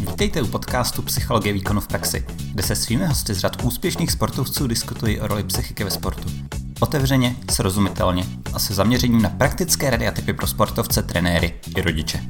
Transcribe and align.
Vítejte 0.00 0.42
u 0.42 0.46
podcastu 0.46 1.02
Psychologie 1.02 1.52
výkonu 1.52 1.80
v 1.80 1.88
praxi, 1.88 2.26
kde 2.52 2.62
se 2.62 2.76
svými 2.76 3.06
hosty 3.06 3.34
z 3.34 3.38
řad 3.38 3.64
úspěšných 3.64 4.10
sportovců 4.10 4.66
diskutují 4.66 5.20
o 5.20 5.26
roli 5.26 5.44
psychiky 5.44 5.84
ve 5.84 5.90
sportu. 5.90 6.28
Otevřeně, 6.80 7.36
srozumitelně 7.50 8.24
a 8.54 8.58
se 8.58 8.74
zaměřením 8.74 9.22
na 9.22 9.28
praktické 9.28 9.90
rady 9.90 10.08
a 10.08 10.10
typy 10.10 10.32
pro 10.32 10.46
sportovce, 10.46 11.02
trenéry 11.02 11.54
i 11.76 11.82
rodiče. 11.82 12.20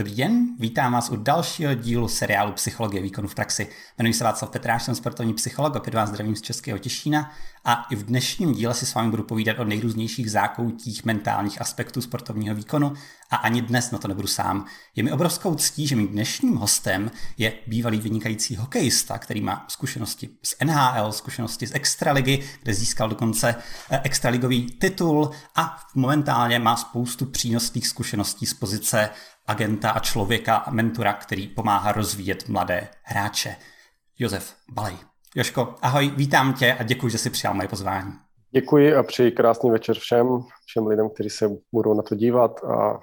Dobrý 0.00 0.14
den, 0.14 0.48
vítám 0.58 0.92
vás 0.92 1.10
u 1.10 1.16
dalšího 1.16 1.74
dílu 1.74 2.08
seriálu 2.08 2.52
Psychologie 2.52 3.02
výkonu 3.02 3.28
v 3.28 3.34
praxi. 3.34 3.68
Jmenuji 3.98 4.14
se 4.14 4.24
Václav 4.24 4.50
Petráš, 4.50 4.82
jsem 4.82 4.94
sportovní 4.94 5.34
psycholog, 5.34 5.76
opět 5.76 5.94
vás 5.94 6.08
zdravím 6.08 6.36
z 6.36 6.42
Českého 6.42 6.78
Těšína 6.78 7.32
a 7.64 7.86
i 7.90 7.96
v 7.96 8.04
dnešním 8.04 8.52
díle 8.52 8.74
si 8.74 8.86
s 8.86 8.94
vámi 8.94 9.10
budu 9.10 9.22
povídat 9.22 9.58
o 9.58 9.64
nejrůznějších 9.64 10.30
zákoutích 10.30 11.04
mentálních 11.04 11.60
aspektů 11.60 12.02
sportovního 12.02 12.54
výkonu 12.54 12.92
a 13.30 13.36
ani 13.36 13.62
dnes 13.62 13.90
na 13.90 13.98
to 13.98 14.08
nebudu 14.08 14.28
sám. 14.28 14.66
Je 14.96 15.02
mi 15.02 15.12
obrovskou 15.12 15.54
ctí, 15.54 15.86
že 15.86 15.96
mým 15.96 16.08
dnešním 16.08 16.56
hostem 16.56 17.10
je 17.38 17.52
bývalý 17.66 18.00
vynikající 18.00 18.56
hokejista, 18.56 19.18
který 19.18 19.40
má 19.40 19.64
zkušenosti 19.68 20.28
z 20.42 20.54
NHL, 20.64 21.12
zkušenosti 21.12 21.66
z 21.66 21.74
Extraligy, 21.74 22.38
kde 22.62 22.74
získal 22.74 23.08
dokonce 23.08 23.54
eh, 23.90 24.00
extraligový 24.04 24.66
titul 24.66 25.30
a 25.56 25.78
momentálně 25.94 26.58
má 26.58 26.76
spoustu 26.76 27.26
přínosných 27.26 27.86
zkušeností 27.86 28.46
z 28.46 28.54
pozice 28.54 29.10
agenta 29.50 29.90
a 29.90 30.00
člověka 30.00 30.56
a 30.56 30.70
mentora, 30.70 31.12
který 31.12 31.48
pomáhá 31.48 31.92
rozvíjet 31.92 32.48
mladé 32.48 32.88
hráče. 33.02 33.56
Josef 34.18 34.54
Balej. 34.72 34.96
Joško, 35.36 35.74
ahoj, 35.82 36.12
vítám 36.16 36.54
tě 36.54 36.76
a 36.80 36.82
děkuji, 36.82 37.08
že 37.08 37.18
jsi 37.18 37.30
přijal 37.30 37.54
moje 37.54 37.68
pozvání. 37.68 38.12
Děkuji 38.50 38.94
a 38.94 39.02
přeji 39.02 39.32
krásný 39.32 39.70
večer 39.70 39.98
všem, 39.98 40.26
všem 40.66 40.86
lidem, 40.86 41.10
kteří 41.14 41.30
se 41.30 41.50
budou 41.72 41.94
na 41.94 42.02
to 42.02 42.14
dívat 42.14 42.64
a 42.64 42.98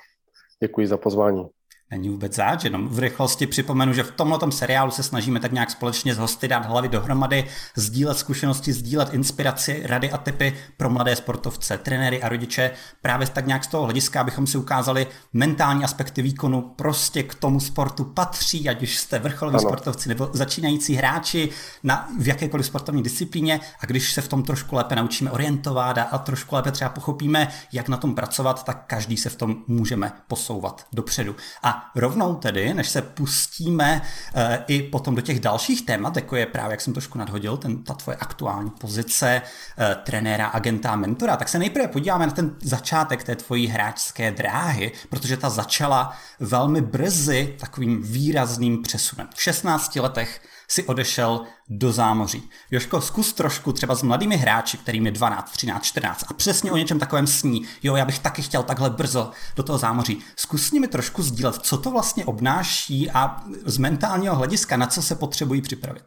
děkuji 0.61 0.88
za 0.88 0.97
pozvání. 0.97 1.45
Není 1.91 2.09
vůbec 2.09 2.35
záč, 2.35 2.63
jenom 2.63 2.87
v 2.87 2.99
rychlosti 2.99 3.47
připomenu, 3.47 3.93
že 3.93 4.03
v 4.03 4.11
tomhle 4.11 4.51
seriálu 4.51 4.91
se 4.91 5.03
snažíme 5.03 5.39
tak 5.39 5.52
nějak 5.52 5.71
společně 5.71 6.16
s 6.16 6.17
hosty 6.17 6.47
dát 6.47 6.66
hlavy 6.66 6.88
dohromady, 6.88 7.45
sdílet 7.75 8.17
zkušenosti, 8.17 8.73
sdílet 8.73 9.13
inspiraci, 9.13 9.81
rady 9.85 10.11
a 10.11 10.17
typy 10.17 10.53
pro 10.77 10.89
mladé 10.89 11.16
sportovce, 11.16 11.77
trenéry 11.77 12.21
a 12.23 12.29
rodiče. 12.29 12.71
Právě 13.02 13.27
tak 13.27 13.47
nějak 13.47 13.63
z 13.63 13.67
toho 13.67 13.83
hlediska, 13.83 14.21
abychom 14.21 14.47
si 14.47 14.57
ukázali 14.57 15.07
mentální 15.33 15.83
aspekty 15.83 16.21
výkonu 16.21 16.61
prostě 16.61 17.23
k 17.23 17.35
tomu 17.35 17.59
sportu 17.59 18.03
patří, 18.03 18.69
ať 18.69 18.83
už 18.83 18.97
jste 18.97 19.19
vrcholoví 19.19 19.59
sportovci 19.59 20.09
nebo 20.09 20.29
začínající 20.33 20.95
hráči 20.95 21.49
na, 21.83 22.09
v 22.19 22.27
jakékoliv 22.27 22.66
sportovní 22.66 23.03
disciplíně 23.03 23.59
a 23.79 23.85
když 23.85 24.13
se 24.13 24.22
v 24.22 24.27
tom 24.27 24.44
trošku 24.44 24.75
lépe 24.75 24.95
naučíme 24.95 25.31
orientovat 25.31 25.97
a, 25.97 26.03
a 26.03 26.17
trošku 26.17 26.55
lépe 26.55 26.72
třeba 26.72 26.89
pochopíme, 26.89 27.47
jak 27.72 27.89
na 27.89 27.97
tom 27.97 28.16
pracovat, 28.16 28.63
tak 28.63 28.83
každý 28.88 29.17
se 29.17 29.29
v 29.29 29.35
tom 29.35 29.55
můžeme 29.67 30.11
posouvat 30.27 30.85
dopředu. 30.94 31.35
A 31.63 31.77
rovnou 31.95 32.36
tedy, 32.36 32.73
než 32.73 32.89
se 32.89 33.02
pustíme 33.02 34.02
uh, 34.36 34.42
i 34.67 34.81
potom 34.81 35.16
do 35.16 35.22
těch 35.22 35.39
dalších 35.39 35.86
témat, 35.86 36.16
jako 36.16 36.36
je 36.36 36.45
právě, 36.45 36.73
jak 36.73 36.81
jsem 36.81 36.94
trošku 36.94 37.17
nadhodil, 37.17 37.58
ten, 37.58 37.84
ta 37.84 37.94
tvoje 37.94 38.17
aktuální 38.17 38.69
pozice 38.69 39.42
uh, 39.42 40.03
trenéra, 40.03 40.47
agenta, 40.47 40.95
mentora, 40.95 41.38
tak 41.38 41.50
se 41.50 41.59
nejprve 41.59 41.88
podíváme 41.88 42.28
na 42.28 42.34
ten 42.34 42.56
začátek 42.64 43.23
té 43.23 43.36
tvojí 43.36 43.67
hráčské 43.67 44.31
dráhy, 44.31 44.92
protože 45.09 45.38
ta 45.38 45.50
začala 45.50 46.17
velmi 46.39 46.81
brzy 46.81 47.56
takovým 47.59 48.02
výrazným 48.03 48.81
přesunem. 48.81 49.28
V 49.36 49.41
16 49.41 49.95
letech 49.95 50.41
si 50.69 50.83
odešel 50.83 51.43
do 51.69 51.91
zámoří. 51.91 52.49
Joško, 52.71 53.01
zkus 53.01 53.33
trošku 53.33 53.71
třeba 53.73 53.95
s 53.95 54.03
mladými 54.03 54.37
hráči, 54.37 54.77
kterým 54.77 55.05
je 55.05 55.11
12, 55.11 55.51
13, 55.51 55.83
14 55.83 56.25
a 56.29 56.33
přesně 56.33 56.71
o 56.71 56.77
něčem 56.77 56.99
takovém 56.99 57.27
sní. 57.27 57.65
Jo, 57.83 57.95
já 57.95 58.05
bych 58.05 58.19
taky 58.19 58.41
chtěl 58.41 58.63
takhle 58.63 58.89
brzo 58.89 59.31
do 59.55 59.63
toho 59.63 59.77
zámoří. 59.77 60.23
Zkus 60.35 60.67
s 60.67 60.71
nimi 60.71 60.88
trošku 60.88 61.23
sdílet, 61.23 61.55
co 61.55 61.77
to 61.77 61.91
vlastně 61.91 62.25
obnáší 62.25 63.11
a 63.11 63.43
z 63.65 63.77
mentálního 63.77 64.35
hlediska, 64.35 64.77
na 64.77 64.88
co 64.88 65.01
se 65.01 65.15
potřebují 65.15 65.61
připravit. 65.61 66.03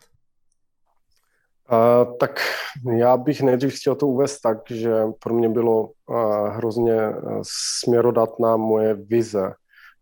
Uh, 1.72 2.16
tak 2.20 2.40
já 2.96 3.16
bych 3.16 3.42
nejdřív 3.42 3.74
chtěl 3.74 3.94
to 3.94 4.06
uvést 4.06 4.40
tak, 4.40 4.58
že 4.70 4.90
pro 5.18 5.34
mě 5.34 5.48
bylo 5.48 5.82
uh, 5.82 6.48
hrozně 6.48 7.08
uh, 7.08 7.42
směrodatná 7.82 8.56
moje 8.56 8.94
vize 8.94 9.52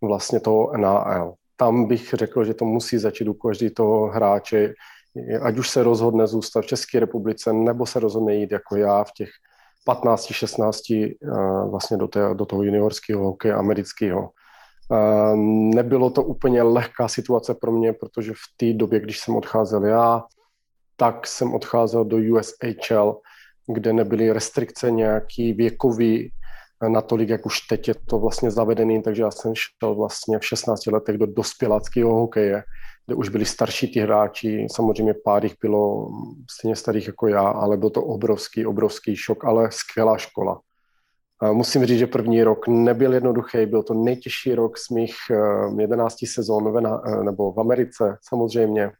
vlastně 0.02 0.40
toho 0.40 0.76
NAL 0.76 1.34
tam 1.60 1.86
bych 1.86 2.14
řekl, 2.14 2.44
že 2.44 2.54
to 2.54 2.64
musí 2.64 2.98
začít 2.98 3.28
u 3.28 3.34
každého 3.34 4.06
hráče, 4.06 4.74
ať 5.42 5.58
už 5.58 5.70
se 5.70 5.82
rozhodne 5.82 6.26
zůstat 6.26 6.60
v 6.60 6.66
České 6.66 7.00
republice, 7.00 7.52
nebo 7.52 7.86
se 7.86 8.00
rozhodne 8.00 8.34
jít 8.34 8.52
jako 8.52 8.76
já 8.76 9.04
v 9.04 9.12
těch 9.12 9.28
15, 9.84 10.26
16 10.26 10.90
eh, 10.90 11.14
vlastně 11.70 11.96
do, 11.96 12.08
té, 12.08 12.34
do 12.34 12.46
toho 12.46 12.62
juniorského 12.62 13.24
hokeje 13.24 13.54
amerického. 13.54 14.30
Eh, 14.92 15.36
nebylo 15.74 16.10
to 16.10 16.22
úplně 16.22 16.62
lehká 16.62 17.08
situace 17.08 17.54
pro 17.54 17.72
mě, 17.72 17.92
protože 17.92 18.32
v 18.32 18.46
té 18.56 18.72
době, 18.72 19.00
když 19.00 19.18
jsem 19.18 19.36
odcházel 19.36 19.84
já, 19.84 20.22
tak 20.96 21.26
jsem 21.26 21.54
odcházel 21.54 22.04
do 22.04 22.16
USHL, 22.16 23.20
kde 23.66 23.92
nebyly 23.92 24.32
restrikce 24.32 24.90
nějaký 24.90 25.52
věkový 25.52 26.32
natolik, 26.88 27.28
jak 27.28 27.46
už 27.46 27.60
teď 27.60 27.88
je 27.88 27.94
to 27.94 28.18
vlastně 28.18 28.50
zavedený, 28.50 29.02
takže 29.02 29.22
já 29.22 29.30
jsem 29.30 29.52
šel 29.54 29.94
vlastně 29.94 30.38
v 30.38 30.44
16 30.46 30.86
letech 30.86 31.18
do 31.18 31.26
dospěláckého 31.26 32.14
hokeje, 32.14 32.62
kde 33.06 33.14
už 33.14 33.28
byli 33.28 33.44
starší 33.44 33.92
ty 33.92 34.00
hráči, 34.00 34.66
samozřejmě 34.70 35.14
pár 35.24 35.44
jich 35.44 35.54
bylo 35.62 36.10
stejně 36.50 36.76
starých 36.76 37.06
jako 37.06 37.26
já, 37.26 37.48
ale 37.48 37.76
byl 37.76 37.90
to 37.90 38.04
obrovský, 38.04 38.66
obrovský 38.66 39.16
šok, 39.16 39.44
ale 39.44 39.68
skvělá 39.72 40.18
škola. 40.18 40.60
Musím 41.52 41.86
říct, 41.86 41.98
že 41.98 42.06
první 42.06 42.42
rok 42.42 42.68
nebyl 42.68 43.14
jednoduchý, 43.14 43.66
byl 43.66 43.82
to 43.82 43.94
nejtěžší 43.94 44.54
rok 44.54 44.78
z 44.78 44.90
mých 44.90 45.14
11 45.78 46.22
eh, 46.22 46.26
sezón 46.26 46.86
eh, 46.86 47.24
nebo 47.24 47.52
v 47.52 47.60
Americe 47.60 48.18
samozřejmě, 48.28 48.92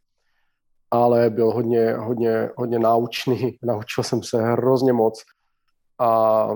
ale 0.90 1.30
byl 1.30 1.50
hodně, 1.50 1.92
hodně, 1.92 2.50
hodně 2.56 2.78
náučný, 2.78 3.58
naučil 3.62 4.04
jsem 4.04 4.22
se 4.22 4.42
hrozně 4.42 4.92
moc 4.92 5.22
a 5.98 6.48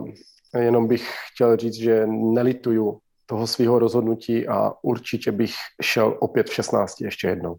Jenom 0.58 0.88
bych 0.88 1.14
chtěl 1.32 1.56
říct, 1.56 1.74
že 1.74 2.06
nelituju 2.06 2.98
toho 3.26 3.46
svého 3.46 3.78
rozhodnutí 3.78 4.48
a 4.48 4.72
určitě 4.82 5.32
bych 5.32 5.54
šel 5.82 6.16
opět 6.20 6.48
v 6.48 6.54
16 6.54 7.00
ještě 7.00 7.28
jednou. 7.28 7.56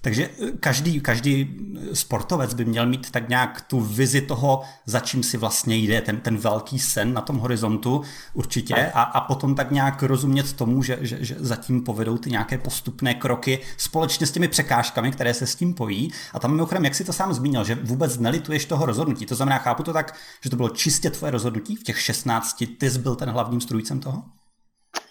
Takže 0.00 0.28
eh, 0.28 0.50
každý, 0.60 1.00
každý 1.00 1.56
sportovec 1.92 2.54
by 2.54 2.64
měl 2.64 2.86
mít 2.86 3.10
tak 3.10 3.28
nějak 3.28 3.60
tu 3.60 3.80
vizi 3.80 4.20
toho, 4.20 4.62
za 4.86 5.00
čím 5.00 5.22
si 5.22 5.36
vlastně 5.36 5.76
jde, 5.76 6.00
ten, 6.00 6.20
ten 6.20 6.36
velký 6.36 6.78
sen 6.78 7.12
na 7.12 7.20
tom 7.20 7.38
horizontu 7.38 8.02
určitě 8.34 8.74
a, 8.74 9.02
a 9.02 9.20
potom 9.20 9.54
tak 9.54 9.70
nějak 9.70 10.02
rozumět 10.02 10.52
tomu, 10.52 10.82
že, 10.82 10.98
že, 11.00 11.24
že 11.24 11.36
zatím 11.38 11.84
povedou 11.84 12.18
ty 12.18 12.30
nějaké 12.30 12.58
postupné 12.58 13.14
kroky 13.14 13.58
společně 13.76 14.26
s 14.26 14.32
těmi 14.32 14.48
překážkami, 14.48 15.12
které 15.12 15.34
se 15.34 15.46
s 15.46 15.54
tím 15.54 15.74
pojí. 15.74 16.10
A 16.34 16.38
tam 16.38 16.50
mimochodem, 16.50 16.84
jak 16.84 16.94
si 16.94 17.04
to 17.04 17.12
sám 17.12 17.32
zmínil, 17.32 17.64
že 17.64 17.74
vůbec 17.74 18.18
nelituješ 18.18 18.64
toho 18.64 18.86
rozhodnutí. 18.86 19.26
To 19.26 19.34
znamená, 19.34 19.58
chápu 19.58 19.82
to 19.82 19.92
tak, 19.92 20.14
že 20.40 20.50
to 20.50 20.56
bylo 20.56 20.68
čistě 20.68 21.10
tvoje 21.10 21.30
rozhodnutí 21.30 21.76
v 21.76 21.82
těch 21.82 22.00
16, 22.00 22.64
ty 22.78 22.90
jsi 22.90 22.98
byl 22.98 23.14
ten 23.16 23.30
hlavním 23.30 23.60
strůjcem 23.60 24.00
toho? 24.00 24.22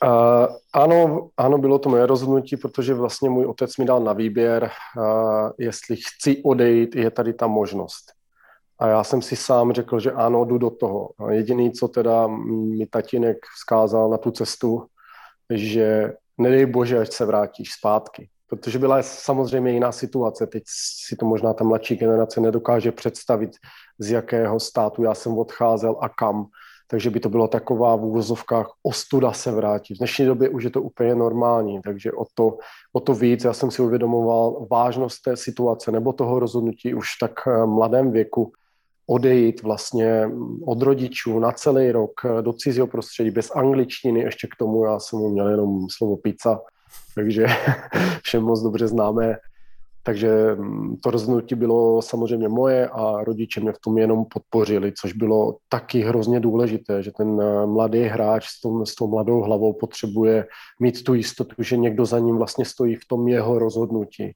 Uh, 0.03 0.56
ano, 0.74 1.30
ano, 1.38 1.58
bylo 1.58 1.80
to 1.80 1.90
moje 1.90 2.06
rozhodnutí, 2.06 2.58
protože 2.58 2.94
vlastně 2.94 3.30
můj 3.30 3.46
otec 3.46 3.78
mi 3.78 3.85
dal 3.85 4.00
na 4.00 4.13
výběr, 4.13 4.72
uh, 4.97 5.50
jestli 5.58 5.96
chci 5.96 6.44
odejít, 6.44 6.96
je 6.96 7.12
tady 7.12 7.34
ta 7.34 7.47
možnost. 7.47 8.12
A 8.80 8.88
já 8.88 9.03
jsem 9.03 9.22
si 9.22 9.35
sám 9.35 9.74
řekl, 9.74 10.00
že 10.00 10.12
ano, 10.12 10.46
jdu 10.46 10.58
do 10.58 10.69
toho. 10.69 11.09
A 11.19 11.31
jediný, 11.31 11.72
co 11.72 11.88
teda 11.88 12.28
mi 12.28 12.85
tatínek 12.85 13.38
vzkázal 13.56 14.09
na 14.09 14.18
tu 14.18 14.31
cestu, 14.31 14.85
že 15.50 16.14
nedej 16.38 16.66
bože, 16.66 17.00
ať 17.00 17.14
se 17.14 17.25
vrátíš 17.25 17.74
zpátky. 17.74 18.29
Protože 18.50 18.79
byla 18.79 19.03
samozřejmě 19.03 19.72
jiná 19.72 19.91
situace. 19.91 20.47
Teď 20.47 20.64
si 21.06 21.16
to 21.16 21.25
možná 21.25 21.53
ta 21.53 21.64
mladší 21.64 21.96
generace 21.96 22.41
nedokáže 22.41 22.91
představit, 22.91 23.52
z 24.00 24.12
jakého 24.12 24.59
státu 24.59 25.03
já 25.03 25.14
jsem 25.14 25.38
odcházel 25.38 25.96
a 26.02 26.09
kam 26.09 26.46
takže 26.87 27.09
by 27.09 27.19
to 27.19 27.29
bylo 27.29 27.47
taková 27.47 27.95
v 27.95 28.05
úvozovkách 28.05 28.67
ostuda 28.83 29.33
se 29.33 29.51
vrátit. 29.51 29.95
V 29.95 29.97
dnešní 29.97 30.25
době 30.25 30.49
už 30.49 30.63
je 30.63 30.69
to 30.69 30.81
úplně 30.81 31.15
normální, 31.15 31.81
takže 31.81 32.11
o 32.11 32.25
to, 32.34 32.57
o 32.93 32.99
to 32.99 33.13
víc 33.13 33.43
já 33.43 33.53
jsem 33.53 33.72
si 33.72 33.81
uvědomoval 33.81 34.67
vážnost 34.72 35.22
té 35.22 35.37
situace 35.37 35.91
nebo 35.91 36.13
toho 36.13 36.39
rozhodnutí 36.39 36.93
už 36.93 37.07
tak 37.22 37.31
eh, 37.47 37.66
mladém 37.66 38.11
věku 38.11 38.51
odejít 39.07 39.63
vlastně 39.63 40.29
od 40.66 40.81
rodičů 40.81 41.39
na 41.39 41.51
celý 41.51 41.91
rok 41.91 42.11
eh, 42.25 42.41
do 42.41 42.53
cizího 42.53 42.87
prostředí 42.87 43.31
bez 43.31 43.51
angličtiny, 43.55 44.19
ještě 44.19 44.47
k 44.47 44.55
tomu 44.55 44.85
já 44.85 44.99
jsem 44.99 45.19
měl 45.19 45.47
jenom 45.49 45.87
slovo 45.97 46.17
pizza, 46.17 46.59
takže 47.16 47.45
všem 48.23 48.43
moc 48.43 48.61
dobře 48.61 48.87
známé 48.87 49.37
takže 50.07 50.55
mm, 50.55 50.97
to 50.97 51.11
rozhodnutí 51.11 51.55
bylo 51.55 52.01
samozřejmě 52.01 52.47
moje 52.47 52.89
a 52.89 53.23
rodiče 53.23 53.61
mě 53.61 53.71
v 53.71 53.79
tom 53.79 53.97
jenom 53.97 54.25
podpořili, 54.25 54.93
což 55.01 55.13
bylo 55.13 55.57
taky 55.69 56.01
hrozně 56.01 56.39
důležité, 56.39 57.03
že 57.03 57.11
ten 57.11 57.41
eh, 57.41 57.65
mladý 57.65 58.01
hráč 58.01 58.47
s, 58.47 58.61
tom, 58.61 58.85
s 58.85 58.95
tou 58.95 59.07
mladou 59.07 59.41
hlavou 59.41 59.73
potřebuje 59.73 60.47
mít 60.79 61.03
tu 61.03 61.13
jistotu, 61.13 61.55
že 61.63 61.77
někdo 61.77 62.05
za 62.05 62.19
ním 62.19 62.37
vlastně 62.37 62.65
stojí 62.65 62.95
v 62.95 63.07
tom 63.07 63.27
jeho 63.27 63.59
rozhodnutí. 63.59 64.31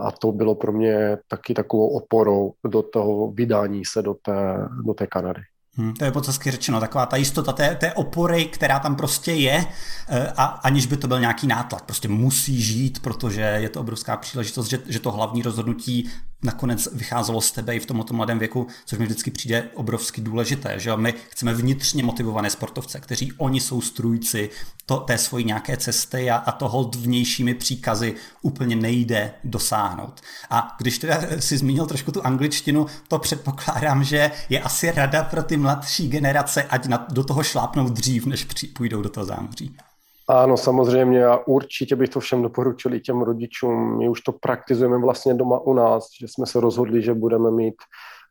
A 0.00 0.12
to 0.12 0.32
bylo 0.32 0.54
pro 0.54 0.72
mě 0.72 1.18
taky 1.28 1.54
takovou 1.54 1.88
oporou 1.88 2.52
do 2.68 2.82
toho 2.82 3.30
vydání 3.30 3.84
se 3.84 4.02
do 4.02 4.14
té, 4.14 4.68
do 4.84 4.94
té 4.94 5.06
Kanady. 5.06 5.42
Hmm, 5.78 5.94
to 5.94 6.04
je 6.04 6.12
podsky 6.12 6.50
řečeno, 6.50 6.80
taková 6.80 7.06
ta 7.06 7.16
jistota 7.16 7.52
té, 7.52 7.74
té 7.74 7.92
opory, 7.92 8.44
která 8.44 8.78
tam 8.78 8.96
prostě 8.96 9.32
je, 9.32 9.66
eh, 10.08 10.32
a 10.36 10.44
aniž 10.44 10.86
by 10.86 10.96
to 10.96 11.08
byl 11.08 11.20
nějaký 11.20 11.46
nátlak. 11.46 11.82
Prostě 11.82 12.08
musí 12.08 12.62
žít, 12.62 13.02
protože 13.02 13.40
je 13.40 13.68
to 13.68 13.80
obrovská 13.80 14.16
příležitost, 14.16 14.68
že, 14.68 14.78
že 14.86 15.00
to 15.00 15.12
hlavní 15.12 15.42
rozhodnutí 15.42 16.10
nakonec 16.42 16.88
vycházelo 16.92 17.40
z 17.40 17.52
tebe 17.52 17.76
i 17.76 17.80
v 17.80 17.86
tomto 17.86 18.14
mladém 18.14 18.38
věku, 18.38 18.66
což 18.84 18.98
mi 18.98 19.04
vždycky 19.04 19.30
přijde 19.30 19.70
obrovsky 19.74 20.20
důležité, 20.20 20.80
že 20.80 20.96
my 20.96 21.14
chceme 21.30 21.54
vnitřně 21.54 22.02
motivované 22.02 22.50
sportovce, 22.50 23.00
kteří 23.00 23.32
oni 23.32 23.60
jsou 23.60 23.80
strůjci 23.80 24.50
to, 24.86 24.96
té 24.96 25.18
svojí 25.18 25.44
nějaké 25.44 25.76
cesty 25.76 26.30
a, 26.30 26.36
a 26.36 26.52
toho 26.52 26.90
vnějšími 26.98 27.54
příkazy 27.54 28.14
úplně 28.42 28.76
nejde 28.76 29.34
dosáhnout. 29.44 30.20
A 30.50 30.76
když 30.78 30.98
teda 30.98 31.20
si 31.38 31.58
zmínil 31.58 31.86
trošku 31.86 32.12
tu 32.12 32.26
angličtinu, 32.26 32.86
to 33.08 33.18
předpokládám, 33.18 34.04
že 34.04 34.30
je 34.48 34.60
asi 34.60 34.90
rada 34.90 35.24
pro 35.24 35.42
ty 35.42 35.56
mladší 35.56 36.08
generace, 36.08 36.62
ať 36.62 36.86
na, 36.86 37.06
do 37.10 37.24
toho 37.24 37.42
šlápnou 37.42 37.88
dřív, 37.88 38.26
než 38.26 38.44
při, 38.44 38.66
půjdou 38.66 39.02
do 39.02 39.08
toho 39.08 39.26
zámoří. 39.26 39.76
Ano, 40.28 40.56
samozřejmě 40.56 41.26
a 41.26 41.46
určitě 41.46 41.96
bych 41.96 42.08
to 42.08 42.20
všem 42.20 42.42
doporučil 42.42 42.94
i 42.94 43.00
těm 43.00 43.22
rodičům. 43.22 43.98
My 43.98 44.08
už 44.08 44.20
to 44.20 44.32
praktizujeme 44.32 44.98
vlastně 44.98 45.34
doma 45.34 45.58
u 45.58 45.74
nás, 45.74 46.08
že 46.20 46.28
jsme 46.28 46.46
se 46.46 46.60
rozhodli, 46.60 47.02
že 47.02 47.14
budeme 47.14 47.50
mít 47.50 47.74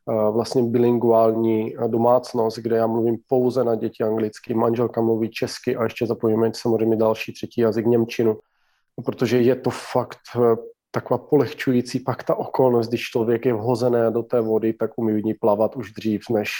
uh, 0.04 0.34
vlastně 0.34 0.62
bilinguální 0.62 1.74
domácnost, 1.86 2.58
kde 2.58 2.76
já 2.76 2.86
mluvím 2.86 3.16
pouze 3.28 3.64
na 3.64 3.74
děti 3.74 4.04
anglicky, 4.04 4.54
manželka 4.54 5.00
mluví 5.00 5.30
česky 5.30 5.76
a 5.76 5.84
ještě 5.84 6.06
zapojíme 6.06 6.50
samozřejmě 6.54 6.96
další 6.96 7.32
třetí 7.32 7.60
jazyk 7.60 7.86
Němčinu, 7.86 8.38
protože 9.04 9.40
je 9.40 9.56
to 9.56 9.70
fakt 9.70 10.20
uh, 10.36 10.54
taková 10.90 11.18
polehčující 11.18 12.00
pak 12.00 12.24
ta 12.24 12.34
okolnost, 12.34 12.88
když 12.88 13.02
člověk 13.02 13.46
je 13.46 13.52
vhozený 13.52 13.98
do 14.10 14.22
té 14.22 14.40
vody, 14.40 14.72
tak 14.72 14.90
umí 14.96 15.20
v 15.20 15.24
ní 15.24 15.34
plavat 15.34 15.76
už 15.76 15.92
dřív, 15.92 16.22
než 16.30 16.50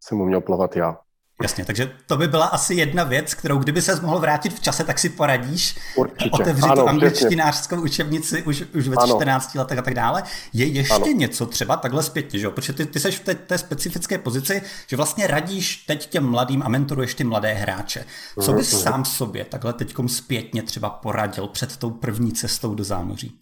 jsem 0.00 0.20
uměl 0.20 0.40
plavat 0.40 0.76
já. 0.76 0.98
Jasně, 1.42 1.64
takže 1.64 1.92
to 2.06 2.16
by 2.16 2.28
byla 2.28 2.46
asi 2.46 2.74
jedna 2.74 3.04
věc, 3.04 3.34
kterou 3.34 3.58
kdyby 3.58 3.82
se 3.82 4.00
mohl 4.00 4.18
vrátit 4.18 4.52
v 4.52 4.60
čase, 4.60 4.84
tak 4.84 4.98
si 4.98 5.08
poradíš 5.08 5.78
Určitě. 5.96 6.30
otevřít 6.30 6.70
ano, 6.70 6.86
angličtinářskou 6.86 7.82
učebnici 7.82 8.42
už, 8.42 8.64
už 8.74 8.88
ve 8.88 8.96
ano. 8.96 9.14
14 9.14 9.54
letech 9.54 9.78
a 9.78 9.82
tak 9.82 9.94
dále. 9.94 10.22
Je 10.52 10.66
ještě 10.66 10.94
ano. 10.94 11.06
něco 11.06 11.46
třeba 11.46 11.76
takhle 11.76 12.02
zpětně, 12.02 12.38
že 12.38 12.46
jo? 12.46 12.50
Protože 12.50 12.72
ty, 12.72 12.86
ty 12.86 13.00
seš 13.00 13.18
v 13.18 13.24
té, 13.24 13.34
té 13.34 13.58
specifické 13.58 14.18
pozici, 14.18 14.62
že 14.86 14.96
vlastně 14.96 15.26
radíš 15.26 15.76
teď 15.76 16.06
těm 16.06 16.30
mladým 16.30 16.62
a 16.62 16.68
mentoruješ 16.68 17.14
ty 17.14 17.24
mladé 17.24 17.52
hráče. 17.52 18.04
Co 18.40 18.52
bys 18.52 18.72
mm-hmm. 18.72 18.82
sám 18.82 19.04
sobě 19.04 19.44
takhle 19.44 19.72
teďkom 19.72 20.08
zpětně 20.08 20.62
třeba 20.62 20.90
poradil 20.90 21.46
před 21.48 21.76
tou 21.76 21.90
první 21.90 22.32
cestou 22.32 22.74
do 22.74 22.84
zámoří? 22.84 23.38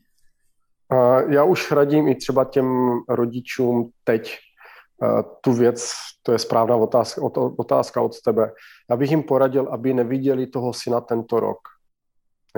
Já 1.29 1.45
už 1.45 1.71
radím 1.71 2.09
i 2.09 2.15
třeba 2.15 2.45
těm 2.45 2.91
rodičům 3.09 3.91
teď, 4.05 4.39
tu 5.41 5.53
věc, 5.53 5.93
to 6.23 6.33
je 6.33 6.39
správná 6.39 6.77
otázka, 6.77 7.23
otázka 7.59 8.03
od 8.03 8.21
tebe. 8.21 8.53
Já 8.91 8.97
bych 8.97 9.11
jim 9.11 9.23
poradil, 9.23 9.69
aby 9.71 9.95
neviděli 9.95 10.47
toho 10.47 10.73
syna 10.73 11.01
tento 11.01 11.41
rok. 11.41 11.59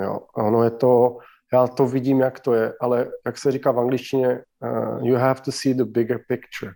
Jo, 0.01 0.21
ono 0.37 0.65
je 0.65 0.71
to, 0.71 1.19
já 1.53 1.67
to 1.67 1.87
vidím, 1.87 2.21
jak 2.21 2.41
to 2.41 2.55
je, 2.55 2.73
ale 2.81 3.11
jak 3.27 3.39
se 3.39 3.53
říká 3.53 3.73
v 3.73 3.81
angličtině, 3.81 4.43
uh, 4.61 5.07
you 5.07 5.17
have 5.17 5.41
to 5.41 5.53
see 5.53 5.75
the 5.75 5.85
bigger 5.85 6.21
picture. 6.29 6.73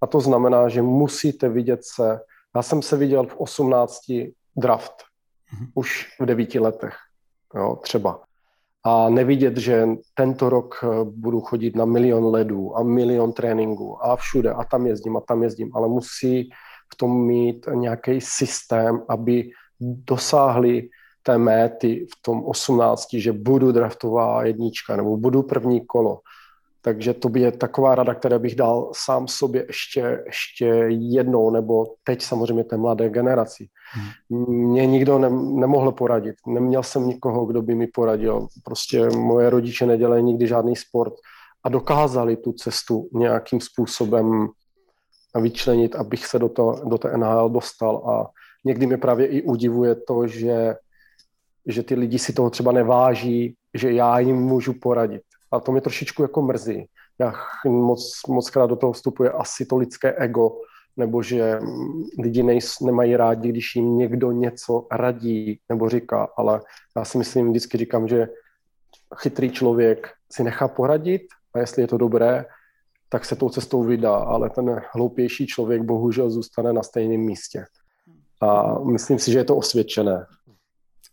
A 0.00 0.06
to 0.06 0.20
znamená, 0.20 0.68
že 0.68 0.82
musíte 0.82 1.48
vidět 1.48 1.80
se, 1.82 2.20
já 2.56 2.62
jsem 2.62 2.82
se 2.82 2.96
viděl 2.96 3.26
v 3.26 3.36
18 3.36 4.00
draft, 4.56 4.94
mm-hmm. 4.94 5.70
už 5.74 6.16
v 6.20 6.26
devíti 6.26 6.58
letech, 6.58 6.94
jo, 7.54 7.76
třeba 7.82 8.20
a 8.84 9.08
nevidět, 9.08 9.56
že 9.56 9.88
tento 10.14 10.48
rok 10.48 10.74
eh, 10.82 10.86
budu 11.04 11.40
chodit 11.40 11.76
na 11.76 11.84
milion 11.84 12.26
ledů 12.26 12.76
a 12.76 12.82
milion 12.82 13.32
tréninků 13.32 14.04
a 14.04 14.16
všude 14.16 14.52
a 14.52 14.64
tam 14.64 14.86
jezdím 14.86 15.16
a 15.16 15.20
tam 15.20 15.42
jezdím, 15.42 15.70
ale 15.74 15.88
musí 15.88 16.50
v 16.92 16.96
tom 16.96 17.26
mít 17.26 17.66
nějaký 17.74 18.20
systém, 18.20 19.02
aby 19.08 19.50
dosáhli 19.80 20.88
té 21.22 21.38
méty 21.38 22.06
v 22.06 22.22
tom 22.22 22.44
18, 22.44 23.08
že 23.14 23.32
budu 23.32 23.72
draftová 23.72 24.44
jednička 24.44 24.96
nebo 24.96 25.16
budu 25.16 25.42
první 25.42 25.86
kolo 25.86 26.20
takže 26.82 27.14
to 27.14 27.28
by 27.28 27.40
je 27.40 27.52
taková 27.52 27.94
rada, 27.94 28.14
která 28.14 28.38
bych 28.38 28.54
dal 28.54 28.90
sám 28.94 29.28
sobě 29.28 29.64
ještě, 29.68 30.22
ještě 30.26 30.66
jednou, 30.88 31.50
nebo 31.50 31.86
teď 32.04 32.22
samozřejmě 32.22 32.64
té 32.64 32.76
mladé 32.76 33.10
generaci. 33.10 33.68
Hmm. 33.92 34.44
Mě 34.48 34.86
nikdo 34.86 35.18
ne, 35.18 35.30
nemohl 35.60 35.92
poradit. 35.92 36.34
Neměl 36.46 36.82
jsem 36.82 37.08
nikoho, 37.08 37.46
kdo 37.46 37.62
by 37.62 37.74
mi 37.74 37.86
poradil. 37.86 38.46
Prostě 38.64 39.08
moje 39.10 39.50
rodiče 39.50 39.86
nedělají 39.86 40.24
nikdy 40.24 40.46
žádný 40.46 40.76
sport 40.76 41.14
a 41.64 41.68
dokázali 41.68 42.36
tu 42.36 42.52
cestu 42.52 43.08
nějakým 43.12 43.60
způsobem 43.60 44.48
vyčlenit, 45.40 45.96
abych 45.96 46.26
se 46.26 46.38
do, 46.38 46.48
to, 46.48 46.80
do 46.84 46.98
té 46.98 47.16
NHL 47.16 47.50
dostal. 47.50 47.96
A 47.96 48.30
někdy 48.64 48.86
mě 48.86 48.96
právě 48.96 49.26
i 49.26 49.42
udivuje 49.42 49.94
to, 49.94 50.26
že, 50.26 50.76
že 51.66 51.82
ty 51.82 51.94
lidi 51.94 52.18
si 52.18 52.32
toho 52.32 52.50
třeba 52.50 52.72
neváží, 52.72 53.54
že 53.74 53.92
já 53.92 54.18
jim 54.18 54.36
můžu 54.36 54.72
poradit 54.72 55.22
a 55.52 55.60
to 55.60 55.72
mě 55.72 55.80
trošičku 55.80 56.22
jako 56.22 56.42
mrzí. 56.42 56.88
Já 57.18 57.34
moc, 57.66 58.20
moc 58.28 58.50
krát 58.50 58.66
do 58.66 58.76
toho 58.76 58.92
vstupuje 58.92 59.30
asi 59.30 59.66
to 59.66 59.76
lidské 59.76 60.12
ego, 60.12 60.60
nebo 60.96 61.22
že 61.22 61.60
lidi 62.18 62.42
nejs, 62.42 62.80
nemají 62.80 63.16
rádi, 63.16 63.48
když 63.48 63.76
jim 63.76 63.98
někdo 63.98 64.32
něco 64.32 64.86
radí 64.92 65.60
nebo 65.68 65.88
říká, 65.88 66.28
ale 66.36 66.60
já 66.96 67.04
si 67.04 67.18
myslím, 67.18 67.48
vždycky 67.48 67.78
říkám, 67.78 68.08
že 68.08 68.28
chytrý 69.16 69.50
člověk 69.50 70.08
si 70.32 70.44
nechá 70.44 70.68
poradit 70.68 71.22
a 71.54 71.58
jestli 71.58 71.82
je 71.82 71.88
to 71.88 71.98
dobré, 71.98 72.44
tak 73.08 73.24
se 73.24 73.36
tou 73.36 73.48
cestou 73.48 73.82
vydá, 73.82 74.14
ale 74.14 74.50
ten 74.50 74.82
hloupější 74.92 75.46
člověk 75.46 75.82
bohužel 75.82 76.30
zůstane 76.30 76.72
na 76.72 76.82
stejném 76.82 77.20
místě. 77.20 77.64
A 78.40 78.78
myslím 78.78 79.18
si, 79.18 79.32
že 79.32 79.38
je 79.38 79.44
to 79.44 79.56
osvědčené. 79.56 80.26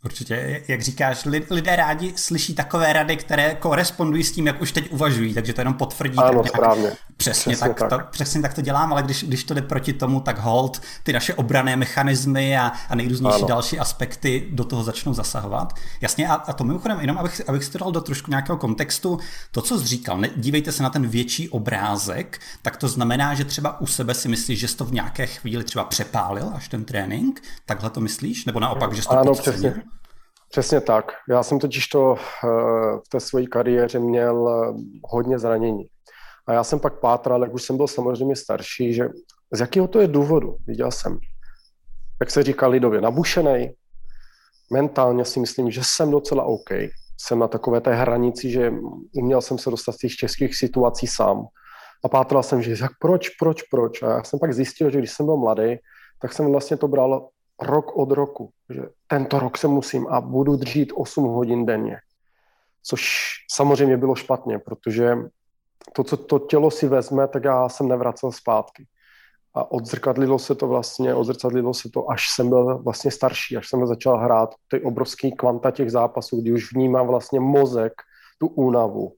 Určitě, 0.05 0.63
jak 0.67 0.81
říkáš, 0.81 1.25
lidé 1.49 1.75
rádi 1.75 2.13
slyší 2.15 2.55
takové 2.55 2.93
rady, 2.93 3.17
které 3.17 3.55
korespondují 3.55 4.23
s 4.23 4.31
tím, 4.31 4.47
jak 4.47 4.61
už 4.61 4.71
teď 4.71 4.91
uvažují, 4.91 5.33
takže 5.33 5.53
to 5.53 5.61
jenom 5.61 5.73
potvrdí. 5.73 6.17
Ano, 6.17 6.43
tak 6.43 6.51
správně. 6.51 6.91
Přesně, 7.17 7.53
přesně 7.53 7.67
tak, 7.67 7.89
tak. 7.89 7.89
To, 7.89 8.11
přesně 8.11 8.41
tak 8.41 8.53
to 8.53 8.61
dělám, 8.61 8.91
ale 8.91 9.03
když, 9.03 9.23
když 9.23 9.43
to 9.43 9.53
jde 9.53 9.61
proti 9.61 9.93
tomu, 9.93 10.19
tak 10.19 10.39
hold 10.39 10.81
ty 11.03 11.13
naše 11.13 11.33
obrané 11.33 11.75
mechanismy 11.75 12.57
a, 12.57 12.71
a 12.89 12.95
nejrůznější 12.95 13.37
ano. 13.37 13.47
další 13.47 13.79
aspekty 13.79 14.47
do 14.51 14.63
toho 14.63 14.83
začnou 14.83 15.13
zasahovat. 15.13 15.73
Jasně, 16.01 16.27
a, 16.27 16.33
a 16.33 16.53
to 16.53 16.63
mimochodem, 16.63 16.99
jenom 16.99 17.17
abych, 17.17 17.49
abych 17.49 17.63
si 17.63 17.71
to 17.71 17.77
dal 17.77 17.91
do 17.91 18.01
trošku 18.01 18.31
nějakého 18.31 18.57
kontextu, 18.57 19.19
to, 19.51 19.61
co 19.61 19.79
jsi 19.79 19.85
říkal, 19.85 20.17
ne, 20.17 20.29
dívejte 20.35 20.71
se 20.71 20.83
na 20.83 20.89
ten 20.89 21.07
větší 21.07 21.49
obrázek, 21.49 22.39
tak 22.61 22.77
to 22.77 22.87
znamená, 22.87 23.33
že 23.33 23.45
třeba 23.45 23.81
u 23.81 23.87
sebe 23.87 24.13
si 24.13 24.29
myslíš, 24.29 24.59
že 24.59 24.67
jsi 24.67 24.77
to 24.77 24.85
v 24.85 24.93
nějaké 24.93 25.25
chvíli 25.25 25.63
třeba 25.63 25.83
přepálil 25.83 26.51
až 26.53 26.67
ten 26.67 26.85
trénink, 26.85 27.41
takhle 27.65 27.89
to 27.89 28.01
myslíš? 28.01 28.45
Nebo 28.45 28.59
naopak, 28.59 28.93
že 28.93 29.01
jsi 29.01 29.07
to 29.07 29.19
ano, 29.19 29.33
přesně. 29.33 29.83
Přesně 30.49 30.81
tak. 30.81 31.11
Já 31.29 31.43
jsem 31.43 31.59
totiž 31.59 31.87
to 31.87 32.15
eh, 32.15 32.47
v 33.05 33.09
té 33.09 33.19
své 33.19 33.45
kariéře 33.45 33.99
měl 33.99 34.49
eh, 34.49 34.81
hodně 35.03 35.39
zranění. 35.39 35.85
A 36.47 36.53
já 36.53 36.63
jsem 36.63 36.79
pak 36.79 36.99
pátral, 36.99 37.41
jak 37.41 37.53
už 37.53 37.63
jsem 37.63 37.77
byl 37.77 37.87
samozřejmě 37.87 38.35
starší, 38.35 38.93
že 38.93 39.09
z 39.51 39.59
jakého 39.59 39.87
to 39.87 39.99
je 39.99 40.07
důvodu. 40.07 40.55
Viděl 40.67 40.91
jsem, 40.91 41.19
jak 42.19 42.31
se 42.31 42.43
říká 42.43 42.67
lidově, 42.67 43.01
nabušený. 43.01 43.71
Mentálně 44.71 45.25
si 45.25 45.39
myslím, 45.39 45.71
že 45.71 45.81
jsem 45.83 46.11
docela 46.11 46.43
OK. 46.43 46.69
Jsem 47.17 47.39
na 47.39 47.47
takové 47.47 47.81
té 47.81 47.95
hranici, 47.95 48.51
že 48.51 48.73
uměl 49.15 49.41
jsem 49.41 49.57
se 49.57 49.69
dostat 49.69 49.91
z 49.91 49.97
těch 49.97 50.11
českých 50.11 50.55
situací 50.55 51.07
sám. 51.07 51.45
A 52.05 52.09
pátral 52.09 52.43
jsem, 52.43 52.61
že 52.61 52.75
jak 52.81 52.91
proč, 53.01 53.29
proč, 53.29 53.61
proč. 53.61 54.03
A 54.03 54.09
já 54.09 54.23
jsem 54.23 54.39
pak 54.39 54.53
zjistil, 54.53 54.91
že 54.91 54.99
když 54.99 55.11
jsem 55.11 55.25
byl 55.25 55.37
mladý, 55.37 55.77
tak 56.21 56.33
jsem 56.33 56.51
vlastně 56.51 56.77
to 56.77 56.87
bral 56.87 57.29
rok 57.61 57.97
od 57.97 58.11
roku, 58.11 58.49
že 58.69 58.81
tento 59.07 59.39
rok 59.39 59.57
se 59.57 59.67
musím 59.67 60.07
a 60.07 60.21
budu 60.21 60.55
držít 60.55 60.93
8 60.95 61.23
hodin 61.23 61.65
denně. 61.65 61.97
Což 62.83 63.31
samozřejmě 63.51 63.97
bylo 63.97 64.15
špatně, 64.15 64.59
protože 64.59 65.15
to, 65.93 66.03
co 66.03 66.17
to 66.17 66.39
tělo 66.39 66.71
si 66.71 66.87
vezme, 66.87 67.27
tak 67.27 67.43
já 67.43 67.69
jsem 67.69 67.87
nevracel 67.87 68.31
zpátky. 68.31 68.87
A 69.53 69.71
odzrkadlilo 69.71 70.39
se 70.39 70.55
to 70.55 70.67
vlastně, 70.67 71.15
odzrkadlilo 71.15 71.73
se 71.73 71.89
to, 71.89 72.11
až 72.11 72.29
jsem 72.35 72.49
byl 72.49 72.77
vlastně 72.77 73.11
starší, 73.11 73.57
až 73.57 73.69
jsem 73.69 73.87
začal 73.87 74.17
hrát 74.17 74.55
ty 74.67 74.81
obrovský 74.81 75.31
kvanta 75.31 75.71
těch 75.71 75.91
zápasů, 75.91 76.41
kdy 76.41 76.51
už 76.51 76.73
vnímám 76.73 77.07
vlastně 77.07 77.39
mozek, 77.39 77.93
tu 78.37 78.47
únavu, 78.47 79.13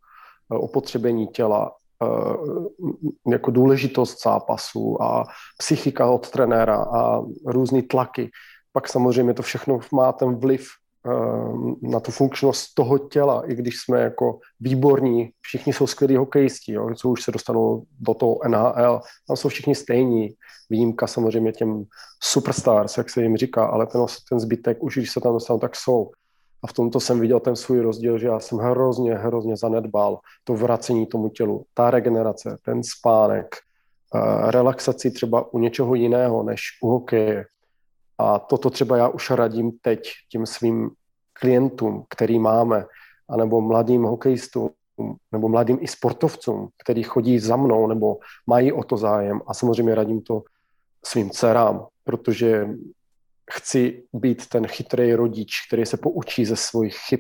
eh, 0.52 0.58
opotřebení 0.58 1.28
těla 1.28 1.72
Eh, 2.04 3.32
jako 3.32 3.52
důležitost 3.52 4.24
zápasu 4.24 5.04
a 5.04 5.24
psychika 5.58 6.10
od 6.10 6.30
trenéra 6.30 6.84
a 6.84 7.22
různé 7.46 7.82
tlaky. 7.82 8.32
Pak 8.72 8.88
samozřejmě 8.88 9.34
to 9.34 9.42
všechno 9.42 9.80
má 9.92 10.12
ten 10.12 10.36
vliv 10.36 10.68
na 11.82 12.00
tu 12.00 12.12
funkčnost 12.12 12.74
toho 12.74 12.98
těla, 12.98 13.52
i 13.52 13.56
když 13.56 13.78
jsme 13.78 14.02
jako 14.02 14.40
výborní, 14.60 15.30
všichni 15.42 15.74
jsou 15.74 15.88
skvělí 15.88 16.16
hokejisti, 16.16 16.74
jo, 16.74 16.90
co 16.96 17.10
už 17.10 17.24
se 17.24 17.32
dostanou 17.32 17.84
do 18.00 18.14
toho 18.14 18.40
NHL, 18.48 19.02
tam 19.28 19.38
jsou 19.38 19.50
všichni 19.50 19.76
stejní, 19.76 20.30
výjimka 20.70 21.08
samozřejmě 21.08 21.52
těm 21.52 21.84
superstars, 22.24 22.98
jak 22.98 23.10
se 23.10 23.24
jim 23.24 23.38
říká, 23.38 23.66
ale 23.66 23.88
ten, 23.88 24.06
ten 24.30 24.40
zbytek 24.40 24.84
už, 24.84 24.98
když 24.98 25.12
se 25.12 25.22
tam 25.22 25.34
dostanou, 25.34 25.60
tak 25.60 25.76
jsou. 25.76 26.12
A 26.64 26.68
v 26.68 26.74
tomto 26.74 27.00
jsem 27.00 27.20
viděl 27.20 27.40
ten 27.40 27.56
svůj 27.56 27.80
rozdíl, 27.80 28.20
že 28.20 28.28
já 28.28 28.40
jsem 28.40 28.58
hrozně, 28.58 29.16
hrozně 29.16 29.58
zanedbal 29.58 30.20
to 30.44 30.54
vracení 30.54 31.06
tomu 31.06 31.30
tělu, 31.30 31.66
ta 31.74 31.92
regenerace, 31.92 32.58
ten 32.66 32.84
spánek, 32.84 33.56
relaxaci 34.48 35.12
třeba 35.12 35.54
u 35.54 35.60
něčeho 35.60 35.96
jiného 35.96 36.44
než 36.44 36.62
u 36.84 36.90
hokeje. 36.90 37.46
A 38.18 38.40
toto 38.40 38.70
třeba 38.70 38.98
já 38.98 39.08
už 39.08 39.30
radím 39.30 39.72
teď 39.82 40.10
tím 40.32 40.46
svým 40.46 40.90
klientům, 41.34 42.06
který 42.10 42.40
máme, 42.40 42.86
anebo 43.30 43.62
mladým 43.62 44.04
hokejistům, 44.04 44.70
nebo 45.32 45.50
mladým 45.50 45.78
i 45.82 45.88
sportovcům, 45.88 46.70
který 46.84 47.04
chodí 47.04 47.40
za 47.40 47.56
mnou 47.56 47.88
nebo 47.88 48.18
mají 48.48 48.72
o 48.72 48.84
to 48.84 48.98
zájem 48.98 49.42
a 49.48 49.54
samozřejmě 49.54 49.96
radím 49.96 50.22
to 50.22 50.44
svým 51.06 51.30
dcerám, 51.30 51.88
protože 52.04 52.70
chci 53.52 54.04
být 54.14 54.50
ten 54.50 54.68
chytrý 54.68 55.14
rodič, 55.14 55.68
který 55.68 55.86
se 55.86 55.98
poučí 55.98 56.46
ze 56.46 56.56
svých 56.56 56.98
chyb, 56.98 57.20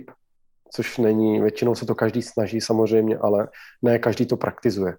což 0.72 0.98
není, 0.98 1.42
většinou 1.42 1.76
se 1.76 1.86
to 1.86 1.96
každý 1.96 2.22
snaží 2.22 2.62
samozřejmě, 2.62 3.18
ale 3.18 3.48
ne 3.82 4.00
každý 4.00 4.26
to 4.26 4.38
praktizuje. 4.38 4.98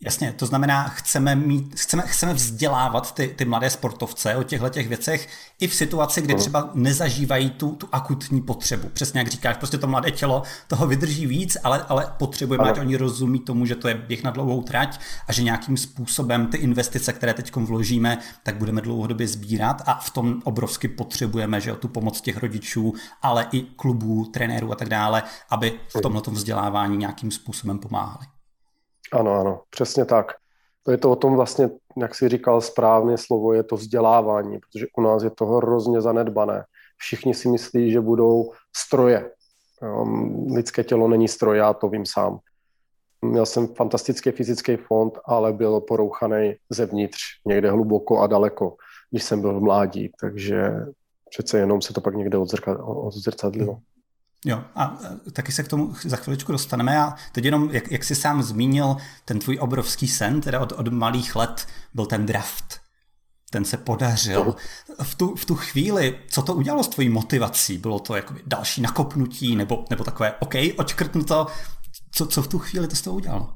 Jasně, 0.00 0.32
to 0.32 0.46
znamená, 0.46 0.88
chceme, 0.88 1.34
mít, 1.34 1.80
chceme, 1.80 2.02
chceme 2.06 2.34
vzdělávat 2.34 3.14
ty, 3.14 3.28
ty 3.28 3.44
mladé 3.44 3.70
sportovce 3.70 4.36
o 4.36 4.42
těchto 4.42 4.68
těch 4.68 4.88
věcech 4.88 5.28
i 5.60 5.68
v 5.68 5.74
situaci, 5.74 6.22
kdy 6.22 6.34
třeba 6.34 6.70
nezažívají 6.74 7.50
tu, 7.50 7.70
tu 7.70 7.88
akutní 7.92 8.40
potřebu. 8.40 8.88
Přesně 8.88 9.20
jak 9.20 9.28
říkáš, 9.28 9.56
prostě 9.56 9.78
to 9.78 9.86
mladé 9.86 10.10
tělo 10.10 10.42
toho 10.68 10.86
vydrží 10.86 11.26
víc, 11.26 11.56
ale, 11.64 11.84
ale 11.88 12.14
potřebujeme, 12.18 12.70
ať 12.70 12.78
oni 12.78 12.96
rozumí 12.96 13.40
tomu, 13.40 13.66
že 13.66 13.74
to 13.74 13.88
je 13.88 13.94
běh 13.94 14.22
na 14.22 14.30
dlouhou 14.30 14.62
trať 14.62 15.00
a 15.28 15.32
že 15.32 15.42
nějakým 15.42 15.76
způsobem 15.76 16.46
ty 16.46 16.56
investice, 16.56 17.12
které 17.12 17.34
teď 17.34 17.56
vložíme, 17.56 18.18
tak 18.42 18.56
budeme 18.56 18.80
dlouhodobě 18.80 19.28
sbírat 19.28 19.82
a 19.86 19.94
v 19.94 20.10
tom 20.10 20.42
obrovsky 20.44 20.88
potřebujeme, 20.88 21.60
že 21.60 21.72
o 21.72 21.76
tu 21.76 21.88
pomoc 21.88 22.20
těch 22.20 22.36
rodičů, 22.36 22.94
ale 23.22 23.46
i 23.52 23.60
klubů, 23.62 24.24
trenérů 24.24 24.72
a 24.72 24.74
tak 24.74 24.88
dále, 24.88 25.22
aby 25.50 25.80
v 25.96 26.00
tomto 26.00 26.30
vzdělávání 26.30 26.96
nějakým 26.96 27.30
způsobem 27.30 27.78
pomáhali. 27.78 28.37
Ano, 29.12 29.32
ano, 29.32 29.62
přesně 29.70 30.04
tak. 30.04 30.32
To 30.82 30.90
je 30.90 30.98
to 30.98 31.10
o 31.10 31.16
tom 31.16 31.36
vlastně, 31.36 31.70
jak 31.96 32.14
jsi 32.14 32.28
říkal 32.28 32.60
správně 32.60 33.18
slovo, 33.18 33.52
je 33.52 33.62
to 33.62 33.76
vzdělávání, 33.76 34.58
protože 34.58 34.86
u 34.98 35.00
nás 35.00 35.22
je 35.22 35.30
to 35.30 35.46
hrozně 35.46 36.00
zanedbané. 36.00 36.64
Všichni 36.96 37.34
si 37.34 37.48
myslí, 37.48 37.90
že 37.90 38.00
budou 38.00 38.52
stroje. 38.76 39.30
Um, 39.82 40.46
lidské 40.54 40.84
tělo 40.84 41.08
není 41.08 41.28
stroj, 41.28 41.58
já 41.58 41.72
to 41.72 41.88
vím 41.88 42.06
sám. 42.06 42.38
Měl 43.22 43.46
jsem 43.46 43.66
fantastický 43.66 44.30
fyzický 44.30 44.76
fond, 44.76 45.18
ale 45.24 45.52
byl 45.52 45.80
porouchaný 45.80 46.54
zevnitř, 46.70 47.18
někde 47.46 47.70
hluboko 47.70 48.18
a 48.18 48.26
daleko, 48.26 48.76
když 49.10 49.24
jsem 49.24 49.40
byl 49.40 49.60
v 49.60 49.62
mládí, 49.62 50.12
takže 50.20 50.72
přece 51.30 51.58
jenom 51.58 51.82
se 51.82 51.92
to 51.92 52.00
pak 52.00 52.14
někde 52.14 52.38
odzrcadlilo. 52.78 53.78
Jo, 54.44 54.64
a 54.74 54.98
taky 55.32 55.52
se 55.52 55.62
k 55.62 55.68
tomu 55.68 55.94
za 56.04 56.16
chviličku 56.16 56.52
dostaneme. 56.52 56.98
A 56.98 57.14
teď 57.32 57.44
jenom, 57.44 57.70
jak, 57.70 57.90
jak 57.90 58.04
jsi 58.04 58.14
sám 58.14 58.42
zmínil, 58.42 58.96
ten 59.24 59.38
tvůj 59.38 59.58
obrovský 59.60 60.08
sen, 60.08 60.40
teda 60.40 60.60
od, 60.60 60.72
od 60.72 60.88
malých 60.88 61.36
let, 61.36 61.66
byl 61.94 62.06
ten 62.06 62.26
draft. 62.26 62.80
Ten 63.50 63.64
se 63.64 63.76
podařil. 63.76 64.56
V 65.02 65.14
tu, 65.14 65.34
v 65.34 65.44
tu 65.44 65.54
chvíli, 65.54 66.18
co 66.30 66.42
to 66.42 66.54
udělalo 66.54 66.84
s 66.84 66.88
tvojí 66.88 67.08
motivací? 67.08 67.78
Bylo 67.78 67.98
to 67.98 68.16
jako 68.16 68.34
další 68.46 68.80
nakopnutí, 68.80 69.56
nebo, 69.56 69.84
nebo 69.90 70.04
takové, 70.04 70.32
OK, 70.32 70.54
očkrtnuto. 70.78 71.46
Co, 72.10 72.26
co 72.26 72.42
v 72.42 72.48
tu 72.48 72.58
chvíli 72.58 72.88
to 72.88 72.96
s 72.96 73.02
toho 73.02 73.16
udělalo? 73.16 73.54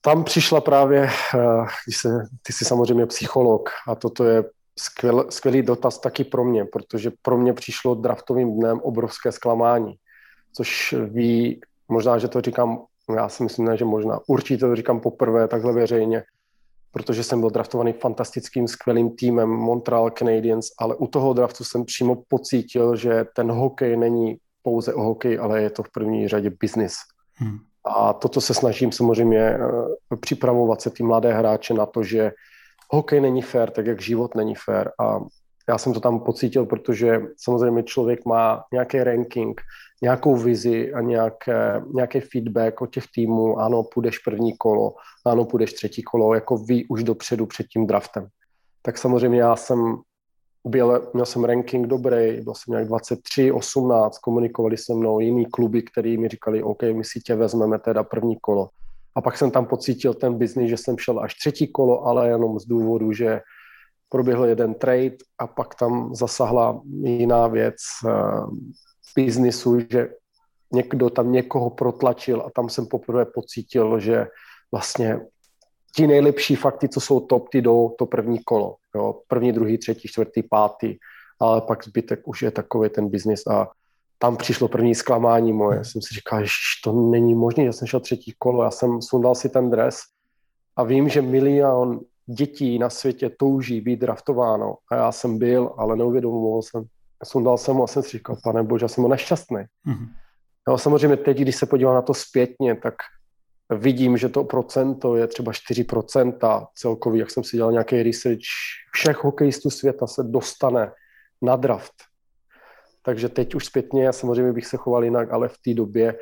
Tam 0.00 0.24
přišla 0.24 0.60
právě, 0.60 1.10
eh, 1.34 1.38
když 1.84 1.96
se, 1.96 2.08
ty 2.42 2.52
jsi 2.52 2.64
samozřejmě 2.64 3.06
psycholog 3.06 3.70
a 3.88 3.94
toto 3.94 4.24
je 4.24 4.44
skvěl, 4.78 5.26
skvělý 5.28 5.62
dotaz 5.62 5.98
taky 5.98 6.24
pro 6.24 6.44
mě, 6.44 6.64
protože 6.64 7.10
pro 7.22 7.38
mě 7.38 7.52
přišlo 7.52 7.94
draftovým 7.94 8.54
dnem 8.54 8.80
obrovské 8.80 9.32
zklamání, 9.32 9.94
což 10.52 10.94
ví, 11.08 11.60
možná, 11.88 12.18
že 12.18 12.28
to 12.28 12.40
říkám, 12.40 12.84
já 13.16 13.28
si 13.28 13.42
myslím, 13.42 13.64
ne, 13.64 13.76
že 13.76 13.84
možná, 13.84 14.20
určitě 14.26 14.60
to 14.60 14.76
říkám 14.76 15.00
poprvé 15.00 15.48
takhle 15.48 15.72
veřejně, 15.72 16.22
protože 16.92 17.24
jsem 17.24 17.40
byl 17.40 17.50
draftovaný 17.50 17.92
fantastickým, 17.92 18.68
skvělým 18.68 19.16
týmem 19.16 19.48
Montreal 19.48 20.10
Canadiens, 20.10 20.66
ale 20.78 20.96
u 20.96 21.06
toho 21.06 21.32
draftu 21.32 21.64
jsem 21.64 21.84
přímo 21.84 22.22
pocítil, 22.28 22.96
že 22.96 23.24
ten 23.36 23.50
hokej 23.50 23.96
není 23.96 24.36
pouze 24.62 24.94
o 24.94 25.02
hokej, 25.02 25.38
ale 25.38 25.62
je 25.62 25.70
to 25.70 25.82
v 25.82 25.90
první 25.90 26.28
řadě 26.28 26.50
biznis. 26.60 26.94
Hmm. 27.34 27.58
A 27.84 28.12
toto 28.12 28.40
se 28.40 28.54
snažím 28.54 28.92
samozřejmě 28.92 29.38
eh, 29.38 29.58
připravovat 30.20 30.82
se 30.82 30.90
ty 30.90 31.02
mladé 31.02 31.32
hráče 31.32 31.74
na 31.74 31.86
to, 31.86 32.02
že 32.02 32.32
hokej 32.94 33.20
není 33.20 33.42
fér, 33.42 33.70
tak 33.70 33.86
jak 33.86 34.02
život 34.02 34.34
není 34.34 34.54
fér. 34.54 34.92
A 35.00 35.20
já 35.68 35.78
jsem 35.78 35.92
to 35.92 36.00
tam 36.00 36.20
pocítil, 36.20 36.66
protože 36.66 37.20
samozřejmě 37.36 37.82
člověk 37.82 38.24
má 38.24 38.64
nějaký 38.72 39.02
ranking, 39.02 39.60
nějakou 40.02 40.36
vizi 40.36 40.92
a 40.92 41.00
nějaké, 41.00 41.82
nějaký 41.94 42.20
feedback 42.20 42.80
od 42.80 42.94
těch 42.94 43.04
týmů, 43.14 43.58
ano, 43.58 43.82
půjdeš 43.82 44.18
první 44.18 44.56
kolo, 44.56 44.94
ano, 45.26 45.44
půjdeš 45.44 45.72
třetí 45.72 46.02
kolo, 46.02 46.34
jako 46.34 46.56
ví 46.56 46.86
už 46.88 47.04
dopředu 47.04 47.46
před 47.46 47.66
tím 47.66 47.86
draftem. 47.86 48.26
Tak 48.82 48.98
samozřejmě 48.98 49.40
já 49.40 49.56
jsem 49.56 49.96
byl, 50.66 51.10
měl 51.12 51.26
jsem 51.26 51.44
ranking 51.44 51.86
dobrý, 51.86 52.40
byl 52.40 52.54
jsem 52.54 52.72
nějak 52.72 52.86
23, 52.86 53.52
18, 53.52 54.18
komunikovali 54.18 54.76
se 54.76 54.94
mnou 54.94 55.20
jiný 55.20 55.46
kluby, 55.46 55.82
který 55.82 56.18
mi 56.18 56.28
říkali, 56.28 56.62
OK, 56.62 56.82
my 56.82 57.04
si 57.04 57.20
tě 57.20 57.34
vezmeme 57.34 57.78
teda 57.78 58.02
první 58.04 58.36
kolo. 58.40 58.68
A 59.14 59.20
pak 59.20 59.38
jsem 59.38 59.50
tam 59.50 59.66
pocítil 59.66 60.14
ten 60.14 60.34
biznis, 60.34 60.70
že 60.70 60.76
jsem 60.76 60.98
šel 60.98 61.20
až 61.20 61.34
třetí 61.34 61.72
kolo, 61.72 62.06
ale 62.06 62.28
jenom 62.28 62.58
z 62.58 62.66
důvodu, 62.66 63.12
že 63.12 63.40
proběhl 64.08 64.44
jeden 64.44 64.74
trade 64.74 65.16
a 65.38 65.46
pak 65.46 65.74
tam 65.74 66.14
zasahla 66.14 66.80
jiná 67.02 67.46
věc 67.46 67.76
uh, 68.04 68.50
biznisu, 69.16 69.78
že 69.90 70.08
někdo 70.72 71.10
tam 71.10 71.32
někoho 71.32 71.70
protlačil 71.70 72.42
a 72.46 72.50
tam 72.50 72.68
jsem 72.68 72.86
poprvé 72.86 73.24
pocítil, 73.24 74.00
že 74.00 74.26
vlastně 74.72 75.20
ti 75.96 76.06
nejlepší 76.06 76.56
fakty, 76.56 76.88
co 76.88 77.00
jsou 77.00 77.20
top, 77.20 77.48
ty 77.48 77.62
jdou 77.62 77.94
to 77.98 78.06
první 78.06 78.38
kolo. 78.44 78.76
Jo? 78.94 79.20
První, 79.28 79.52
druhý, 79.52 79.78
třetí, 79.78 80.08
čtvrtý, 80.08 80.42
pátý, 80.42 80.96
ale 81.40 81.60
pak 81.60 81.84
zbytek 81.84 82.28
už 82.28 82.42
je 82.42 82.50
takový 82.50 82.90
ten 82.90 83.08
biznis 83.08 83.46
a 83.46 83.68
tam 84.22 84.36
přišlo 84.36 84.68
první 84.68 84.94
zklamání 84.94 85.52
moje. 85.52 85.74
Hmm. 85.74 85.84
Jsem 85.84 86.02
si 86.02 86.14
říkal, 86.14 86.44
že 86.44 86.50
to 86.84 86.92
není 86.92 87.34
možné, 87.34 87.64
já 87.64 87.72
jsem 87.72 87.86
šel 87.86 88.00
třetí 88.00 88.34
kolo, 88.38 88.64
já 88.64 88.70
jsem 88.70 89.02
sundal 89.02 89.34
si 89.34 89.48
ten 89.48 89.70
dres 89.70 90.00
a 90.76 90.84
vím, 90.84 91.08
že 91.08 91.22
milion 91.22 92.00
dětí 92.26 92.78
na 92.78 92.90
světě 92.90 93.30
touží 93.30 93.80
být 93.80 94.00
draftováno 94.00 94.76
a 94.90 94.94
já 94.94 95.12
jsem 95.12 95.38
byl, 95.38 95.74
ale 95.76 95.96
neuvědomoval 95.96 96.62
jsem. 96.62 96.84
Sundal 97.24 97.58
jsem 97.58 97.76
ho 97.76 97.84
a 97.84 97.86
jsem 97.86 98.02
si 98.02 98.10
říkal, 98.10 98.36
pane 98.44 98.62
bože, 98.62 98.84
já 98.84 98.88
jsem 98.88 99.02
ho 99.02 99.08
nešťastný. 99.08 99.58
Mm-hmm. 99.58 100.08
No, 100.68 100.78
samozřejmě 100.78 101.16
teď, 101.16 101.38
když 101.38 101.56
se 101.56 101.66
podívám 101.66 101.94
na 101.94 102.02
to 102.02 102.14
zpětně, 102.14 102.74
tak 102.74 102.94
vidím, 103.70 104.16
že 104.16 104.28
to 104.28 104.44
procento 104.44 105.16
je 105.16 105.26
třeba 105.26 105.52
4% 105.52 106.66
celkový, 106.74 107.18
jak 107.18 107.30
jsem 107.30 107.44
si 107.44 107.56
dělal 107.56 107.72
nějaký 107.72 108.02
research, 108.02 108.40
všech 108.92 109.24
hokejistů 109.24 109.70
světa 109.70 110.06
se 110.06 110.22
dostane 110.22 110.92
na 111.42 111.56
draft 111.56 112.11
takže 113.02 113.28
teď 113.28 113.54
už 113.54 113.64
zpětně, 113.66 114.12
samozřejmě 114.12 114.52
bych 114.52 114.66
se 114.66 114.76
choval 114.76 115.04
jinak, 115.04 115.30
ale 115.30 115.48
v 115.48 115.58
té 115.58 115.74
době 115.74 116.14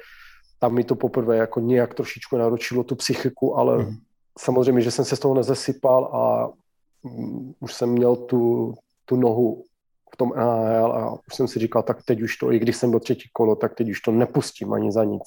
tam 0.59 0.75
mi 0.75 0.85
to 0.85 0.95
poprvé 0.95 1.37
jako 1.37 1.61
nějak 1.61 1.95
trošičku 1.95 2.37
naručilo 2.37 2.85
tu 2.85 2.97
psychiku, 2.97 3.57
ale 3.57 3.79
mm. 3.79 3.97
samozřejmě, 4.39 4.83
že 4.83 4.91
jsem 4.91 5.05
se 5.05 5.17
z 5.17 5.19
toho 5.19 5.35
nezesypal 5.35 6.05
a 6.05 6.49
um, 7.03 7.55
už 7.61 7.75
jsem 7.75 7.89
měl 7.89 8.17
tu, 8.17 8.75
tu 9.05 9.17
nohu 9.17 9.65
v 10.15 10.17
tom 10.17 10.33
NHL 10.37 10.93
a 10.93 11.13
už 11.13 11.35
jsem 11.35 11.49
si 11.49 11.59
říkal, 11.59 11.83
tak 11.83 12.03
teď 12.05 12.23
už 12.23 12.37
to, 12.37 12.53
i 12.53 12.59
když 12.59 12.77
jsem 12.77 12.91
byl 12.91 13.01
třetí 13.01 13.29
kolo, 13.33 13.57
tak 13.57 13.75
teď 13.75 13.91
už 13.91 14.01
to 14.01 14.13
nepustím 14.13 14.73
ani 14.73 14.93
za 14.93 15.05
nic. 15.05 15.23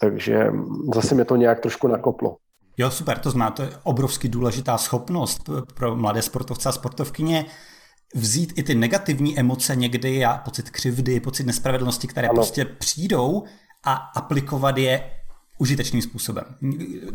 Takže 0.00 0.46
zase 0.94 1.14
mě 1.14 1.24
to 1.24 1.36
nějak 1.36 1.60
trošku 1.60 1.88
nakoplo. 1.88 2.36
Jo, 2.76 2.90
super, 2.90 3.18
to 3.18 3.30
znamená, 3.30 3.50
to 3.50 3.62
je 3.62 3.70
obrovsky 3.82 4.28
důležitá 4.28 4.78
schopnost 4.78 5.50
pro 5.74 5.96
mladé 5.96 6.22
sportovce 6.22 6.68
a 6.68 6.72
sportovkyně 6.72 7.46
vzít 8.14 8.52
i 8.56 8.62
ty 8.62 8.74
negativní 8.74 9.38
emoce 9.38 9.76
někdy 9.76 10.24
a 10.24 10.38
pocit 10.38 10.70
křivdy, 10.70 11.20
pocit 11.20 11.46
nespravedlnosti, 11.46 12.06
které 12.06 12.28
ano. 12.28 12.34
prostě 12.34 12.64
přijdou 12.64 13.44
a 13.84 13.92
aplikovat 13.94 14.78
je 14.78 15.10
užitečným 15.58 16.02
způsobem. 16.02 16.44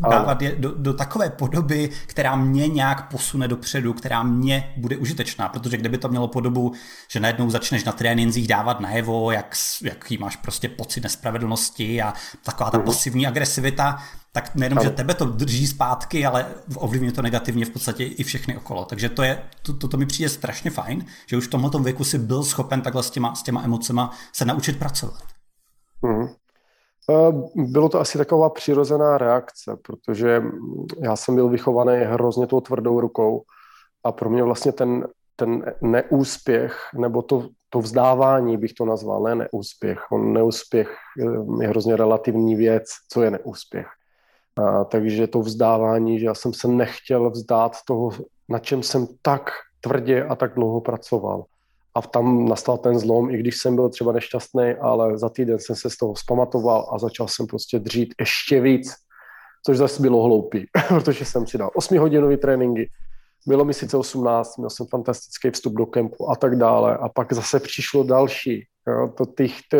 Dávat 0.09 0.41
je 0.41 0.55
do, 0.55 0.73
do 0.75 0.93
takové 0.93 1.29
podoby, 1.29 1.89
která 2.05 2.35
mě 2.35 2.67
nějak 2.67 3.11
posune 3.11 3.47
dopředu, 3.47 3.93
která 3.93 4.23
mě 4.23 4.73
bude 4.77 4.97
užitečná, 4.97 5.49
protože 5.49 5.77
kdyby 5.77 5.97
to 5.97 6.09
mělo 6.09 6.27
podobu, 6.27 6.73
že 7.09 7.19
najednou 7.19 7.49
začneš 7.49 7.83
na 7.83 7.91
trénincích 7.91 8.47
dávat 8.47 8.79
najevo, 8.79 9.31
jak, 9.31 9.55
jaký 9.81 10.17
máš 10.17 10.35
prostě 10.35 10.69
pocit 10.69 11.03
nespravedlnosti 11.03 12.01
a 12.01 12.13
taková 12.43 12.71
ta 12.71 12.77
mhm. 12.77 12.85
pasivní 12.85 13.27
agresivita, 13.27 14.03
tak 14.31 14.55
nejenom, 14.55 14.83
že 14.83 14.89
tebe 14.89 15.13
to 15.13 15.25
drží 15.25 15.67
zpátky, 15.67 16.25
ale 16.25 16.45
ovlivňuje 16.75 17.11
to 17.11 17.21
negativně 17.21 17.65
v 17.65 17.69
podstatě 17.69 18.05
i 18.05 18.23
všechny 18.23 18.57
okolo. 18.57 18.85
Takže 18.85 19.09
to, 19.09 19.23
je, 19.23 19.43
to, 19.61 19.73
to, 19.73 19.87
to 19.87 19.97
mi 19.97 20.05
přijde 20.05 20.29
strašně 20.29 20.71
fajn, 20.71 21.05
že 21.25 21.37
už 21.37 21.47
v 21.47 21.49
tomhle 21.49 21.81
věku 21.83 22.03
si 22.03 22.17
byl 22.17 22.43
schopen 22.43 22.81
takhle 22.81 23.03
s 23.03 23.09
těma, 23.09 23.35
s 23.35 23.43
těma 23.43 23.63
emocema 23.63 24.11
se 24.33 24.45
naučit 24.45 24.79
pracovat. 24.79 25.23
Mm. 26.01 26.27
Bylo 27.55 27.89
to 27.89 27.99
asi 27.99 28.17
taková 28.17 28.49
přirozená 28.49 29.17
reakce, 29.17 29.77
protože 29.81 30.43
já 30.99 31.15
jsem 31.15 31.35
byl 31.35 31.49
vychovaný 31.49 32.03
hrozně 32.03 32.47
tou 32.47 32.61
tvrdou 32.61 32.99
rukou 32.99 33.43
a 34.03 34.11
pro 34.11 34.29
mě 34.29 34.43
vlastně 34.43 34.71
ten, 34.71 35.07
ten 35.35 35.73
neúspěch, 35.81 36.77
nebo 36.97 37.21
to, 37.21 37.47
to 37.69 37.79
vzdávání 37.79 38.57
bych 38.57 38.73
to 38.73 38.85
nazval, 38.85 39.23
ne 39.23 39.35
neúspěch. 39.35 40.11
On 40.11 40.33
neúspěch 40.33 40.97
je 41.61 41.67
hrozně 41.67 41.95
relativní 41.95 42.55
věc, 42.55 42.85
co 43.09 43.23
je 43.23 43.31
neúspěch. 43.31 43.87
A, 44.57 44.83
takže 44.83 45.27
to 45.27 45.39
vzdávání, 45.39 46.19
že 46.19 46.25
já 46.25 46.33
jsem 46.33 46.53
se 46.53 46.67
nechtěl 46.67 47.29
vzdát 47.29 47.77
toho, 47.87 48.09
na 48.49 48.59
čem 48.59 48.83
jsem 48.83 49.07
tak 49.21 49.51
tvrdě 49.81 50.23
a 50.23 50.35
tak 50.35 50.53
dlouho 50.55 50.81
pracoval. 50.81 51.43
A 51.95 52.01
tam 52.01 52.45
nastal 52.45 52.77
ten 52.77 52.99
zlom, 52.99 53.29
i 53.29 53.37
když 53.37 53.57
jsem 53.57 53.75
byl 53.75 53.89
třeba 53.89 54.11
nešťastný, 54.11 54.73
ale 54.81 55.17
za 55.17 55.29
týden 55.29 55.59
jsem 55.59 55.75
se 55.75 55.89
z 55.89 55.97
toho 55.97 56.15
zpamatoval 56.15 56.89
a 56.93 56.99
začal 56.99 57.27
jsem 57.27 57.47
prostě 57.47 57.79
dřít 57.79 58.13
ještě 58.19 58.61
víc, 58.61 58.93
což 59.65 59.77
zase 59.77 60.01
bylo 60.01 60.23
hloupý, 60.23 60.65
protože 60.87 61.25
jsem 61.25 61.47
si 61.47 61.57
dal 61.57 61.69
8-hodinový 61.69 62.37
tréninky, 62.37 62.89
bylo 63.47 63.65
mi 63.65 63.73
sice 63.73 63.97
18, 63.97 64.57
měl 64.57 64.69
jsem 64.69 64.85
fantastický 64.85 65.49
vstup 65.49 65.73
do 65.73 65.85
kempu 65.85 66.31
a 66.31 66.35
tak 66.35 66.55
dále 66.55 66.97
a 66.97 67.09
pak 67.09 67.33
zase 67.33 67.59
přišlo 67.59 68.03
další. 68.03 68.67
Jo, 68.87 69.13
to 69.17 69.25
těch, 69.25 69.53
to, 69.71 69.77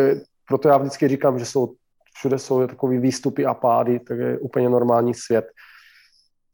proto 0.48 0.68
já 0.68 0.76
vždycky 0.78 1.08
říkám, 1.08 1.38
že 1.38 1.44
jsou, 1.44 1.74
všude 2.14 2.38
jsou 2.38 2.66
takové 2.66 2.98
výstupy 2.98 3.46
a 3.46 3.54
pády, 3.54 4.00
tak 4.00 4.18
je 4.18 4.38
úplně 4.38 4.68
normální 4.68 5.14
svět. 5.14 5.44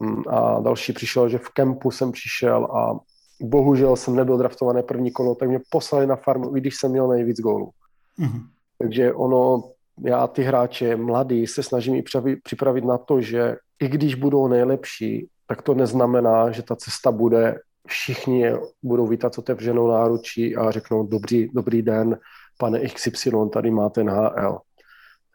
Mm, 0.00 0.22
a 0.28 0.60
další 0.60 0.92
přišel, 0.92 1.28
že 1.28 1.38
v 1.38 1.48
kempu 1.48 1.90
jsem 1.90 2.12
přišel 2.12 2.64
a 2.64 2.98
bohužel 3.40 3.96
jsem 3.96 4.16
nebyl 4.16 4.38
draftovaný 4.38 4.82
první 4.82 5.10
kolo, 5.10 5.34
tak 5.34 5.48
mě 5.48 5.60
poslali 5.70 6.06
na 6.06 6.16
farmu, 6.16 6.56
i 6.56 6.60
když 6.60 6.76
jsem 6.76 6.90
měl 6.90 7.08
nejvíc 7.08 7.40
gólů. 7.40 7.70
Mm-hmm. 8.18 8.42
Takže 8.78 9.12
ono, 9.12 9.62
já 10.04 10.26
ty 10.26 10.42
hráče 10.42 10.96
mladý 10.96 11.46
se 11.46 11.62
snažím 11.62 11.94
i 11.94 12.04
připravit 12.42 12.84
na 12.84 12.98
to, 12.98 13.20
že 13.20 13.56
i 13.80 13.88
když 13.88 14.14
budou 14.14 14.48
nejlepší, 14.48 15.28
tak 15.46 15.62
to 15.62 15.74
neznamená, 15.74 16.50
že 16.50 16.62
ta 16.62 16.76
cesta 16.76 17.12
bude, 17.12 17.60
všichni 17.86 18.52
budou 18.82 19.06
vítat 19.06 19.38
otevřenou 19.38 19.88
náručí 19.88 20.56
a 20.56 20.70
řeknou 20.70 21.06
dobrý, 21.06 21.48
dobrý 21.54 21.82
den, 21.82 22.18
pane 22.58 22.80
XY, 22.80 23.30
tady 23.52 23.70
máte 23.70 24.04
NHL. 24.04 24.58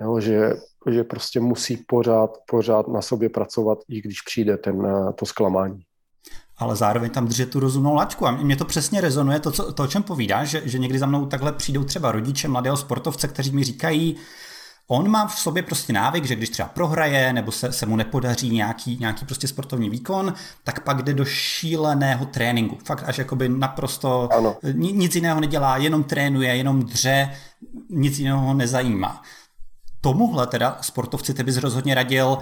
Jo, 0.01 0.19
že, 0.19 0.53
že 0.89 1.03
prostě 1.03 1.39
musí 1.39 1.77
pořád, 1.77 2.37
pořád 2.47 2.87
na 2.87 3.01
sobě 3.01 3.29
pracovat, 3.29 3.79
i 3.89 4.01
když 4.01 4.21
přijde 4.21 4.57
ten, 4.57 4.87
to 5.15 5.25
zklamání 5.25 5.83
ale 6.63 6.75
zároveň 6.75 7.09
tam 7.09 7.27
držet 7.27 7.49
tu 7.49 7.59
rozumnou 7.59 7.93
laťku. 7.93 8.27
A 8.27 8.31
mě 8.31 8.55
to 8.55 8.65
přesně 8.65 9.01
rezonuje, 9.01 9.39
to, 9.39 9.51
co, 9.51 9.73
to 9.73 9.83
o 9.83 9.87
čem 9.87 10.03
povídáš, 10.03 10.49
že, 10.49 10.61
že 10.65 10.79
někdy 10.79 10.99
za 10.99 11.05
mnou 11.05 11.25
takhle 11.25 11.51
přijdou 11.51 11.83
třeba 11.83 12.11
rodiče 12.11 12.47
mladého 12.47 12.77
sportovce, 12.77 13.27
kteří 13.27 13.51
mi 13.51 13.63
říkají, 13.63 14.15
On 14.87 15.09
má 15.09 15.27
v 15.27 15.39
sobě 15.39 15.63
prostě 15.63 15.93
návyk, 15.93 16.25
že 16.25 16.35
když 16.35 16.49
třeba 16.49 16.69
prohraje 16.69 17.33
nebo 17.33 17.51
se, 17.51 17.71
se 17.71 17.85
mu 17.85 17.95
nepodaří 17.95 18.49
nějaký, 18.49 18.97
nějaký 18.99 19.25
prostě 19.25 19.47
sportovní 19.47 19.89
výkon, 19.89 20.33
tak 20.63 20.83
pak 20.83 21.03
jde 21.03 21.13
do 21.13 21.25
šíleného 21.25 22.25
tréninku. 22.25 22.77
Fakt 22.85 23.03
až 23.05 23.17
jakoby 23.17 23.49
naprosto 23.49 24.29
ano. 24.33 24.57
nic 24.73 25.15
jiného 25.15 25.39
nedělá, 25.39 25.77
jenom 25.77 26.03
trénuje, 26.03 26.55
jenom 26.55 26.83
dře, 26.83 27.29
nic 27.89 28.19
jiného 28.19 28.41
ho 28.41 28.53
nezajímá. 28.53 29.21
Tomuhle 30.01 30.47
teda 30.47 30.77
sportovci 30.81 31.33
ty 31.33 31.43
bys 31.43 31.57
rozhodně 31.57 31.95
radil 31.95 32.37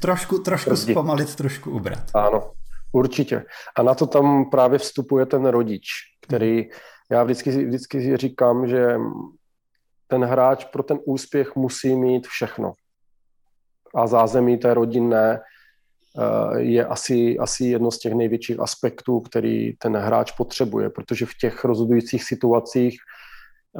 trošku, 0.00 0.38
trošku 0.38 0.76
zpomalit, 0.76 1.34
trošku 1.34 1.70
ubrat. 1.70 2.10
Ano, 2.14 2.50
Určitě. 2.92 3.44
A 3.76 3.82
na 3.82 3.94
to 3.94 4.06
tam 4.06 4.50
právě 4.50 4.78
vstupuje 4.78 5.26
ten 5.26 5.46
rodič, 5.46 5.88
který, 6.22 6.68
já 7.10 7.22
vždycky, 7.22 7.50
vždycky 7.50 8.16
říkám, 8.16 8.68
že 8.68 8.96
ten 10.06 10.24
hráč 10.24 10.64
pro 10.64 10.82
ten 10.82 10.98
úspěch 11.04 11.56
musí 11.56 11.96
mít 11.96 12.26
všechno. 12.26 12.72
A 13.94 14.06
zázemí 14.06 14.58
té 14.58 14.74
rodinné 14.74 15.40
eh, 15.40 16.60
je 16.60 16.86
asi, 16.86 17.38
asi 17.38 17.64
jedno 17.64 17.90
z 17.90 17.98
těch 17.98 18.14
největších 18.14 18.60
aspektů, 18.60 19.20
který 19.20 19.76
ten 19.76 19.96
hráč 19.96 20.32
potřebuje, 20.32 20.90
protože 20.90 21.26
v 21.26 21.34
těch 21.40 21.64
rozhodujících 21.64 22.24
situacích 22.24 22.98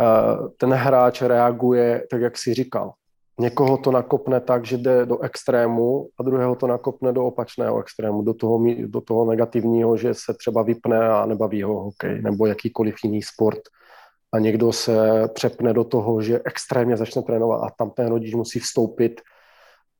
eh, 0.00 0.48
ten 0.56 0.72
hráč 0.72 1.22
reaguje 1.22 2.06
tak, 2.10 2.20
jak 2.20 2.38
si 2.38 2.54
říkal. 2.54 2.92
Někoho 3.40 3.76
to 3.76 3.90
nakopne 3.90 4.40
tak, 4.40 4.64
že 4.64 4.76
jde 4.76 5.06
do 5.06 5.20
extrému 5.20 6.08
a 6.20 6.22
druhého 6.22 6.56
to 6.56 6.66
nakopne 6.66 7.12
do 7.12 7.26
opačného 7.26 7.80
extrému, 7.80 8.22
do 8.22 8.34
toho, 8.34 8.64
do 8.86 9.00
toho 9.00 9.24
negativního, 9.24 9.96
že 9.96 10.14
se 10.14 10.34
třeba 10.38 10.62
vypne 10.62 11.08
a 11.08 11.26
nebaví 11.26 11.62
ho 11.62 11.82
hokej 11.82 12.22
nebo 12.22 12.46
jakýkoliv 12.46 12.94
jiný 13.04 13.22
sport. 13.22 13.60
A 14.32 14.38
někdo 14.38 14.72
se 14.72 15.28
přepne 15.34 15.72
do 15.72 15.84
toho, 15.84 16.22
že 16.22 16.40
extrémně 16.44 16.96
začne 16.96 17.22
trénovat 17.22 17.62
a 17.62 17.70
tam 17.78 17.90
ten 17.90 18.06
rodič 18.06 18.34
musí 18.34 18.58
vstoupit 18.58 19.20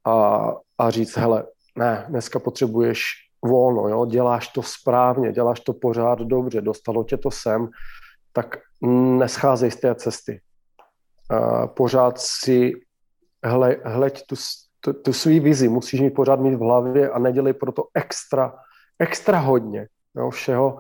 a, 0.07 0.53
a 0.79 0.91
říct, 0.91 1.17
hele, 1.17 1.45
ne, 1.79 2.07
dneska 2.09 2.39
potřebuješ 2.39 3.05
volno, 3.45 3.89
jo? 3.89 4.07
děláš 4.07 4.49
to 4.49 4.63
správně, 4.63 5.33
děláš 5.33 5.61
to 5.61 5.73
pořád 5.73 6.19
dobře, 6.19 6.61
dostalo 6.61 7.05
tě 7.05 7.17
to 7.17 7.31
sem, 7.31 7.69
tak 8.33 8.57
nescházej 9.19 9.71
z 9.71 9.77
té 9.77 9.95
cesty. 9.95 10.41
Pořád 11.77 12.19
si 12.19 12.73
hle, 13.47 13.77
hleď 13.85 14.27
tu, 14.27 14.37
tu, 14.81 14.93
tu 14.93 15.13
svý 15.13 15.41
vizi, 15.41 15.69
musíš 15.69 16.01
mít 16.01 16.15
pořád 16.15 16.41
mít 16.41 16.55
v 16.55 16.61
hlavě 16.61 17.11
a 17.11 17.19
nedělej 17.19 17.53
proto 17.53 17.85
extra, 17.95 18.55
extra 18.99 19.39
hodně 19.39 19.89
jo, 20.17 20.31
všeho. 20.31 20.79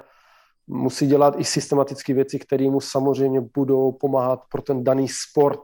Musí 0.66 1.06
dělat 1.06 1.34
i 1.38 1.44
systematické 1.44 2.14
věci, 2.14 2.38
které 2.38 2.70
mu 2.70 2.80
samozřejmě 2.80 3.40
budou 3.40 3.92
pomáhat 3.92 4.40
pro 4.52 4.62
ten 4.62 4.84
daný 4.84 5.08
sport. 5.08 5.60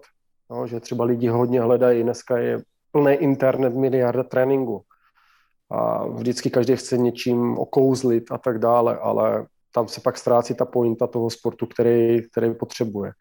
Jo, 0.51 0.67
že 0.67 0.81
třeba 0.81 1.05
lidi 1.05 1.29
hodně 1.29 1.61
hledají, 1.61 2.03
dneska 2.03 2.39
je 2.39 2.63
plný 2.91 3.13
internet, 3.13 3.75
miliarda 3.75 4.23
tréninku. 4.23 4.85
A 5.71 6.07
vždycky 6.07 6.51
každý 6.51 6.77
chce 6.77 6.99
něčím 6.99 7.59
okouzlit 7.59 8.33
a 8.33 8.39
tak 8.39 8.59
dále, 8.59 8.99
ale 8.99 9.47
tam 9.75 9.89
se 9.89 10.01
pak 10.01 10.19
ztrácí 10.19 10.55
ta 10.55 10.65
pointa 10.65 11.07
toho 11.07 11.31
sportu, 11.31 11.67
který, 11.67 12.23
který 12.31 12.55
potřebuje. 12.55 13.13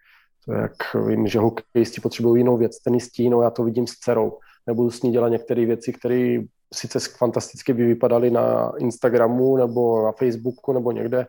To 0.46 0.54
jak 0.54 0.96
vím, 1.08 1.28
že 1.28 1.40
hokejisti 1.40 2.02
potřebují 2.02 2.40
jinou 2.40 2.58
věc, 2.58 2.80
tenistí, 2.80 3.30
no 3.30 3.42
já 3.42 3.50
to 3.50 3.64
vidím 3.64 3.88
s 3.88 3.92
dcerou. 3.92 4.40
Nebudu 4.68 4.92
s 4.92 5.02
ní 5.02 5.12
dělat 5.12 5.30
některé 5.30 5.66
věci, 5.66 5.94
které 5.94 6.40
sice 6.74 7.00
fantasticky 7.18 7.74
by 7.74 7.86
vypadaly 7.86 8.32
na 8.32 8.72
Instagramu 8.78 9.58
nebo 9.58 10.06
na 10.06 10.12
Facebooku 10.12 10.74
nebo 10.74 10.92
někde, 10.92 11.26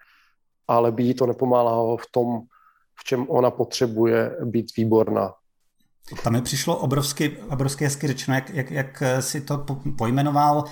ale 0.68 0.92
by 0.92 1.02
jí 1.02 1.14
to 1.14 1.26
nepomáhalo 1.26 1.96
v 1.96 2.06
tom, 2.10 2.40
v 2.94 3.04
čem 3.04 3.26
ona 3.28 3.50
potřebuje 3.50 4.36
být 4.44 4.76
výborná. 4.76 5.34
Tam 6.24 6.32
mi 6.32 6.42
přišlo 6.42 6.76
obrovsky, 6.76 7.38
obrovsky 7.50 7.84
hezky 7.84 8.06
řečeno, 8.06 8.34
jak, 8.34 8.50
jak, 8.50 8.70
jak 8.70 9.02
si 9.20 9.40
to 9.40 9.66
pojmenoval, 9.98 10.64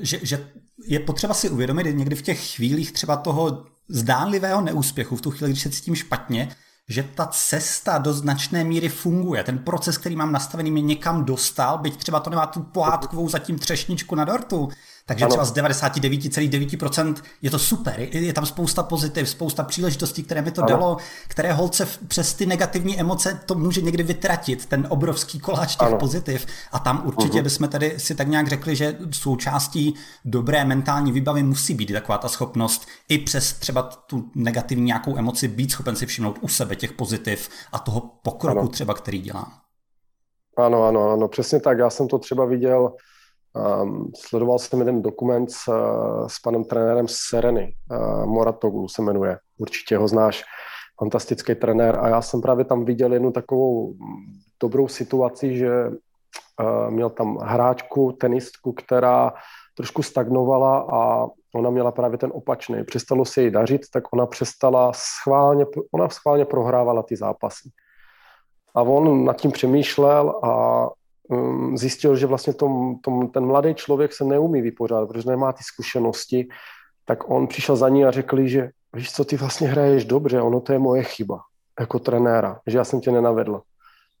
že, 0.00 0.18
že 0.22 0.50
je 0.86 1.00
potřeba 1.00 1.34
si 1.34 1.50
uvědomit 1.50 1.96
někdy 1.96 2.16
v 2.16 2.22
těch 2.22 2.54
chvílích 2.54 2.92
třeba 2.92 3.16
toho 3.16 3.64
zdánlivého 3.88 4.60
neúspěchu, 4.60 5.16
v 5.16 5.20
tu 5.20 5.30
chvíli, 5.30 5.50
když 5.50 5.62
se 5.62 5.70
cítím 5.70 5.94
špatně, 5.94 6.48
že 6.88 7.02
ta 7.02 7.26
cesta 7.26 7.98
do 7.98 8.12
značné 8.12 8.64
míry 8.64 8.88
funguje. 8.88 9.44
Ten 9.44 9.58
proces, 9.58 9.98
který 9.98 10.16
mám 10.16 10.32
nastavený, 10.32 10.70
mě 10.70 10.82
někam 10.82 11.24
dostal, 11.24 11.78
byť 11.78 11.96
třeba 11.96 12.20
to 12.20 12.30
nemá 12.30 12.46
tu 12.46 12.62
pohádkovou 12.62 13.28
zatím 13.28 13.58
třešničku 13.58 14.14
na 14.14 14.24
dortu, 14.24 14.68
takže 15.06 15.24
ano. 15.24 15.30
třeba 15.30 15.44
z 15.44 15.54
99,9% 15.54 17.14
je 17.42 17.50
to 17.50 17.58
super. 17.58 18.00
Je 18.00 18.32
tam 18.32 18.46
spousta 18.46 18.82
pozitiv, 18.82 19.28
spousta 19.28 19.62
příležitostí, 19.62 20.22
které 20.22 20.42
mi 20.42 20.50
to 20.50 20.62
ano. 20.62 20.68
dalo, 20.68 20.96
které 21.28 21.52
holce 21.52 21.88
přes 22.08 22.34
ty 22.34 22.46
negativní 22.46 23.00
emoce 23.00 23.40
to 23.46 23.54
může 23.54 23.80
někdy 23.80 24.02
vytratit, 24.02 24.66
ten 24.66 24.86
obrovský 24.90 25.40
koláč 25.40 25.76
těch 25.76 25.88
ano. 25.88 25.98
pozitiv. 25.98 26.46
A 26.72 26.78
tam 26.78 27.02
určitě 27.06 27.38
uh-huh. 27.38 27.42
bychom 27.42 27.68
tady 27.68 27.94
si 27.98 28.14
tak 28.14 28.28
nějak 28.28 28.48
řekli, 28.48 28.76
že 28.76 28.98
součástí 29.12 29.94
dobré 30.24 30.64
mentální 30.64 31.12
výbavy 31.12 31.42
musí 31.42 31.74
být 31.74 31.92
taková 31.92 32.18
ta 32.18 32.28
schopnost 32.28 32.86
i 33.08 33.18
přes 33.18 33.52
třeba 33.52 33.82
tu 33.82 34.30
negativní 34.34 34.84
nějakou 34.84 35.18
emoci 35.18 35.48
být 35.48 35.70
schopen 35.70 35.96
si 35.96 36.06
všimnout 36.06 36.38
u 36.40 36.48
sebe 36.48 36.76
těch 36.76 36.92
pozitiv 36.92 37.48
a 37.72 37.78
toho 37.78 38.00
pokroku 38.22 38.58
ano. 38.58 38.68
třeba, 38.68 38.94
který 38.94 39.20
dělám. 39.20 39.52
Ano, 40.56 40.84
ano, 40.84 41.10
ano, 41.10 41.28
přesně 41.28 41.60
tak. 41.60 41.78
Já 41.78 41.90
jsem 41.90 42.08
to 42.08 42.18
třeba 42.18 42.44
viděl 42.44 42.92
Um, 43.56 44.10
sledoval 44.16 44.58
jsem 44.58 44.78
jeden 44.78 45.02
dokument 45.02 45.50
s, 45.50 45.72
s 46.26 46.38
panem 46.38 46.64
trenérem 46.64 47.06
Sereny, 47.08 47.74
uh, 47.90 48.26
Moratoglu 48.26 48.88
se 48.88 49.02
jmenuje, 49.02 49.38
určitě 49.58 49.96
ho 49.96 50.08
znáš, 50.08 50.44
fantastický 50.98 51.54
trenér 51.54 51.98
a 52.00 52.08
já 52.08 52.22
jsem 52.22 52.40
právě 52.40 52.64
tam 52.64 52.84
viděl 52.84 53.12
jednu 53.12 53.32
takovou 53.32 53.94
dobrou 54.60 54.88
situaci, 54.88 55.56
že 55.56 55.88
uh, 55.88 56.90
měl 56.90 57.10
tam 57.10 57.36
hráčku, 57.36 58.12
tenistku, 58.12 58.72
která 58.72 59.32
trošku 59.76 60.02
stagnovala 60.02 60.86
a 60.92 61.26
ona 61.54 61.70
měla 61.70 61.92
právě 61.92 62.18
ten 62.18 62.30
opačný. 62.34 62.84
Přestalo 62.84 63.24
se 63.24 63.42
jí 63.42 63.50
dařit, 63.50 63.82
tak 63.92 64.12
ona 64.12 64.26
přestala 64.26 64.92
schválně, 64.94 65.66
ona 65.92 66.08
schválně 66.08 66.44
prohrávala 66.44 67.02
ty 67.02 67.16
zápasy. 67.16 67.70
A 68.74 68.82
on 68.82 69.24
nad 69.24 69.36
tím 69.36 69.52
přemýšlel 69.52 70.30
a 70.44 70.88
um, 71.28 71.78
zjistil, 71.78 72.16
že 72.16 72.26
vlastně 72.26 72.52
tom, 72.52 72.98
tom, 72.98 73.28
ten 73.28 73.46
mladý 73.46 73.74
člověk 73.74 74.12
se 74.12 74.24
neumí 74.24 74.62
vypořádat, 74.62 75.06
protože 75.06 75.30
nemá 75.30 75.52
ty 75.52 75.62
zkušenosti, 75.62 76.48
tak 77.04 77.30
on 77.30 77.46
přišel 77.46 77.76
za 77.76 77.88
ní 77.88 78.04
a 78.04 78.10
řekl, 78.10 78.46
že 78.46 78.70
víš 78.92 79.12
co, 79.12 79.24
ty 79.24 79.36
vlastně 79.36 79.68
hraješ 79.68 80.04
dobře, 80.04 80.40
ono 80.40 80.60
to 80.60 80.72
je 80.72 80.78
moje 80.78 81.02
chyba 81.02 81.40
jako 81.80 81.98
trenéra, 81.98 82.60
že 82.66 82.78
já 82.78 82.84
jsem 82.84 83.00
tě 83.00 83.12
nenavedl. 83.12 83.60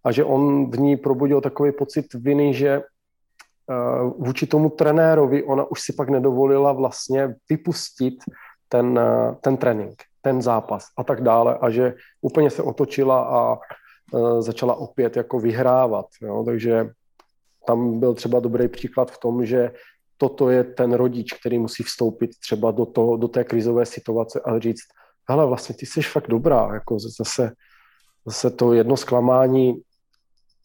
A 0.04 0.12
že 0.12 0.24
on 0.24 0.70
v 0.70 0.78
ní 0.78 0.96
probudil 0.96 1.40
takový 1.40 1.72
pocit 1.72 2.14
viny, 2.14 2.54
že 2.54 2.78
uh, 2.80 4.26
vůči 4.26 4.46
tomu 4.46 4.70
trenérovi 4.70 5.42
ona 5.44 5.64
už 5.64 5.80
si 5.80 5.92
pak 5.92 6.08
nedovolila 6.08 6.72
vlastně 6.72 7.34
vypustit 7.50 8.14
ten, 8.68 8.98
uh, 8.98 9.34
ten 9.34 9.56
trénink, 9.56 10.02
ten 10.22 10.42
zápas 10.42 10.86
a 10.96 11.04
tak 11.04 11.22
dále 11.22 11.58
a 11.60 11.70
že 11.70 11.94
úplně 12.20 12.50
se 12.50 12.62
otočila 12.62 13.22
a 13.22 13.58
začala 14.40 14.74
opět 14.74 15.16
jako 15.16 15.40
vyhrávat. 15.40 16.06
Jo? 16.22 16.42
Takže 16.46 16.90
tam 17.66 18.00
byl 18.00 18.14
třeba 18.14 18.40
dobrý 18.40 18.68
příklad 18.68 19.10
v 19.10 19.18
tom, 19.18 19.46
že 19.46 19.70
toto 20.16 20.50
je 20.50 20.64
ten 20.64 20.92
rodič, 20.92 21.32
který 21.32 21.58
musí 21.58 21.82
vstoupit 21.82 22.30
třeba 22.40 22.70
do, 22.70 22.86
toho, 22.86 23.16
do 23.16 23.28
té 23.28 23.44
krizové 23.44 23.86
situace 23.86 24.40
a 24.40 24.58
říct, 24.58 24.82
hele, 25.28 25.46
vlastně 25.46 25.74
ty 25.74 25.86
jsi 25.86 26.02
fakt 26.02 26.28
dobrá, 26.28 26.74
jako 26.74 26.98
zase, 26.98 27.52
zase 28.26 28.50
to 28.50 28.72
jedno 28.72 28.96
zklamání 28.96 29.74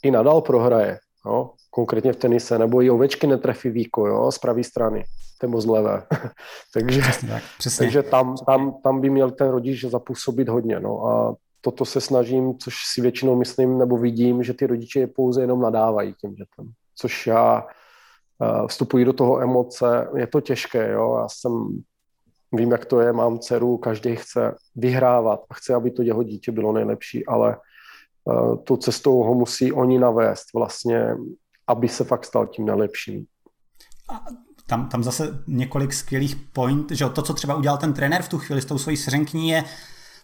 i 0.03 0.11
nadal 0.11 0.41
prohraje, 0.41 0.97
jo? 1.25 1.49
konkrétně 1.69 2.13
v 2.13 2.15
tenise, 2.15 2.59
nebo 2.59 2.81
i 2.81 2.89
ovečky 2.89 3.27
netrefí 3.27 3.69
víko 3.69 4.07
jo? 4.07 4.31
z 4.31 4.37
pravé 4.37 4.63
strany, 4.63 5.03
nebo 5.41 5.61
z 5.61 5.65
levé. 5.65 6.03
takže 6.73 7.01
přesně 7.01 7.29
tak, 7.29 7.43
přesně. 7.57 7.85
takže 7.85 8.03
tam, 8.03 8.35
tam, 8.45 8.75
tam 8.83 9.01
by 9.01 9.09
měl 9.09 9.31
ten 9.31 9.49
rodič 9.49 9.85
zapůsobit 9.85 10.49
hodně. 10.49 10.79
No? 10.79 11.05
A 11.05 11.35
toto 11.61 11.85
se 11.85 12.01
snažím, 12.01 12.57
což 12.57 12.75
si 12.93 13.01
většinou 13.01 13.35
myslím, 13.35 13.77
nebo 13.77 13.97
vidím, 13.97 14.43
že 14.43 14.53
ty 14.53 14.67
rodiče 14.67 14.99
je 14.99 15.07
pouze 15.07 15.41
jenom 15.41 15.61
nadávají 15.61 16.15
těm 16.21 16.33
dětem. 16.33 16.71
Což 16.95 17.27
já 17.27 17.65
uh, 18.39 18.67
vstupuji 18.67 19.05
do 19.05 19.13
toho 19.13 19.41
emoce, 19.41 20.07
je 20.15 20.27
to 20.27 20.41
těžké, 20.41 20.91
jo, 20.91 21.17
já 21.21 21.27
jsem, 21.29 21.81
vím, 22.51 22.71
jak 22.71 22.85
to 22.85 22.99
je, 22.99 23.13
mám 23.13 23.39
dceru, 23.39 23.77
každý 23.77 24.15
chce 24.15 24.55
vyhrávat 24.75 25.39
a 25.49 25.53
chce, 25.53 25.73
aby 25.73 25.91
to 25.91 26.01
jeho 26.01 26.23
dítě 26.23 26.51
bylo 26.51 26.73
nejlepší, 26.73 27.25
ale 27.25 27.57
uh, 28.23 28.63
tou 28.63 28.77
cestou 28.77 29.23
ho 29.23 29.33
musí 29.33 29.71
oni 29.71 29.99
navést 29.99 30.53
vlastně, 30.53 31.15
aby 31.67 31.87
se 31.87 32.03
fakt 32.03 32.25
stal 32.25 32.47
tím 32.47 32.65
nejlepším. 32.65 33.25
tam, 34.67 34.89
tam 34.89 35.03
zase 35.03 35.43
několik 35.47 35.93
skvělých 35.93 36.35
point, 36.35 36.91
že 36.91 37.09
to, 37.09 37.21
co 37.21 37.33
třeba 37.33 37.55
udělal 37.55 37.77
ten 37.77 37.93
trenér 37.93 38.21
v 38.21 38.29
tu 38.29 38.37
chvíli 38.37 38.61
s 38.61 38.65
tou 38.65 38.77
svojí 38.77 38.97
seřenkní, 38.97 39.49
je 39.49 39.63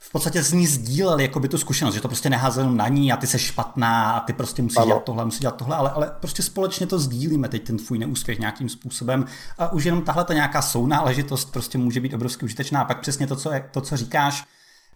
v 0.07 0.11
podstatě 0.11 0.43
z 0.43 0.53
ní 0.53 0.67
sdílel 0.67 1.19
jako 1.19 1.39
by 1.39 1.47
tu 1.47 1.57
zkušenost, 1.57 1.95
že 1.95 2.01
to 2.01 2.07
prostě 2.07 2.29
neházel 2.29 2.63
jenom 2.63 2.77
na 2.77 2.87
ní 2.87 3.11
a 3.11 3.17
ty 3.17 3.27
se 3.27 3.39
špatná 3.39 4.11
a 4.11 4.19
ty 4.19 4.33
prostě 4.33 4.61
musíš 4.61 4.77
ano. 4.77 4.85
dělat 4.85 5.03
tohle, 5.03 5.25
musíš 5.25 5.39
dělat 5.39 5.55
tohle, 5.55 5.75
ale, 5.75 5.91
ale 5.91 6.11
prostě 6.19 6.43
společně 6.43 6.87
to 6.87 6.99
sdílíme 6.99 7.49
teď 7.49 7.63
ten 7.63 7.77
tvůj 7.77 7.99
neúspěch 7.99 8.39
nějakým 8.39 8.69
způsobem 8.69 9.25
a 9.57 9.71
už 9.71 9.83
jenom 9.83 10.01
tahle 10.01 10.23
ta 10.23 10.33
nějaká 10.33 10.61
sounáležitost 10.61 11.51
prostě 11.51 11.77
může 11.77 11.99
být 11.99 12.13
obrovsky 12.13 12.45
užitečná 12.45 12.81
a 12.81 12.85
pak 12.85 12.99
přesně 12.99 13.27
to, 13.27 13.35
co, 13.35 13.51
je, 13.51 13.69
to, 13.71 13.81
co 13.81 13.97
říkáš, 13.97 14.43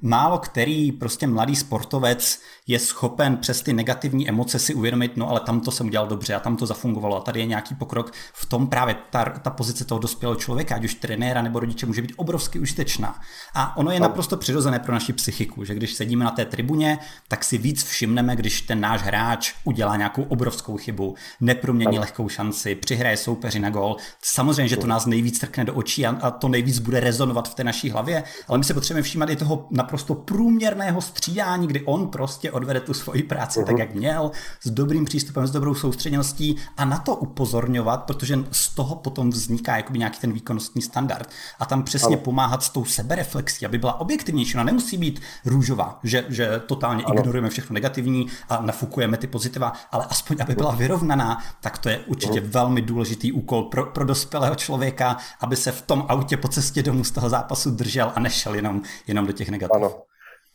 málo 0.02 0.38
který 0.40 0.92
prostě 0.92 1.28
mladý 1.28 1.56
sportovec 1.56 2.42
je 2.68 2.80
schopen 2.80 3.38
přes 3.38 3.62
ty 3.62 3.74
negativní 3.74 4.30
emoce 4.30 4.60
si 4.60 4.74
uvědomit, 4.74 5.18
no 5.18 5.30
ale 5.30 5.40
tam 5.40 5.62
to 5.62 5.72
jsem 5.72 5.88
udělal 5.88 6.08
dobře 6.08 6.36
a 6.36 6.40
tam 6.40 6.58
to 6.58 6.66
zafungovalo 6.66 7.18
a 7.18 7.22
tady 7.22 7.40
je 7.40 7.46
nějaký 7.46 7.76
pokrok. 7.76 8.12
V 8.34 8.46
tom 8.46 8.68
právě 8.68 8.96
ta, 9.10 9.26
ta 9.26 9.50
pozice 9.50 9.86
toho 9.86 10.00
dospělého 10.00 10.40
člověka, 10.40 10.76
ať 10.76 10.84
už 10.84 10.94
trenéra 10.94 11.42
nebo 11.42 11.60
rodiče, 11.60 11.86
může 11.86 12.02
být 12.02 12.14
obrovsky 12.16 12.60
užitečná. 12.60 13.20
A 13.54 13.78
ono 13.78 13.92
je 13.92 14.00
no. 14.00 14.08
naprosto 14.08 14.38
přirozené 14.38 14.80
pro 14.80 14.94
naši 14.94 15.14
psychiku, 15.14 15.66
že 15.66 15.76
když 15.76 15.94
sedíme 15.94 16.26
na 16.26 16.32
té 16.32 16.46
tribuně, 16.46 17.00
tak 17.28 17.44
si 17.44 17.58
víc 17.58 17.84
všimneme, 17.84 18.36
když 18.36 18.62
ten 18.62 18.82
náš 18.82 19.02
hráč 19.02 19.54
udělá 19.64 19.98
nějakou 19.98 20.24
obrovskou 20.24 20.78
chybu, 20.78 21.16
nepromění 21.42 21.96
no. 21.96 22.02
lehkou 22.02 22.30
šanci, 22.30 22.76
přihraje 22.76 23.18
soupeři 23.18 23.60
na 23.60 23.70
gol. 23.70 23.96
Samozřejmě, 24.22 24.68
že 24.68 24.78
to 24.78 24.88
nás 24.88 25.06
nejvíc 25.06 25.40
trkne 25.40 25.66
do 25.66 25.74
očí 25.74 26.06
a, 26.06 26.18
a 26.22 26.32
to 26.32 26.48
nejvíc 26.48 26.80
bude 26.80 27.00
rezonovat 27.00 27.50
v 27.50 27.56
té 27.56 27.64
naší 27.64 27.90
hlavě, 27.90 28.24
ale 28.48 28.58
my 28.58 28.64
se 28.64 28.74
potřebujeme 28.74 29.04
všímat 29.04 29.30
i 29.30 29.36
toho 29.36 29.68
naprosto 29.92 30.16
průměrného 30.16 31.02
střídání, 31.02 31.68
kdy 31.68 31.82
on 31.82 32.08
prostě 32.08 32.52
odvede 32.52 32.80
tu 32.80 32.94
svoji 32.94 33.24
práci 33.24 33.60
uh-huh. 33.60 33.66
tak, 33.66 33.78
jak 33.78 33.94
měl, 33.94 34.32
s 34.64 34.70
dobrým 34.70 35.06
přístupem, 35.06 35.48
s 35.48 35.52
dobrou 35.52 35.76
soustředěností 35.76 36.56
a 36.78 36.86
na 36.86 36.98
to 36.98 37.16
upozorňovat, 37.16 38.04
protože 38.04 38.40
z 38.52 38.70
toho 38.70 38.96
potom 38.96 39.30
vzniká 39.30 39.78
jakoby 39.78 40.00
nějaký 40.00 40.20
ten 40.20 40.32
výkonnostní 40.32 40.82
standard. 40.82 41.30
A 41.60 41.66
tam 41.66 41.84
přesně 41.84 42.16
ano. 42.16 42.24
pomáhat 42.24 42.64
s 42.64 42.70
tou 42.70 42.86
sebereflexí, 42.86 43.66
aby 43.66 43.78
byla 43.78 44.00
objektivnější. 44.00 44.56
Ona 44.56 44.64
nemusí 44.64 44.98
být 44.98 45.22
růžová, 45.46 46.00
že, 46.04 46.26
že 46.30 46.62
totálně 46.66 47.04
ano. 47.04 47.16
ignorujeme 47.20 47.50
všechno 47.50 47.74
negativní 47.74 48.28
a 48.50 48.62
nafukujeme 48.62 49.18
ty 49.18 49.28
pozitiva, 49.28 49.74
ale 49.92 50.06
aspoň, 50.10 50.38
aby 50.42 50.56
byla 50.56 50.72
vyrovnaná, 50.72 51.44
tak 51.62 51.78
to 51.78 51.90
je 51.90 52.00
určitě 52.00 52.42
uh-huh. 52.42 52.50
velmi 52.50 52.82
důležitý 52.82 53.32
úkol 53.32 53.64
pro, 53.64 53.86
pro 53.86 54.06
dospělého 54.06 54.56
člověka, 54.56 55.18
aby 55.40 55.56
se 55.56 55.72
v 55.72 55.82
tom 55.82 56.06
autě 56.08 56.38
po 56.38 56.48
cestě 56.48 56.84
domů 56.84 57.04
z 57.04 57.12
toho 57.12 57.30
zápasu 57.30 57.72
držel 57.72 58.12
a 58.16 58.20
nešel 58.20 58.56
jenom, 58.56 58.82
jenom 59.08 59.26
do 59.26 59.34
těch 59.34 59.50
negativ. 59.50 59.81
Ano. 59.82 60.04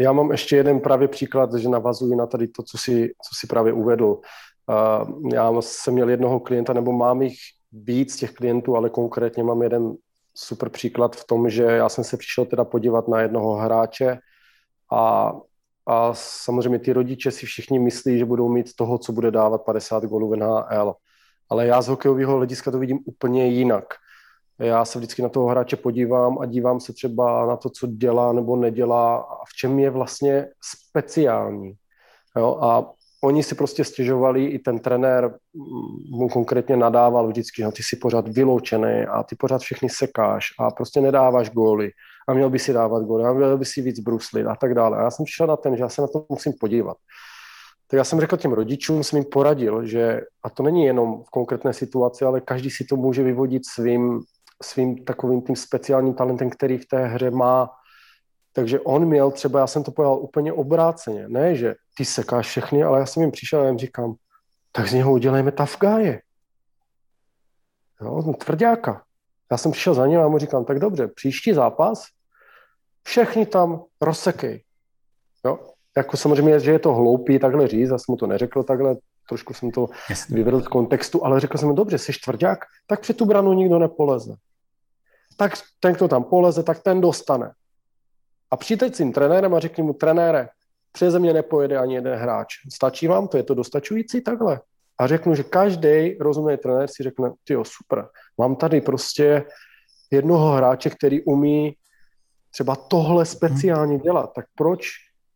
Já 0.01 0.12
mám 0.12 0.31
ještě 0.31 0.57
jeden 0.57 0.81
právě 0.81 1.09
příklad, 1.09 1.55
že 1.55 1.69
navazuji 1.69 2.17
na 2.17 2.27
tady 2.27 2.49
to, 2.49 2.62
co 2.62 2.79
si, 2.79 3.09
co 3.09 3.35
si 3.41 3.47
právě 3.47 3.73
uvedl. 3.73 4.07
Uh, 4.07 5.33
já 5.33 5.53
jsem 5.61 5.95
měl 5.95 6.11
jednoho 6.11 6.41
klienta, 6.41 6.73
nebo 6.73 6.93
mám 6.93 7.23
jich 7.23 7.37
víc 7.73 8.17
těch 8.17 8.33
klientů, 8.33 8.77
ale 8.77 8.91
konkrétně 8.91 9.43
mám 9.43 9.62
jeden 9.62 9.95
super 10.35 10.69
příklad 10.69 11.17
v 11.17 11.25
tom, 11.25 11.51
že 11.51 11.62
já 11.62 11.89
jsem 11.89 12.05
se 12.05 12.17
přišel 12.17 12.45
teda 12.45 12.65
podívat 12.65 13.09
na 13.09 13.21
jednoho 13.21 13.55
hráče 13.55 14.19
a, 14.93 15.33
a 15.87 16.15
samozřejmě 16.15 16.79
ty 16.79 16.93
rodiče 16.93 17.31
si 17.31 17.47
všichni 17.47 17.79
myslí, 17.79 18.19
že 18.19 18.25
budou 18.25 18.49
mít 18.49 18.77
toho, 18.77 18.99
co 18.99 19.12
bude 19.12 19.31
dávat 19.31 19.62
50 19.62 20.05
gólů 20.05 20.31
v 20.31 20.37
NHL. 20.37 20.95
Ale 21.51 21.67
já 21.67 21.83
z 21.83 21.89
hokejového 21.89 22.37
hlediska 22.37 22.71
to 22.71 22.79
vidím 22.79 22.99
úplně 23.07 23.47
jinak. 23.47 23.95
Já 24.59 24.85
se 24.85 24.99
vždycky 24.99 25.23
na 25.23 25.29
toho 25.29 25.47
hráče 25.47 25.77
podívám 25.77 26.38
a 26.38 26.47
dívám 26.47 26.81
se 26.81 26.92
třeba 26.92 27.47
na 27.47 27.57
to, 27.57 27.71
co 27.71 27.87
dělá 27.87 28.33
nebo 28.33 28.57
nedělá 28.57 29.16
a 29.16 29.45
v 29.49 29.55
čem 29.59 29.79
je 29.79 29.90
vlastně 29.90 30.47
speciální. 30.61 31.73
Jo? 32.37 32.59
A 32.61 32.90
oni 33.25 33.42
si 33.42 33.55
prostě 33.55 33.85
stěžovali, 33.85 34.45
i 34.45 34.59
ten 34.59 34.79
trenér 34.79 35.35
mu 36.11 36.29
konkrétně 36.29 36.77
nadával 36.77 37.29
vždycky, 37.29 37.62
no 37.62 37.73
ty 37.73 37.83
jsi 37.83 37.97
pořád 37.97 38.29
vyloučený 38.29 39.07
a 39.11 39.23
ty 39.23 39.37
pořád 39.37 39.61
všechny 39.61 39.88
sekáš 39.88 40.47
a 40.59 40.71
prostě 40.71 41.01
nedáváš 41.01 41.51
góly 41.51 41.90
a 42.29 42.35
měl 42.35 42.51
by 42.51 42.59
si 42.59 42.73
dávat 42.73 43.03
góly 43.03 43.25
a 43.25 43.33
měl 43.33 43.59
by 43.59 43.64
si 43.64 43.83
víc 43.83 44.01
bruslit 44.01 44.47
a 44.47 44.57
tak 44.57 44.75
dále. 44.75 44.99
A 44.99 45.03
já 45.03 45.11
jsem 45.11 45.25
přišel 45.25 45.47
na 45.47 45.57
ten, 45.57 45.77
že 45.77 45.83
já 45.83 45.88
se 45.88 46.03
na 46.03 46.09
to 46.09 46.27
musím 46.29 46.53
podívat. 46.61 46.97
Tak 47.90 47.99
já 47.99 48.05
jsem 48.05 48.21
řekl 48.21 48.37
těm 48.37 48.53
rodičům, 48.53 49.05
jsem 49.05 49.16
jim 49.16 49.25
poradil, 49.33 49.87
že, 49.87 50.21
a 50.42 50.51
to 50.51 50.62
není 50.62 50.85
jenom 50.85 51.23
v 51.23 51.31
konkrétné 51.31 51.73
situaci, 51.73 52.25
ale 52.25 52.40
každý 52.40 52.71
si 52.71 52.85
to 52.85 52.97
může 52.97 53.23
vyvodit 53.23 53.62
svým 53.66 54.21
svým 54.62 55.05
takovým 55.05 55.42
tím 55.42 55.57
speciálním 55.57 56.14
talentem, 56.14 56.51
který 56.51 56.79
v 56.79 56.87
té 56.87 57.07
hře 57.07 57.31
má. 57.31 57.71
Takže 58.53 58.81
on 58.81 59.05
měl 59.05 59.31
třeba, 59.31 59.61
já 59.61 59.66
jsem 59.66 59.85
to 59.85 59.90
pojal 59.90 60.19
úplně 60.19 60.53
obráceně, 60.53 61.29
ne, 61.29 61.55
že 61.55 61.75
ty 61.97 62.05
sekáš 62.05 62.47
všechny, 62.47 62.83
ale 62.83 63.01
já 63.01 63.07
jsem 63.07 63.23
jim 63.23 63.31
přišel 63.31 63.61
a 63.61 63.66
jim 63.66 63.79
říkám, 63.79 64.14
tak 64.73 64.88
z 64.88 64.92
něho 64.92 65.12
udělejme 65.12 65.53
tafgáje. 65.53 66.23
Jo, 68.01 68.33
tvrdáka. 68.33 69.03
Já 69.51 69.57
jsem 69.57 69.73
přišel 69.73 69.95
za 69.95 70.07
ním 70.07 70.21
a 70.21 70.29
mu 70.29 70.38
říkám, 70.38 70.64
tak 70.64 70.79
dobře, 70.79 71.09
příští 71.09 71.53
zápas, 71.53 72.05
všechny 73.03 73.47
tam 73.47 73.85
rozsekej. 74.01 74.64
Jo? 75.45 75.59
Jako 75.97 76.16
samozřejmě, 76.16 76.61
že 76.61 76.71
je 76.71 76.79
to 76.79 76.95
hloupý 76.95 77.38
takhle 77.38 77.69
říct, 77.69 77.90
já 77.90 77.99
jsem 77.99 78.12
mu 78.12 78.16
to 78.16 78.27
neřekl 78.27 78.62
takhle, 78.62 78.97
trošku 79.29 79.55
jsem 79.55 79.71
to 79.71 79.89
Jasně. 80.11 80.37
vyvedl 80.37 80.61
z 80.61 80.69
kontextu, 80.69 81.25
ale 81.25 81.41
řekl 81.41 81.59
jsem 81.59 81.69
mu, 81.69 81.75
dobře, 81.75 81.99
jsi 81.99 82.12
tvrdák, 82.25 82.59
tak 82.87 83.01
před 83.01 83.17
tu 83.17 83.25
branu 83.25 83.53
nikdo 83.53 83.79
nepoleze 83.79 84.37
tak 85.37 85.53
ten, 85.81 85.95
kdo 85.95 86.09
tam 86.09 86.25
poleze, 86.25 86.62
tak 86.62 86.83
ten 86.83 87.01
dostane. 87.01 87.53
A 88.51 88.57
přijďte 88.57 88.89
s 88.89 88.97
tím 88.97 89.12
trenérem 89.12 89.55
a 89.55 89.61
řekni 89.61 89.83
mu, 89.83 89.93
trenére, 89.93 90.49
přeze 90.93 91.19
mě 91.19 91.33
nepojede 91.33 91.79
ani 91.79 91.95
jeden 91.95 92.19
hráč. 92.19 92.55
Stačí 92.73 93.07
vám 93.07 93.29
to? 93.29 93.37
Je 93.37 93.43
to 93.43 93.55
dostačující 93.55 94.21
takhle? 94.21 94.61
A 94.99 95.07
řeknu, 95.07 95.35
že 95.35 95.43
každý 95.43 96.19
rozumný 96.19 96.57
trenér 96.57 96.89
si 96.89 97.03
řekne, 97.03 97.33
ty 97.45 97.57
super, 97.62 98.09
mám 98.39 98.57
tady 98.57 98.81
prostě 98.81 99.45
jednoho 100.11 100.53
hráče, 100.53 100.91
který 100.91 101.25
umí 101.25 101.75
třeba 102.51 102.77
tohle 102.77 103.27
speciálně 103.27 103.99
dělat, 103.99 104.33
tak 104.35 104.45
proč, 104.55 104.89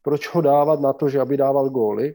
proč 0.03 0.29
ho 0.29 0.41
dávat 0.41 0.81
na 0.81 0.93
to, 0.93 1.09
že 1.09 1.21
aby 1.21 1.37
dával 1.37 1.71
góly? 1.71 2.15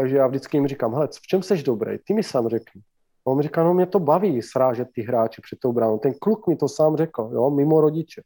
Takže 0.00 0.16
já 0.16 0.26
vždycky 0.26 0.56
jim 0.56 0.66
říkám, 0.68 0.92
hele, 0.92 1.08
v 1.12 1.26
čem 1.26 1.42
seš 1.42 1.62
dobrý? 1.62 1.98
Ty 1.98 2.14
mi 2.14 2.22
sám 2.22 2.48
řekni. 2.48 2.82
A 3.26 3.30
on 3.30 3.36
mi 3.36 3.42
říká, 3.42 3.64
no 3.64 3.74
mě 3.74 3.86
to 3.86 4.00
baví 4.00 4.42
srážet 4.42 4.88
ty 4.94 5.02
hráče 5.02 5.42
před 5.42 5.58
tou 5.58 5.72
bránou. 5.72 5.98
Ten 5.98 6.14
kluk 6.20 6.46
mi 6.46 6.56
to 6.56 6.68
sám 6.68 6.96
řekl, 6.96 7.30
jo, 7.32 7.50
mimo 7.50 7.80
rodiče. 7.80 8.22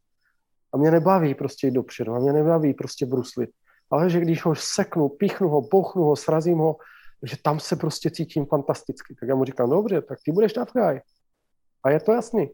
A 0.73 0.77
mě 0.77 0.91
nebaví 0.91 1.35
prostě 1.35 1.67
jít 1.67 1.75
dopředu, 1.75 2.13
a 2.13 2.19
mě 2.19 2.33
nebaví 2.33 2.75
prostě 2.75 3.07
bruslit. 3.07 3.51
Ale 3.91 4.11
že 4.11 4.21
když 4.21 4.45
ho 4.45 4.55
seknu, 4.55 5.09
pichnu 5.09 5.49
ho, 5.49 5.61
bouchnu 5.61 6.03
ho, 6.03 6.17
srazím 6.17 6.59
ho, 6.59 6.77
že 7.23 7.37
tam 7.43 7.61
se 7.61 7.77
prostě 7.77 8.11
cítím 8.11 8.47
fantasticky. 8.47 9.15
Tak 9.21 9.29
já 9.29 9.35
mu 9.35 9.45
říkám, 9.45 9.71
dobře, 9.71 10.03
tak 10.03 10.19
ty 10.25 10.33
budeš 10.33 10.55
na 10.55 10.65
guy. 10.65 11.01
A 11.85 11.91
je 11.91 12.01
to 12.01 12.13
jasný. 12.13 12.51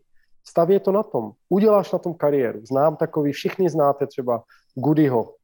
Stavě 0.48 0.80
to 0.80 0.92
na 0.92 1.02
tom. 1.02 1.32
Uděláš 1.48 1.92
na 1.92 1.98
tom 1.98 2.14
kariéru. 2.14 2.66
Znám 2.66 2.96
takový, 2.96 3.32
všichni 3.32 3.70
znáte 3.70 4.06
třeba 4.06 4.42
Goodyho. 4.74 5.34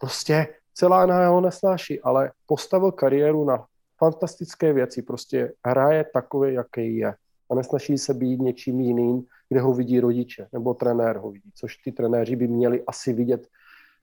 Prostě 0.00 0.46
celá 0.74 1.06
NHL 1.06 1.34
ho 1.34 1.40
nesnáší, 1.40 2.00
ale 2.00 2.30
postavil 2.46 2.92
kariéru 2.92 3.44
na 3.44 3.64
fantastické 3.98 4.72
věci, 4.72 5.02
prostě 5.02 5.52
hraje 5.66 6.04
takový, 6.12 6.54
jaký 6.54 6.96
je. 6.96 7.14
A 7.50 7.54
nesnaží 7.54 7.98
se 7.98 8.14
být 8.14 8.40
něčím 8.40 8.80
jiným, 8.80 9.22
kde 9.48 9.60
ho 9.60 9.74
vidí 9.74 10.00
rodiče 10.00 10.48
nebo 10.52 10.74
trenér 10.74 11.16
ho 11.16 11.30
vidí, 11.30 11.50
což 11.54 11.76
ty 11.76 11.92
trenéři 11.92 12.36
by 12.36 12.48
měli 12.48 12.82
asi 12.86 13.12
vidět 13.12 13.46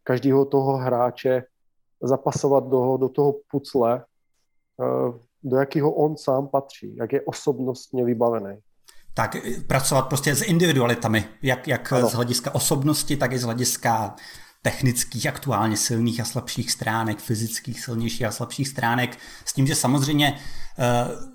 každého 0.04 0.46
toho 0.46 0.78
hráče, 0.78 1.44
zapasovat 2.02 2.68
do, 2.68 2.98
do 2.98 3.10
toho 3.10 3.36
pucle, 3.52 4.04
eh, 4.82 5.20
do 5.44 5.58
jakého 5.58 5.92
on 5.92 6.18
sám 6.18 6.48
patří, 6.48 6.96
jak 6.96 7.14
je 7.14 7.22
osobnostně 7.22 8.06
vybavený. 8.06 8.58
Tak 9.14 9.36
eh, 9.36 9.62
pracovat 9.68 10.08
prostě 10.08 10.36
s 10.36 10.42
individualitami, 10.42 11.26
jak, 11.42 11.68
jak 11.68 11.94
z 11.94 12.14
hlediska 12.14 12.56
osobnosti, 12.56 13.18
tak 13.18 13.32
i 13.32 13.38
z 13.38 13.44
hlediska 13.44 14.16
technických, 14.62 15.28
aktuálně 15.28 15.78
silných 15.78 16.20
a 16.20 16.26
slabších 16.26 16.72
stránek, 16.72 17.20
fyzických 17.20 17.82
silnějších 17.82 18.24
a 18.24 18.32
slabších 18.32 18.68
stránek, 18.68 19.18
s 19.46 19.54
tím, 19.54 19.68
že 19.68 19.76
samozřejmě 19.76 20.40
uh, 20.78 21.30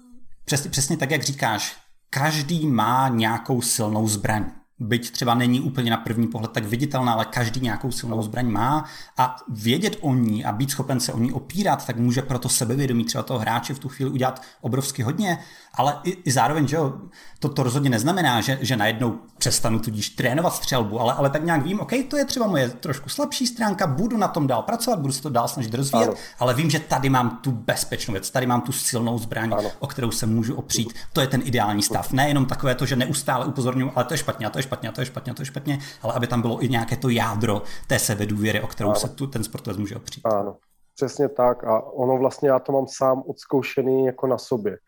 Přesně, 0.44 0.70
přesně 0.70 0.96
tak, 0.96 1.10
jak 1.10 1.22
říkáš, 1.22 1.76
každý 2.10 2.66
má 2.66 3.08
nějakou 3.08 3.62
silnou 3.62 4.08
zbraň 4.08 4.50
byť 4.78 5.10
třeba 5.10 5.34
není 5.34 5.60
úplně 5.60 5.90
na 5.90 5.96
první 5.96 6.26
pohled 6.26 6.50
tak 6.50 6.64
viditelná, 6.64 7.12
ale 7.12 7.24
každý 7.24 7.60
nějakou 7.60 7.90
silnou 7.90 8.22
zbraň 8.22 8.46
má 8.46 8.84
a 9.16 9.36
vědět 9.48 9.96
o 10.00 10.14
ní 10.14 10.44
a 10.44 10.52
být 10.52 10.70
schopen 10.70 11.00
se 11.00 11.12
o 11.12 11.18
ní 11.18 11.32
opírat, 11.32 11.86
tak 11.86 11.96
může 11.96 12.22
proto 12.22 12.48
sebevědomí 12.48 13.04
třeba 13.04 13.22
toho 13.22 13.38
hráče 13.38 13.74
v 13.74 13.78
tu 13.78 13.88
chvíli 13.88 14.10
udělat 14.10 14.42
obrovsky 14.60 15.02
hodně, 15.02 15.38
ale 15.74 15.96
i, 16.04 16.10
i 16.10 16.30
zároveň, 16.32 16.68
že 16.68 16.76
jo, 16.76 16.92
to, 17.38 17.48
to 17.48 17.62
rozhodně 17.62 17.90
neznamená, 17.90 18.40
že, 18.40 18.58
že 18.60 18.76
najednou 18.76 19.18
přestanu 19.38 19.78
tudíž 19.78 20.10
trénovat 20.10 20.54
střelbu, 20.54 21.00
ale, 21.00 21.12
ale 21.12 21.30
tak 21.30 21.44
nějak 21.44 21.62
vím, 21.62 21.80
OK, 21.80 21.92
to 22.10 22.16
je 22.16 22.24
třeba 22.24 22.46
moje 22.46 22.68
trošku 22.68 23.08
slabší 23.08 23.46
stránka, 23.46 23.86
budu 23.86 24.16
na 24.16 24.28
tom 24.28 24.46
dál 24.46 24.62
pracovat, 24.62 24.98
budu 24.98 25.12
se 25.12 25.22
to 25.22 25.30
dál 25.30 25.48
snažit 25.48 25.74
rozvíjet, 25.74 26.08
ano. 26.08 26.14
ale 26.38 26.54
vím, 26.54 26.70
že 26.70 26.78
tady 26.78 27.10
mám 27.10 27.38
tu 27.42 27.52
bezpečnou 27.52 28.12
věc, 28.12 28.30
tady 28.30 28.46
mám 28.46 28.60
tu 28.60 28.72
silnou 28.72 29.18
zbraň, 29.18 29.52
ano. 29.58 29.70
o 29.78 29.86
kterou 29.86 30.10
se 30.10 30.26
můžu 30.26 30.54
opřít. 30.54 30.94
To 31.12 31.20
je 31.20 31.26
ten 31.26 31.42
ideální 31.44 31.82
stav. 31.82 32.12
Nejenom 32.12 32.46
takové 32.46 32.74
to, 32.74 32.86
že 32.86 32.96
neustále 32.96 33.46
upozorňuji, 33.46 33.92
ale 33.94 34.04
to 34.04 34.14
je 34.14 34.18
špatně, 34.18 34.46
a 34.46 34.50
to 34.50 34.58
je 34.58 34.63
špatně, 34.64 34.88
a 34.88 34.92
to 34.92 35.00
je 35.00 35.06
špatně, 35.06 35.32
a 35.32 35.34
to 35.34 35.42
je 35.42 35.46
špatně, 35.46 35.78
ale 36.02 36.12
aby 36.14 36.26
tam 36.26 36.42
bylo 36.42 36.64
i 36.64 36.68
nějaké 36.68 36.96
to 36.96 37.08
jádro 37.08 37.62
té 37.88 37.98
sebedůvěry, 37.98 38.60
o 38.60 38.66
kterou 38.66 38.88
ano. 38.88 38.98
se 38.98 39.08
tu, 39.08 39.26
ten 39.26 39.44
sportovec 39.44 39.78
může 39.78 39.96
opřít. 39.96 40.26
Ano, 40.26 40.56
přesně 40.94 41.28
tak. 41.28 41.64
A 41.64 41.80
ono 41.80 42.18
vlastně, 42.18 42.48
já 42.48 42.58
to 42.58 42.72
mám 42.72 42.86
sám 42.88 43.22
odzkoušený 43.26 44.06
jako 44.06 44.26
na 44.26 44.38
sobě, 44.38 44.78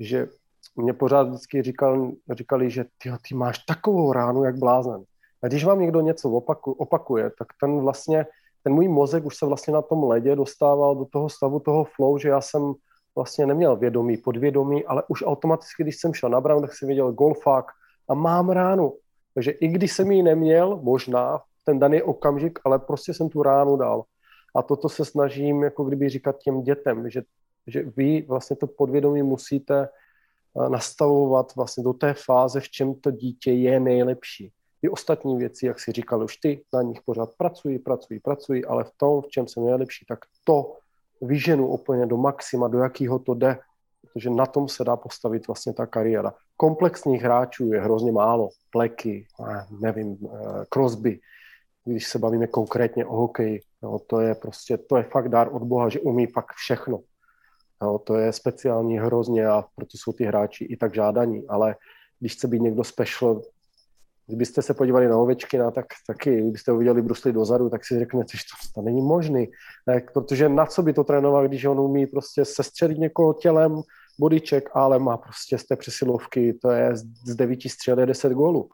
že 0.00 0.28
mě 0.76 0.92
pořád 0.92 1.28
vždycky 1.28 1.62
říkal, 1.62 2.12
říkali, 2.32 2.70
že 2.70 2.84
ty, 2.84 3.12
ty 3.28 3.34
máš 3.34 3.58
takovou 3.58 4.12
ránu, 4.12 4.44
jak 4.44 4.58
blázen. 4.58 5.02
A 5.42 5.46
když 5.46 5.64
vám 5.64 5.80
někdo 5.80 6.00
něco 6.00 6.30
opaku, 6.30 6.72
opakuje, 6.72 7.30
tak 7.38 7.48
ten 7.60 7.80
vlastně, 7.80 8.26
ten 8.62 8.72
můj 8.72 8.88
mozek 8.88 9.24
už 9.24 9.36
se 9.36 9.46
vlastně 9.46 9.72
na 9.72 9.82
tom 9.82 10.04
ledě 10.04 10.36
dostával 10.36 10.96
do 10.96 11.04
toho 11.04 11.28
stavu 11.28 11.60
toho 11.60 11.84
flow, 11.84 12.18
že 12.18 12.28
já 12.28 12.40
jsem 12.40 12.74
vlastně 13.16 13.46
neměl 13.46 13.76
vědomí, 13.76 14.16
podvědomí, 14.16 14.84
ale 14.84 15.02
už 15.08 15.22
automaticky, 15.26 15.82
když 15.82 16.00
jsem 16.00 16.14
šel 16.14 16.30
na 16.30 16.40
bránu, 16.40 16.60
tak 16.60 16.74
jsem 16.74 16.88
viděl 16.88 17.12
golfák 17.12 17.64
a 18.08 18.14
mám 18.14 18.50
ránu. 18.50 18.92
Takže 19.34 19.50
i 19.50 19.68
když 19.68 19.92
jsem 19.92 20.10
ji 20.10 20.22
neměl, 20.22 20.80
možná 20.82 21.40
ten 21.64 21.78
daný 21.78 22.02
okamžik, 22.02 22.58
ale 22.64 22.78
prostě 22.78 23.14
jsem 23.14 23.28
tu 23.28 23.42
ránu 23.42 23.76
dal. 23.76 24.04
A 24.56 24.62
toto 24.62 24.88
se 24.88 25.04
snažím 25.04 25.62
jako 25.62 25.84
kdyby 25.84 26.08
říkat 26.08 26.38
těm 26.38 26.62
dětem, 26.62 27.10
že, 27.10 27.22
že 27.66 27.82
vy 27.82 28.22
vlastně 28.28 28.56
to 28.56 28.66
podvědomí 28.66 29.22
musíte 29.22 29.88
nastavovat 30.68 31.56
vlastně 31.56 31.84
do 31.84 31.92
té 31.92 32.14
fáze, 32.14 32.60
v 32.60 32.68
čem 32.68 32.94
to 32.94 33.10
dítě 33.10 33.52
je 33.52 33.80
nejlepší. 33.80 34.52
Ty 34.80 34.88
ostatní 34.88 35.36
věci, 35.36 35.66
jak 35.66 35.80
si 35.80 35.92
říkal 35.92 36.24
už 36.24 36.36
ty, 36.36 36.64
na 36.74 36.82
nich 36.82 37.02
pořád 37.02 37.30
pracují, 37.38 37.78
pracují, 37.78 38.20
pracují, 38.20 38.64
ale 38.64 38.84
v 38.84 38.90
tom, 38.96 39.22
v 39.22 39.28
čem 39.28 39.48
jsem 39.48 39.64
nejlepší, 39.64 40.06
tak 40.08 40.18
to 40.44 40.76
vyženu 41.22 41.68
úplně 41.68 42.06
do 42.06 42.16
maxima, 42.16 42.68
do 42.68 42.78
jakého 42.78 43.18
to 43.18 43.34
jde, 43.34 43.58
protože 44.02 44.30
na 44.30 44.46
tom 44.46 44.68
se 44.68 44.84
dá 44.84 44.96
postavit 44.96 45.46
vlastně 45.46 45.72
ta 45.72 45.86
kariéra. 45.86 46.34
Komplexních 46.56 47.22
hráčů 47.22 47.72
je 47.72 47.80
hrozně 47.80 48.12
málo. 48.12 48.48
Pleky, 48.70 49.26
nevím, 49.80 50.18
eh, 50.24 50.64
Crosby, 50.72 51.20
když 51.84 52.08
se 52.08 52.18
bavíme 52.18 52.46
konkrétně 52.46 53.06
o 53.06 53.16
hokeji, 53.16 53.60
no, 53.82 53.98
to 53.98 54.20
je 54.20 54.34
prostě, 54.34 54.78
to 54.78 54.96
je 54.96 55.02
fakt 55.02 55.28
dar 55.28 55.48
od 55.52 55.62
Boha, 55.62 55.88
že 55.88 56.00
umí 56.00 56.26
fakt 56.26 56.52
všechno. 56.52 57.00
No, 57.82 57.98
to 57.98 58.14
je 58.14 58.32
speciální 58.32 58.98
hrozně 58.98 59.46
a 59.46 59.64
proto 59.74 59.98
jsou 59.98 60.12
ty 60.12 60.24
hráči 60.24 60.64
i 60.64 60.76
tak 60.76 60.94
žádaní, 60.94 61.48
ale 61.48 61.76
když 62.20 62.32
chce 62.32 62.48
být 62.48 62.62
někdo 62.62 62.84
special, 62.84 63.42
kdybyste 64.30 64.62
se 64.62 64.74
podívali 64.74 65.08
na 65.08 65.18
Ovečkina, 65.18 65.70
tak 65.70 65.86
taky, 66.06 66.40
kdybyste 66.40 66.70
ho 66.70 66.78
viděli 66.78 67.02
bruslit 67.02 67.32
dozadu, 67.32 67.70
tak 67.70 67.84
si 67.84 67.98
řeknete, 67.98 68.36
že 68.36 68.42
to, 68.42 68.80
to 68.80 68.82
není 68.86 69.02
možný. 69.02 69.48
Tak, 69.86 70.12
protože 70.12 70.48
na 70.48 70.66
co 70.66 70.82
by 70.82 70.92
to 70.92 71.04
trénoval, 71.04 71.48
když 71.48 71.64
on 71.64 71.80
umí 71.80 72.06
prostě 72.06 72.44
sestřelit 72.44 72.98
někoho 72.98 73.34
tělem, 73.34 73.82
bodyček, 74.20 74.70
ale 74.74 74.98
má 74.98 75.16
prostě 75.16 75.58
z 75.58 75.64
té 75.64 75.76
přesilovky, 75.76 76.54
to 76.62 76.70
je 76.70 76.96
z 77.26 77.34
devíti 77.34 77.68
střel 77.68 77.96
10 77.96 78.32
gólů. 78.32 78.70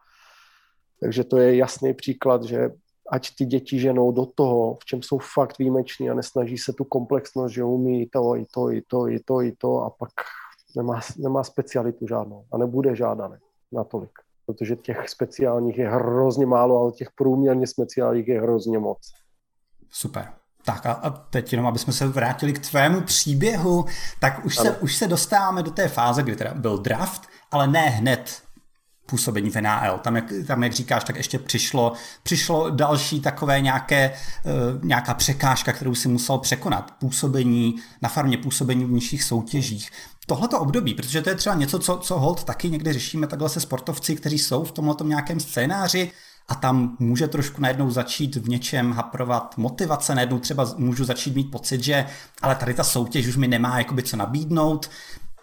Takže 1.01 1.25
to 1.25 1.37
je 1.37 1.57
jasný 1.57 1.95
příklad, 1.95 2.43
že 2.43 2.71
ať 3.11 3.29
ty 3.39 3.45
děti 3.45 3.79
ženou 3.79 4.13
do 4.13 4.27
toho, 4.27 4.75
v 4.75 4.85
čem 4.85 5.03
jsou 5.03 5.19
fakt 5.19 5.59
výjimeční 5.59 6.11
a 6.11 6.15
nesnaží 6.15 6.59
se 6.59 6.73
tu 6.73 6.85
komplexnost, 6.85 7.55
že 7.55 7.65
umí 7.65 8.07
to, 8.07 8.37
i 8.37 8.47
to, 8.55 8.71
i 8.73 8.83
to, 8.83 9.09
i 9.09 9.21
to, 9.21 9.43
i 9.43 9.53
to 9.53 9.79
a 9.79 9.91
pak 9.91 10.11
nemá, 10.77 11.01
nemá 11.19 11.45
specialitu 11.45 12.07
žádnou 12.07 12.45
a 12.53 12.59
nebude 12.59 12.97
žádaný 12.97 13.37
natolik, 13.73 14.11
protože 14.47 14.77
těch 14.77 15.09
speciálních 15.09 15.79
je 15.79 15.91
hrozně 15.91 16.47
málo, 16.47 16.81
ale 16.81 16.93
těch 16.93 17.09
průměrně 17.15 17.67
speciálních 17.67 18.29
je 18.29 18.41
hrozně 18.41 18.79
moc. 18.79 18.99
Super. 19.91 20.29
Tak 20.65 20.87
a, 20.87 20.93
a 20.93 21.11
teď 21.11 21.53
jenom, 21.53 21.67
aby 21.67 21.79
jsme 21.79 21.93
se 21.93 22.07
vrátili 22.07 22.53
k 22.53 22.71
tvému 22.71 23.01
příběhu, 23.01 23.85
tak 24.21 24.45
už 24.45 24.57
se, 24.57 24.77
už 24.77 24.97
se 24.97 25.07
dostáváme 25.07 25.63
do 25.63 25.71
té 25.71 25.89
fáze, 25.89 26.23
kdy 26.23 26.37
teda 26.37 26.55
byl 26.55 26.79
draft, 26.79 27.23
ale 27.51 27.69
ne 27.69 27.81
hned 27.81 28.43
působení 29.07 29.51
v 29.51 29.61
NAL. 29.61 29.99
Tam 29.99 30.17
jak, 30.17 30.25
tam, 30.47 30.63
jak 30.63 30.73
říkáš, 30.73 31.05
tak 31.05 31.17
ještě 31.17 31.39
přišlo, 31.39 31.93
přišlo 32.23 32.71
další 32.71 33.21
takové 33.21 33.61
nějaké, 33.61 34.13
uh, 34.45 34.85
nějaká 34.85 35.15
překážka, 35.15 35.73
kterou 35.73 35.95
si 35.95 36.09
musel 36.09 36.39
překonat. 36.39 36.91
Působení 36.99 37.75
na 38.03 38.09
farmě, 38.09 38.39
působení 38.39 38.85
v 38.85 38.91
nižších 38.91 39.23
soutěžích. 39.23 39.91
Tohleto 40.27 40.61
období, 40.61 40.95
protože 40.95 41.23
to 41.23 41.31
je 41.31 41.37
třeba 41.37 41.55
něco, 41.55 41.79
co, 41.79 41.97
co 41.97 42.19
hold 42.19 42.45
taky 42.45 42.71
někdy 42.71 42.93
řešíme 42.93 43.27
takhle 43.27 43.49
se 43.49 43.61
sportovci, 43.61 44.17
kteří 44.17 44.39
jsou 44.39 44.65
v 44.65 44.73
tomhle 44.73 44.95
nějakém 45.05 45.41
scénáři, 45.41 46.13
a 46.49 46.55
tam 46.55 46.97
může 46.99 47.29
trošku 47.29 47.61
najednou 47.61 47.91
začít 47.91 48.37
v 48.37 48.49
něčem 48.49 48.93
haprovat 48.93 49.59
motivace, 49.59 50.15
najednou 50.15 50.39
třeba 50.39 50.75
můžu 50.77 51.05
začít 51.05 51.35
mít 51.35 51.51
pocit, 51.51 51.83
že 51.83 52.07
ale 52.43 52.55
tady 52.55 52.75
ta 52.75 52.85
soutěž 52.85 53.27
už 53.27 53.37
mi 53.37 53.49
nemá 53.49 53.79
jakoby 53.79 54.03
co 54.03 54.17
nabídnout, 54.17 54.91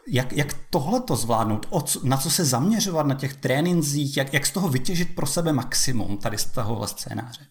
jak, 0.07 0.33
jak 0.33 0.47
tohle 0.69 1.01
to 1.01 1.15
zvládnout, 1.15 1.67
o 1.69 1.81
co, 1.81 1.99
na 2.03 2.17
co 2.17 2.31
se 2.31 2.45
zaměřovat 2.45 3.07
na 3.07 3.15
těch 3.15 3.35
tréninzích, 3.35 4.17
jak, 4.17 4.33
jak 4.33 4.45
z 4.45 4.51
toho 4.51 4.69
vytěžit 4.69 5.15
pro 5.15 5.27
sebe 5.27 5.53
maximum 5.53 6.17
tady 6.17 6.37
z 6.37 6.45
tohohle 6.45 6.87
scénáře? 6.87 7.45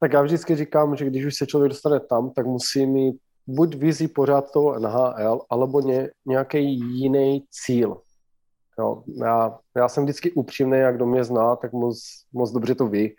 Tak 0.00 0.12
já 0.12 0.22
vždycky 0.22 0.56
říkám, 0.56 0.96
že 0.96 1.04
když 1.04 1.24
už 1.24 1.34
se 1.34 1.46
člověk 1.46 1.70
dostane 1.70 2.00
tam, 2.00 2.30
tak 2.30 2.46
musí 2.46 2.86
mít 2.86 3.16
buď 3.46 3.76
vizi 3.76 4.08
pořád 4.08 4.52
toho 4.52 4.78
NHL, 4.78 5.40
alebo 5.50 5.80
ně, 5.80 6.10
nějaký 6.26 6.78
jiný 6.78 7.44
cíl. 7.50 8.00
Jo, 8.78 9.02
já, 9.16 9.58
já 9.76 9.88
jsem 9.88 10.04
vždycky 10.04 10.32
upřímný, 10.32 10.78
jak 10.78 10.96
kdo 10.96 11.06
mě 11.06 11.24
zná, 11.24 11.56
tak 11.56 11.72
moc, 11.72 12.24
moc 12.32 12.52
dobře 12.52 12.74
to 12.74 12.86
ví. 12.86 13.16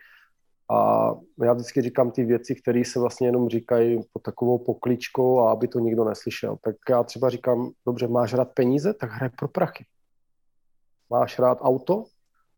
A 0.71 1.11
já 1.43 1.53
vždycky 1.53 1.81
říkám 1.81 2.11
ty 2.11 2.23
věci, 2.23 2.55
které 2.55 2.83
se 2.85 2.99
vlastně 2.99 3.27
jenom 3.27 3.49
říkají 3.49 3.99
pod 4.13 4.21
takovou 4.23 4.57
pokličkou 4.57 5.39
a 5.39 5.51
aby 5.51 5.67
to 5.67 5.79
nikdo 5.79 6.03
neslyšel. 6.03 6.57
Tak 6.63 6.75
já 6.89 7.03
třeba 7.03 7.29
říkám, 7.29 7.71
dobře, 7.85 8.07
máš 8.07 8.33
rád 8.33 8.51
peníze, 8.53 8.93
tak 8.93 9.11
hraj 9.11 9.29
pro 9.29 9.47
prachy. 9.47 9.85
Máš 11.09 11.39
rád 11.39 11.57
auto, 11.61 12.03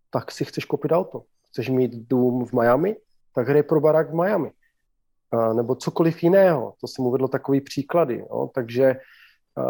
tak 0.09 0.31
si 0.31 0.45
chceš 0.45 0.65
koupit 0.65 0.91
auto. 0.91 1.23
Chceš 1.47 1.69
mít 1.69 1.91
dům 1.95 2.45
v 2.45 2.53
Miami, 2.53 2.95
tak 3.35 3.47
hraj 3.47 3.63
pro 3.63 3.81
barák 3.81 4.09
v 4.09 4.15
Miami. 4.15 4.51
Nebo 5.53 5.75
cokoliv 5.75 6.23
jiného. 6.23 6.73
To 6.81 6.87
jsem 6.87 7.05
uvedl 7.05 7.27
takový 7.27 7.61
příklady. 7.61 8.25
Jo? 8.29 8.49
Takže 8.53 8.95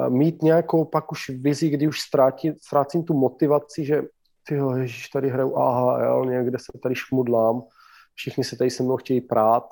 mít 0.09 0.41
nějakou 0.41 0.85
pak 0.85 1.11
už 1.11 1.29
vizi, 1.29 1.69
kdy 1.69 1.87
už 1.87 1.99
ztrátí, 1.99 2.51
ztrácím 2.61 3.03
tu 3.03 3.13
motivaci, 3.13 3.85
že 3.85 4.01
ty 4.47 4.59
ježiš, 4.77 5.09
tady 5.09 5.29
hraju 5.29 5.55
AHL, 5.55 6.25
někde 6.25 6.59
se 6.59 6.79
tady 6.83 6.95
šmudlám, 6.95 7.61
všichni 8.15 8.43
se 8.43 8.57
tady 8.57 8.69
se 8.69 8.83
mnou 8.83 8.97
chtějí 8.97 9.21
prát, 9.21 9.63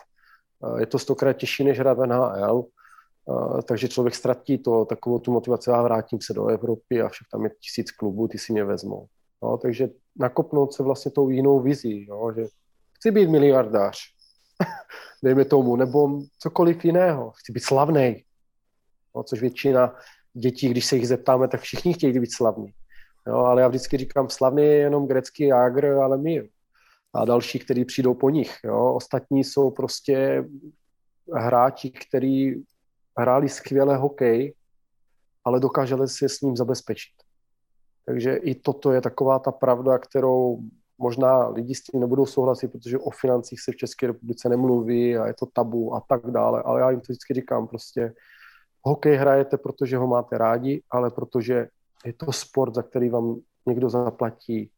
je 0.78 0.86
to 0.86 1.00
stokrát 1.00 1.34
těžší 1.34 1.64
než 1.64 1.80
hrát 1.80 1.98
v 1.98 2.06
NHL, 2.06 2.66
takže 3.66 3.88
člověk 3.88 4.16
ztratí 4.16 4.58
to, 4.58 4.86
takovou 4.86 5.20
tu 5.20 5.32
motivaci 5.32 5.72
a 5.72 5.82
vrátím 5.82 6.20
se 6.22 6.34
do 6.34 6.48
Evropy 6.48 7.02
a 7.02 7.10
však 7.10 7.28
tam 7.32 7.44
je 7.44 7.52
tisíc 7.60 7.92
klubů, 7.92 8.28
ty 8.28 8.38
si 8.38 8.54
mě 8.54 8.64
vezmou. 8.64 9.06
No, 9.44 9.58
takže 9.58 9.90
nakopnout 10.20 10.74
se 10.74 10.84
vlastně 10.84 11.12
tou 11.12 11.30
jinou 11.30 11.60
vizí, 11.60 12.06
jo, 12.10 12.32
že 12.36 12.46
chci 12.96 13.12
být 13.12 13.30
miliardář, 13.30 13.98
dejme 15.24 15.46
tomu, 15.46 15.76
nebo 15.76 16.22
cokoliv 16.40 16.86
jiného, 16.86 17.32
chci 17.32 17.52
být 17.52 17.64
slavný, 17.64 18.24
no, 19.16 19.24
což 19.24 19.42
většina 19.42 19.96
dětí, 20.34 20.70
když 20.70 20.86
se 20.86 20.96
jich 20.96 21.08
zeptáme, 21.08 21.48
tak 21.48 21.62
všichni 21.62 21.94
chtějí 21.94 22.20
být 22.20 22.34
slavní. 22.34 22.74
Jo, 23.28 23.36
ale 23.36 23.62
já 23.62 23.68
vždycky 23.68 23.98
říkám, 23.98 24.30
slavný 24.30 24.64
je 24.64 24.76
jenom 24.76 25.08
grecký 25.08 25.44
Jágr, 25.44 25.86
ale 25.86 26.18
my 26.18 26.50
a 27.14 27.26
další, 27.26 27.60
kteří 27.60 27.86
přijdou 27.86 28.14
po 28.14 28.30
nich. 28.30 28.58
Jo. 28.64 28.94
Ostatní 28.94 29.44
jsou 29.44 29.72
prostě 29.72 30.46
hráči, 31.36 31.92
kteří 31.92 32.66
hráli 33.18 33.50
skvěle 33.50 33.98
hokej, 33.98 34.54
ale 35.44 35.60
dokáželi 35.60 36.08
si 36.08 36.30
s 36.30 36.42
ním 36.42 36.58
zabezpečit. 36.58 37.14
Takže 38.06 38.36
i 38.36 38.56
toto 38.56 38.92
je 38.92 39.02
taková 39.02 39.40
ta 39.40 39.52
pravda, 39.52 39.98
kterou 39.98 40.60
možná 41.02 41.48
lidi 41.48 41.76
s 41.76 41.84
tím 41.84 42.00
nebudou 42.00 42.26
souhlasit, 42.26 42.72
protože 42.72 42.98
o 42.98 43.10
financích 43.10 43.62
se 43.62 43.72
v 43.72 43.76
České 43.76 44.08
republice 44.08 44.50
nemluví 44.50 45.18
a 45.18 45.28
je 45.28 45.34
to 45.34 45.46
tabu 45.46 45.96
a 45.96 46.02
tak 46.08 46.32
dále, 46.32 46.62
ale 46.66 46.82
já 46.82 46.92
jim 46.92 47.00
to 47.00 47.06
vždycky 47.10 47.34
říkám 47.34 47.68
prostě, 47.68 48.14
hokej 48.82 49.16
hrajete, 49.16 49.58
protože 49.58 49.98
ho 49.98 50.08
máte 50.08 50.38
rádi, 50.38 50.84
ale 50.92 51.12
protože 51.12 51.68
je 52.06 52.14
to 52.14 52.32
sport, 52.32 52.76
za 52.76 52.82
který 52.82 53.10
vám 53.10 53.36
někdo 53.66 53.90
zaplatí 53.90 54.72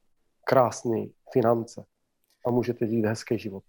krásný 0.43 1.11
finance 1.33 1.83
a 2.47 2.51
můžete 2.51 2.87
žít 2.87 3.05
hezký 3.05 3.39
život. 3.39 3.63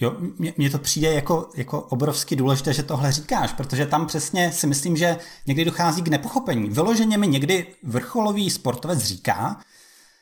Jo, 0.00 0.16
mně 0.56 0.70
to 0.70 0.78
přijde 0.78 1.12
jako, 1.12 1.48
jako 1.56 1.82
obrovsky 1.82 2.36
důležité, 2.36 2.72
že 2.72 2.82
tohle 2.82 3.12
říkáš, 3.12 3.52
protože 3.52 3.86
tam 3.86 4.06
přesně 4.06 4.52
si 4.52 4.66
myslím, 4.66 4.96
že 4.96 5.16
někdy 5.46 5.64
dochází 5.64 6.02
k 6.02 6.08
nepochopení. 6.08 6.70
Vyloženě 6.70 7.18
mi 7.18 7.26
někdy 7.26 7.66
vrcholový 7.82 8.50
sportovec 8.50 8.98
říká, 8.98 9.60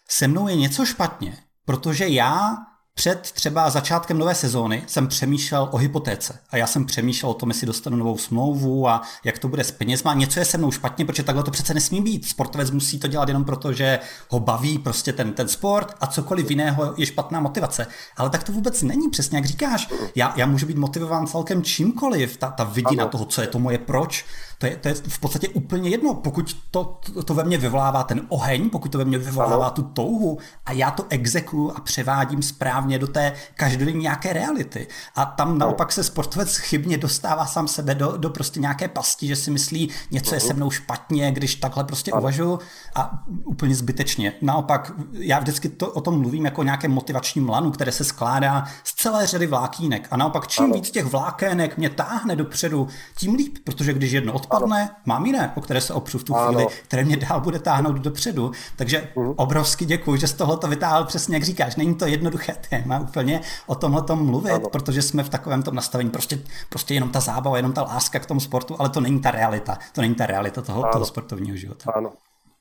se 0.08 0.28
mnou 0.28 0.48
je 0.48 0.56
něco 0.56 0.84
špatně, 0.84 1.36
protože 1.64 2.08
já 2.08 2.56
před 2.94 3.20
třeba 3.20 3.70
začátkem 3.70 4.18
nové 4.18 4.34
sezóny 4.34 4.82
jsem 4.86 5.08
přemýšlel 5.08 5.68
o 5.72 5.76
hypotéce 5.76 6.38
a 6.50 6.56
já 6.56 6.66
jsem 6.66 6.84
přemýšlel 6.84 7.30
o 7.30 7.34
tom, 7.34 7.50
jestli 7.50 7.66
dostanu 7.66 7.96
novou 7.96 8.18
smlouvu 8.18 8.88
a 8.88 9.02
jak 9.24 9.38
to 9.38 9.48
bude 9.48 9.64
s 9.64 9.70
penězma. 9.70 10.14
Něco 10.14 10.38
je 10.38 10.44
se 10.44 10.58
mnou 10.58 10.70
špatně, 10.70 11.04
protože 11.04 11.22
takhle 11.22 11.44
to 11.44 11.50
přece 11.50 11.74
nesmí 11.74 12.00
být. 12.00 12.28
Sportovec 12.28 12.70
musí 12.70 12.98
to 12.98 13.08
dělat 13.08 13.28
jenom 13.28 13.44
proto, 13.44 13.72
že 13.72 13.98
ho 14.28 14.40
baví 14.40 14.78
prostě 14.78 15.12
ten, 15.12 15.32
ten 15.32 15.48
sport 15.48 15.94
a 16.00 16.06
cokoliv 16.06 16.50
jiného 16.50 16.94
je 16.96 17.06
špatná 17.06 17.40
motivace. 17.40 17.86
Ale 18.16 18.30
tak 18.30 18.42
to 18.42 18.52
vůbec 18.52 18.82
není, 18.82 19.10
přesně 19.10 19.38
jak 19.38 19.44
říkáš. 19.44 19.88
Já, 20.14 20.32
já 20.36 20.46
můžu 20.46 20.66
být 20.66 20.76
motivován 20.76 21.26
celkem 21.26 21.62
čímkoliv. 21.62 22.36
Ta, 22.36 22.50
ta 22.50 22.64
vidina 22.64 23.06
toho, 23.06 23.24
co 23.24 23.40
je 23.40 23.46
to 23.46 23.58
moje 23.58 23.78
proč, 23.78 24.24
to 24.62 24.66
je, 24.66 24.76
to 24.76 24.88
je 24.88 24.94
v 24.94 25.18
podstatě 25.18 25.48
úplně 25.48 25.90
jedno. 25.90 26.14
Pokud 26.14 26.56
to, 26.70 26.98
to, 27.14 27.22
to 27.22 27.34
ve 27.34 27.44
mně 27.44 27.58
vyvolává 27.58 28.02
ten 28.02 28.26
oheň, 28.28 28.70
pokud 28.70 28.92
to 28.92 28.98
ve 28.98 29.04
mně 29.04 29.18
vyvolává 29.18 29.70
tu 29.70 29.82
touhu 29.82 30.38
a 30.66 30.72
já 30.72 30.90
to 30.90 31.04
exekuju 31.08 31.72
a 31.76 31.80
převádím 31.80 32.42
správně 32.42 32.98
do 32.98 33.06
té 33.06 33.32
každodenní 33.54 34.02
nějaké 34.02 34.32
reality. 34.32 34.86
A 35.14 35.24
tam 35.24 35.58
naopak 35.58 35.92
se 35.92 36.04
sportovec 36.04 36.56
chybně 36.56 36.98
dostává 36.98 37.46
sám 37.46 37.68
sebe 37.68 37.94
do, 37.94 38.16
do 38.16 38.30
prostě 38.30 38.60
nějaké 38.60 38.88
pasti, 38.88 39.26
že 39.26 39.36
si 39.36 39.50
myslí, 39.50 39.90
něco 40.10 40.34
je 40.34 40.40
se 40.40 40.54
mnou 40.54 40.70
špatně, 40.70 41.32
když 41.32 41.54
takhle 41.54 41.84
prostě 41.84 42.12
uvažuji 42.12 42.58
a 42.94 43.22
úplně 43.44 43.74
zbytečně. 43.74 44.32
Naopak, 44.42 44.92
já 45.12 45.38
vždycky 45.38 45.68
to, 45.68 45.90
o 45.90 46.00
tom 46.00 46.20
mluvím 46.20 46.44
jako 46.44 46.62
nějaké 46.62 46.88
motivační 46.88 47.46
lanu, 47.46 47.70
které 47.70 47.92
se 47.92 48.04
skládá 48.04 48.64
z 48.84 48.94
celé 48.94 49.26
řady 49.26 49.46
vlákínek. 49.46 50.08
A 50.10 50.16
naopak, 50.16 50.46
čím 50.46 50.72
víc 50.72 50.90
těch 50.90 51.04
vlákének 51.04 51.78
mě 51.78 51.90
táhne 51.90 52.36
dopředu, 52.36 52.88
tím 53.16 53.34
líp, 53.34 53.58
protože 53.64 53.92
když 53.92 54.12
jedno 54.12 54.32
od 54.52 54.58
spadne, 54.58 54.96
mám 55.04 55.26
jiné, 55.26 55.52
o 55.56 55.60
které 55.60 55.80
se 55.80 55.94
opřu 55.94 56.18
v 56.18 56.24
tu 56.24 56.36
ano. 56.36 56.46
chvíli, 56.46 56.66
které 56.84 57.04
mě 57.04 57.16
dál 57.16 57.40
bude 57.40 57.58
táhnout 57.58 57.96
dopředu. 57.96 58.52
Takže 58.76 59.08
uh-huh. 59.14 59.34
obrovsky 59.36 59.84
děkuji, 59.84 60.16
že 60.16 60.26
z 60.26 60.32
toho 60.32 60.56
to 60.56 60.68
vytáhl 60.68 61.04
přesně 61.04 61.36
jak 61.36 61.44
říkáš. 61.44 61.76
Není 61.76 61.94
to 61.94 62.06
jednoduché 62.06 62.56
téma 62.70 63.00
úplně 63.00 63.40
o 63.66 63.74
tomhle 63.74 64.02
tom 64.02 64.26
mluvit, 64.26 64.50
ano. 64.50 64.68
protože 64.68 65.02
jsme 65.02 65.22
v 65.22 65.28
takovém 65.28 65.62
tom 65.62 65.74
nastavení. 65.74 66.10
Prostě, 66.10 66.38
prostě 66.68 66.94
jenom 66.94 67.10
ta 67.10 67.20
zábava, 67.20 67.56
jenom 67.56 67.72
ta 67.72 67.82
láska 67.82 68.18
k 68.18 68.26
tomu 68.26 68.40
sportu, 68.40 68.76
ale 68.78 68.88
to 68.88 69.00
není 69.00 69.20
ta 69.20 69.30
realita. 69.30 69.78
To 69.92 70.00
není 70.00 70.14
ta 70.14 70.26
realita 70.26 70.62
toho, 70.62 70.84
toho 70.92 71.04
sportovního 71.04 71.56
života. 71.56 71.92
Ano, 71.94 72.12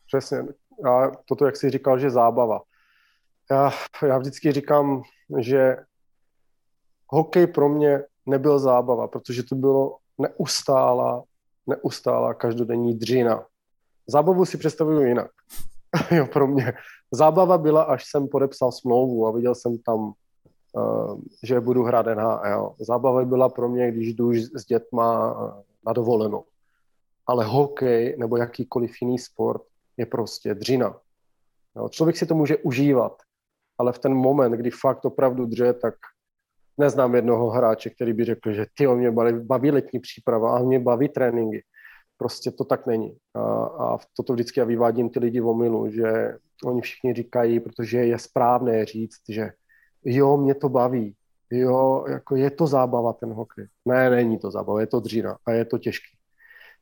přesně. 0.08 0.38
A 0.90 1.12
toto, 1.26 1.46
jak 1.46 1.58
jsi 1.58 1.70
říkal, 1.70 2.00
že 2.00 2.10
zábava. 2.10 2.62
Já, 3.52 3.72
já 4.08 4.18
vždycky 4.18 4.52
říkám, 4.52 5.02
že 5.40 5.78
hokej 7.08 7.48
pro 7.48 7.70
mě 7.70 8.00
nebyl 8.26 8.60
zábava, 8.60 9.08
protože 9.08 9.44
to 9.44 9.56
bylo 9.56 9.98
neustála 10.18 11.24
neustálá 11.68 12.34
každodenní 12.34 12.96
dřina. 12.96 13.46
Zábavu 14.08 14.46
si 14.46 14.58
představuju 14.58 15.02
jinak. 15.02 15.32
jo, 16.12 16.28
pro 16.34 16.48
mě. 16.48 16.74
Zábava 17.12 17.58
byla, 17.58 17.84
až 17.84 18.06
jsem 18.06 18.28
podepsal 18.28 18.72
smlouvu 18.72 19.28
a 19.28 19.32
viděl 19.32 19.56
jsem 19.56 19.78
tam, 19.78 20.14
uh, 20.74 21.22
že 21.44 21.60
budu 21.60 21.84
hrát 21.84 22.06
NHL. 22.06 22.76
Zábava 22.80 23.26
byla 23.26 23.50
pro 23.50 23.70
mě, 23.70 23.92
když 23.92 24.14
jdu 24.14 24.34
s 24.34 24.66
dětma 24.66 25.34
uh, 25.34 25.52
na 25.86 25.94
dovolenou. 25.94 26.44
Ale 27.28 27.46
hokej 27.46 28.16
nebo 28.20 28.38
jakýkoliv 28.38 29.02
jiný 29.02 29.20
sport 29.20 29.62
je 29.98 30.06
prostě 30.06 30.56
dřina. 30.56 31.00
Jo, 31.76 31.90
člověk 31.90 32.18
si 32.18 32.26
to 32.26 32.36
může 32.36 32.58
užívat, 32.58 33.22
ale 33.78 33.94
v 33.94 34.00
ten 34.00 34.14
moment, 34.14 34.52
kdy 34.52 34.72
fakt 34.72 35.06
opravdu 35.06 35.46
dře, 35.46 35.74
tak 35.74 35.96
neznám 36.82 37.16
jednoho 37.16 37.50
hráče, 37.50 37.90
který 37.90 38.14
by 38.14 38.26
řekl, 38.26 38.54
že 38.54 38.66
ty 38.78 38.88
mě 38.88 39.12
baví, 39.40 39.72
letní 39.72 40.00
příprava 40.00 40.58
a 40.58 40.64
mě 40.64 40.80
baví 40.80 41.10
tréninky. 41.10 41.64
Prostě 42.18 42.52
to 42.52 42.66
tak 42.66 42.88
není. 42.88 43.18
A, 43.34 43.42
a 43.64 43.98
toto 44.18 44.34
vždycky 44.34 44.60
já 44.60 44.66
vyvádím 44.66 45.10
ty 45.10 45.20
lidi 45.20 45.40
v 45.40 45.48
omilu, 45.48 45.92
že 45.92 46.38
oni 46.66 46.82
všichni 46.82 47.14
říkají, 47.14 47.60
protože 47.60 47.98
je 47.98 48.20
správné 48.20 48.86
říct, 48.86 49.22
že 49.30 49.50
jo, 50.06 50.38
mě 50.38 50.56
to 50.56 50.70
baví, 50.70 51.16
jo, 51.52 52.06
jako 52.10 52.36
je 52.36 52.52
to 52.52 52.68
zábava 52.68 53.14
ten 53.14 53.34
hokej. 53.34 53.68
Ne, 53.86 54.10
není 54.10 54.40
to 54.40 54.52
zábava, 54.52 54.82
je 54.82 54.88
to 54.88 55.00
dřína 55.00 55.38
a 55.46 55.52
je 55.52 55.66
to 55.66 55.78
těžký. 55.78 56.18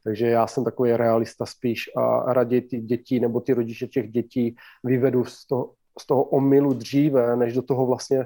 Takže 0.04 0.28
já 0.28 0.48
jsem 0.48 0.64
takový 0.64 0.92
realista 0.92 1.46
spíš 1.46 1.90
a 1.96 2.34
raději 2.34 2.62
ty 2.62 2.78
děti 2.82 3.20
nebo 3.20 3.40
ty 3.40 3.54
rodiče 3.54 3.88
těch 3.88 4.12
dětí 4.12 4.56
vyvedu 4.84 5.26
z 5.26 5.46
toho, 5.48 5.74
z 6.00 6.06
toho 6.06 6.24
omylu 6.24 6.74
dříve, 6.74 7.36
než 7.36 7.54
do 7.54 7.62
toho 7.62 7.86
vlastně 7.86 8.26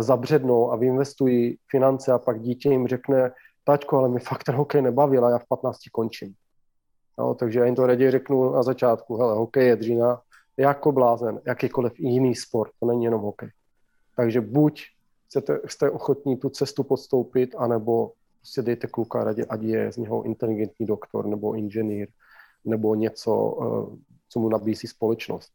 zabřednou 0.00 0.72
a 0.72 0.76
vyinvestují 0.76 1.58
finance 1.70 2.12
a 2.12 2.18
pak 2.18 2.40
dítě 2.40 2.68
jim 2.68 2.88
řekne, 2.88 3.32
tačko, 3.64 3.98
ale 3.98 4.08
mi 4.08 4.20
fakt 4.20 4.44
ten 4.44 4.54
hokej 4.54 4.82
nebavil 4.82 5.26
a 5.26 5.30
já 5.30 5.38
v 5.38 5.48
15 5.48 5.78
končím. 5.92 6.34
No, 7.18 7.34
takže 7.34 7.58
já 7.58 7.66
jim 7.66 7.74
to 7.74 7.86
raději 7.86 8.10
řeknu 8.10 8.52
na 8.52 8.62
začátku, 8.62 9.16
hele, 9.16 9.34
hokej 9.34 9.66
je 9.66 9.76
dřina, 9.76 10.20
jako 10.56 10.92
blázen, 10.92 11.40
jakýkoliv 11.46 12.00
jiný 12.00 12.34
sport, 12.34 12.70
to 12.80 12.86
není 12.86 13.04
jenom 13.04 13.22
hokej. 13.22 13.50
Takže 14.16 14.40
buď 14.40 14.82
chcete, 15.26 15.60
jste 15.66 15.90
ochotní 15.90 16.36
tu 16.36 16.48
cestu 16.48 16.82
podstoupit, 16.82 17.54
anebo 17.58 18.12
prostě 18.40 18.62
dejte 18.62 18.86
kluka 18.86 19.24
radě, 19.24 19.44
ať 19.44 19.62
je 19.62 19.92
z 19.92 19.96
něho 19.96 20.22
inteligentní 20.22 20.86
doktor 20.86 21.26
nebo 21.26 21.54
inženýr, 21.54 22.08
nebo 22.64 22.94
něco, 22.94 23.58
eh, 23.62 23.96
co 24.28 24.40
mu 24.40 24.48
nabízí 24.48 24.88
společnost. 24.88 25.52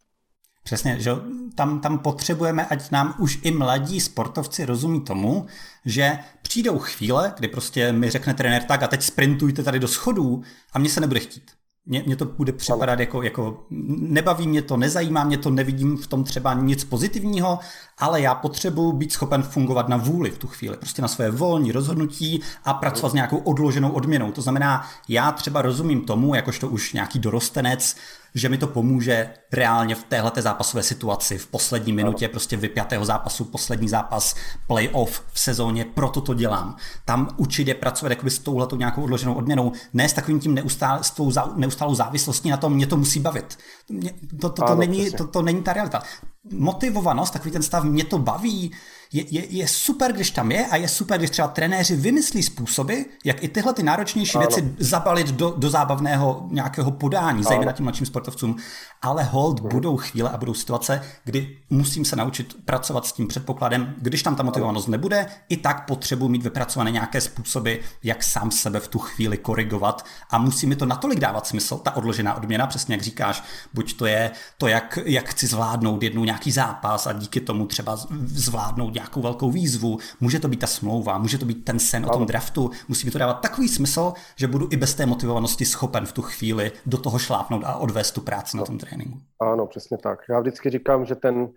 Přesně, 0.67 0.99
že 0.99 1.11
tam, 1.55 1.79
tam 1.79 1.99
potřebujeme, 1.99 2.65
ať 2.65 2.91
nám 2.91 3.15
už 3.19 3.39
i 3.43 3.51
mladí 3.51 3.99
sportovci 3.99 4.65
rozumí 4.65 5.01
tomu, 5.01 5.45
že 5.85 6.19
přijdou 6.41 6.79
chvíle, 6.79 7.33
kdy 7.37 7.47
prostě 7.47 7.91
mi 7.91 8.09
řekne 8.09 8.33
trenér 8.33 8.63
tak 8.63 8.83
a 8.83 8.87
teď 8.87 9.03
sprintujte 9.03 9.63
tady 9.63 9.79
do 9.79 9.87
schodů 9.87 10.41
a 10.73 10.79
mě 10.79 10.89
se 10.89 11.01
nebude 11.01 11.19
chtít. 11.19 11.51
Mně, 11.85 12.03
mně 12.05 12.15
to 12.15 12.25
bude 12.25 12.51
připadat 12.51 12.99
jako, 12.99 13.21
jako, 13.21 13.65
nebaví 13.99 14.47
mě 14.47 14.61
to, 14.61 14.77
nezajímá 14.77 15.23
mě 15.23 15.37
to, 15.37 15.49
nevidím 15.49 15.97
v 15.97 16.07
tom 16.07 16.23
třeba 16.23 16.53
nic 16.53 16.83
pozitivního, 16.83 17.59
ale 17.97 18.21
já 18.21 18.35
potřebuji 18.35 18.91
být 18.91 19.11
schopen 19.11 19.43
fungovat 19.43 19.89
na 19.89 19.97
vůli 19.97 20.31
v 20.31 20.37
tu 20.37 20.47
chvíli, 20.47 20.77
prostě 20.77 21.01
na 21.01 21.07
své 21.07 21.31
volní 21.31 21.71
rozhodnutí 21.71 22.41
a 22.63 22.73
pracovat 22.73 23.09
s 23.09 23.13
nějakou 23.13 23.37
odloženou 23.37 23.91
odměnou. 23.91 24.31
To 24.31 24.41
znamená, 24.41 24.87
já 25.07 25.31
třeba 25.31 25.61
rozumím 25.61 26.01
tomu, 26.01 26.35
jakožto 26.35 26.69
už 26.69 26.93
nějaký 26.93 27.19
dorostenec, 27.19 27.95
že 28.37 28.49
mi 28.49 28.57
to 28.57 28.67
pomůže 28.67 29.29
reálně 29.53 29.95
v 29.95 30.03
téhle 30.03 30.31
zápasové 30.37 30.83
situaci, 30.83 31.37
v 31.37 31.47
poslední 31.47 31.93
minutě 31.93 32.27
prostě 32.27 32.57
vypjatého 32.57 33.05
zápasu, 33.05 33.45
poslední 33.45 33.89
zápas, 33.89 34.35
playoff 34.67 35.23
v 35.33 35.39
sezóně, 35.39 35.85
proto 35.85 36.21
to 36.21 36.33
dělám. 36.33 36.75
Tam 37.05 37.29
určitě 37.37 37.73
pracovat 37.73 38.09
jakoby 38.09 38.31
s 38.31 38.39
touhletou 38.39 38.75
nějakou 38.75 39.03
odloženou 39.03 39.33
odměnou, 39.33 39.71
ne 39.93 40.09
s 40.09 40.13
takovým 40.13 40.39
tím 40.39 40.53
neustál, 40.53 41.03
s 41.03 41.11
tou 41.11 41.31
neustálou 41.55 41.95
závislostí 41.95 42.49
na 42.49 42.57
tom, 42.57 42.73
mě 42.73 42.87
to 42.87 42.97
musí 42.97 43.19
bavit. 43.19 43.57
Mě, 43.89 44.11
to, 44.11 44.37
to, 44.37 44.49
to, 44.49 44.65
ano, 44.65 44.75
není, 44.75 45.11
to, 45.11 45.27
to 45.27 45.41
není 45.41 45.63
ta 45.63 45.73
realita. 45.73 46.03
Motivovanost, 46.51 47.33
takový 47.33 47.51
ten 47.51 47.63
stav, 47.63 47.83
mě 47.83 48.03
to 48.03 48.17
baví, 48.17 48.71
je, 49.13 49.23
je, 49.29 49.45
je 49.45 49.67
super, 49.67 50.13
když 50.13 50.31
tam 50.31 50.51
je 50.51 50.65
a 50.65 50.75
je 50.75 50.87
super, 50.87 51.17
když 51.17 51.29
třeba 51.29 51.47
trenéři 51.47 51.95
vymyslí 51.95 52.43
způsoby, 52.43 53.01
jak 53.25 53.43
i 53.43 53.47
tyhle 53.47 53.73
ty 53.73 53.83
náročnější 53.83 54.35
ano. 54.37 54.47
věci 54.47 54.75
zabalit 54.79 55.27
do, 55.27 55.53
do 55.57 55.69
zábavného 55.69 56.47
nějakého 56.51 56.91
podání, 56.91 57.39
ano. 57.39 57.49
zejména 57.49 57.71
tím 57.71 57.83
mladším 57.83 58.05
sportovcům. 58.05 58.55
Ale 59.01 59.23
hold, 59.23 59.59
ano. 59.59 59.69
budou 59.69 59.97
chvíle 59.97 60.29
a 60.29 60.37
budou 60.37 60.53
situace, 60.53 61.01
kdy 61.23 61.57
musím 61.69 62.05
se 62.05 62.15
naučit 62.15 62.55
pracovat 62.65 63.05
s 63.05 63.13
tím 63.13 63.27
předpokladem, 63.27 63.95
když 64.01 64.23
tam 64.23 64.35
ta 64.35 64.43
motivovanost 64.43 64.87
nebude, 64.87 65.25
i 65.49 65.57
tak 65.57 65.87
potřebuji 65.87 66.29
mít 66.29 66.43
vypracované 66.43 66.91
nějaké 66.91 67.21
způsoby, 67.21 67.73
jak 68.03 68.23
sám 68.23 68.51
sebe 68.51 68.79
v 68.79 68.87
tu 68.87 68.99
chvíli 68.99 69.37
korigovat 69.37 70.05
a 70.29 70.37
musí 70.37 70.67
mi 70.67 70.75
to 70.75 70.85
natolik 70.85 71.19
dávat 71.19 71.47
smysl, 71.47 71.77
ta 71.77 71.95
odložená 71.95 72.33
odměna, 72.33 72.67
přesně 72.67 72.95
jak 72.95 73.01
říkáš, 73.01 73.43
buď 73.73 73.97
to 73.97 74.05
je 74.05 74.31
to, 74.57 74.67
jak, 74.67 74.99
jak 75.05 75.29
chci 75.29 75.47
zvládnout 75.47 76.03
jednou 76.03 76.23
nějaký 76.23 76.51
zápas 76.51 77.07
a 77.07 77.13
díky 77.13 77.41
tomu 77.41 77.65
třeba 77.65 77.97
zvládnout 78.25 78.96
nějakou 78.97 79.21
velkou 79.21 79.51
výzvu, 79.51 79.97
může 80.19 80.39
to 80.39 80.47
být 80.47 80.59
ta 80.59 80.67
smlouva, 80.67 81.17
může 81.17 81.37
to 81.37 81.45
být 81.45 81.65
ten 81.65 81.79
sen 81.79 82.05
o 82.05 82.09
tom 82.09 82.25
draftu, 82.25 82.71
musí 82.87 83.05
mi 83.05 83.11
to 83.11 83.17
dávat 83.17 83.33
takový 83.33 83.67
smysl, 83.67 84.13
že 84.35 84.47
budu 84.47 84.67
i 84.71 84.77
bez 84.77 84.95
té 84.95 85.05
motivovanosti 85.05 85.65
schopen 85.65 86.05
v 86.05 86.11
tu 86.11 86.21
chvíli 86.21 86.71
do 86.85 86.97
toho 86.97 87.19
šlápnout 87.19 87.63
a 87.65 87.75
odvést 87.75 88.11
tu 88.11 88.21
práci 88.21 88.57
no. 88.57 88.61
na 88.61 88.65
tom 88.65 88.77
tréninku. 88.77 89.19
Ano, 89.39 89.67
přesně 89.67 89.97
tak. 89.97 90.19
Já 90.29 90.39
vždycky 90.39 90.69
říkám, 90.69 91.05
že 91.05 91.15
ten, 91.15 91.49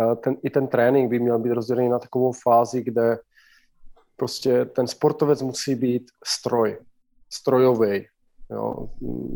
eh, 0.00 0.16
ten, 0.16 0.36
i 0.42 0.50
ten 0.50 0.66
trénink 0.66 1.10
by 1.10 1.18
měl 1.18 1.38
být 1.38 1.52
rozdělený 1.52 1.88
na 1.88 1.98
takovou 1.98 2.32
fázi, 2.32 2.82
kde 2.82 3.18
prostě 4.16 4.64
ten 4.64 4.86
sportovec 4.86 5.42
musí 5.42 5.74
být 5.74 6.10
stroj, 6.24 6.78
strojový. 7.30 8.06
Jo, 8.50 8.88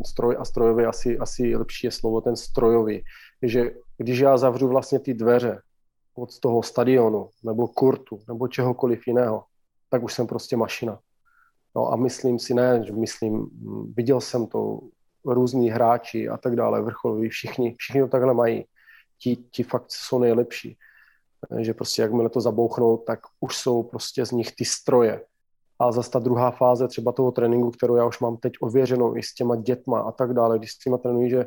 stroj 0.05 0.35
a 0.39 0.45
strojový 0.45 0.85
asi, 0.85 1.17
asi 1.17 1.55
lepší 1.55 1.87
je 1.87 1.91
slovo, 1.91 2.21
ten 2.21 2.35
strojový. 2.35 3.03
že 3.41 3.71
když 3.97 4.19
já 4.19 4.37
zavřu 4.37 4.67
vlastně 4.67 4.99
ty 4.99 5.13
dveře 5.13 5.61
od 6.15 6.39
toho 6.39 6.63
stadionu, 6.63 7.29
nebo 7.43 7.67
kurtu, 7.67 8.19
nebo 8.27 8.47
čehokoliv 8.47 9.07
jiného, 9.07 9.43
tak 9.89 10.03
už 10.03 10.13
jsem 10.13 10.27
prostě 10.27 10.57
mašina. 10.57 10.99
No 11.75 11.93
a 11.93 11.95
myslím 11.95 12.39
si, 12.39 12.53
ne, 12.53 12.83
že 12.85 12.93
myslím, 12.93 13.49
viděl 13.95 14.21
jsem 14.21 14.47
to, 14.47 14.79
různí 15.25 15.69
hráči 15.69 16.29
a 16.29 16.37
tak 16.37 16.55
dále, 16.55 16.81
vrcholoví, 16.81 17.29
všichni, 17.29 17.75
všichni 17.77 18.01
to 18.01 18.07
takhle 18.07 18.33
mají. 18.33 18.65
Ti, 19.17 19.35
ti 19.35 19.63
fakt 19.63 19.85
jsou 19.87 20.19
nejlepší. 20.19 20.77
že 21.59 21.73
prostě 21.73 22.01
jakmile 22.01 22.29
to 22.29 22.41
zabouchnou, 22.41 22.97
tak 22.97 23.19
už 23.39 23.57
jsou 23.57 23.83
prostě 23.83 24.25
z 24.25 24.31
nich 24.31 24.55
ty 24.55 24.65
stroje. 24.65 25.25
A 25.79 25.91
zase 25.91 26.11
ta 26.11 26.19
druhá 26.19 26.51
fáze 26.51 26.87
třeba 26.87 27.11
toho 27.11 27.31
tréninku, 27.31 27.71
kterou 27.71 27.95
já 27.95 28.05
už 28.05 28.19
mám 28.19 28.37
teď 28.37 28.53
ověřenou 28.61 29.17
i 29.17 29.23
s 29.23 29.33
těma 29.33 29.55
dětma 29.55 30.01
a 30.01 30.11
tak 30.11 30.33
dále, 30.33 30.57
když 30.57 30.71
s 30.71 30.77
těma 30.77 30.97
trénuji, 30.97 31.29
že, 31.29 31.45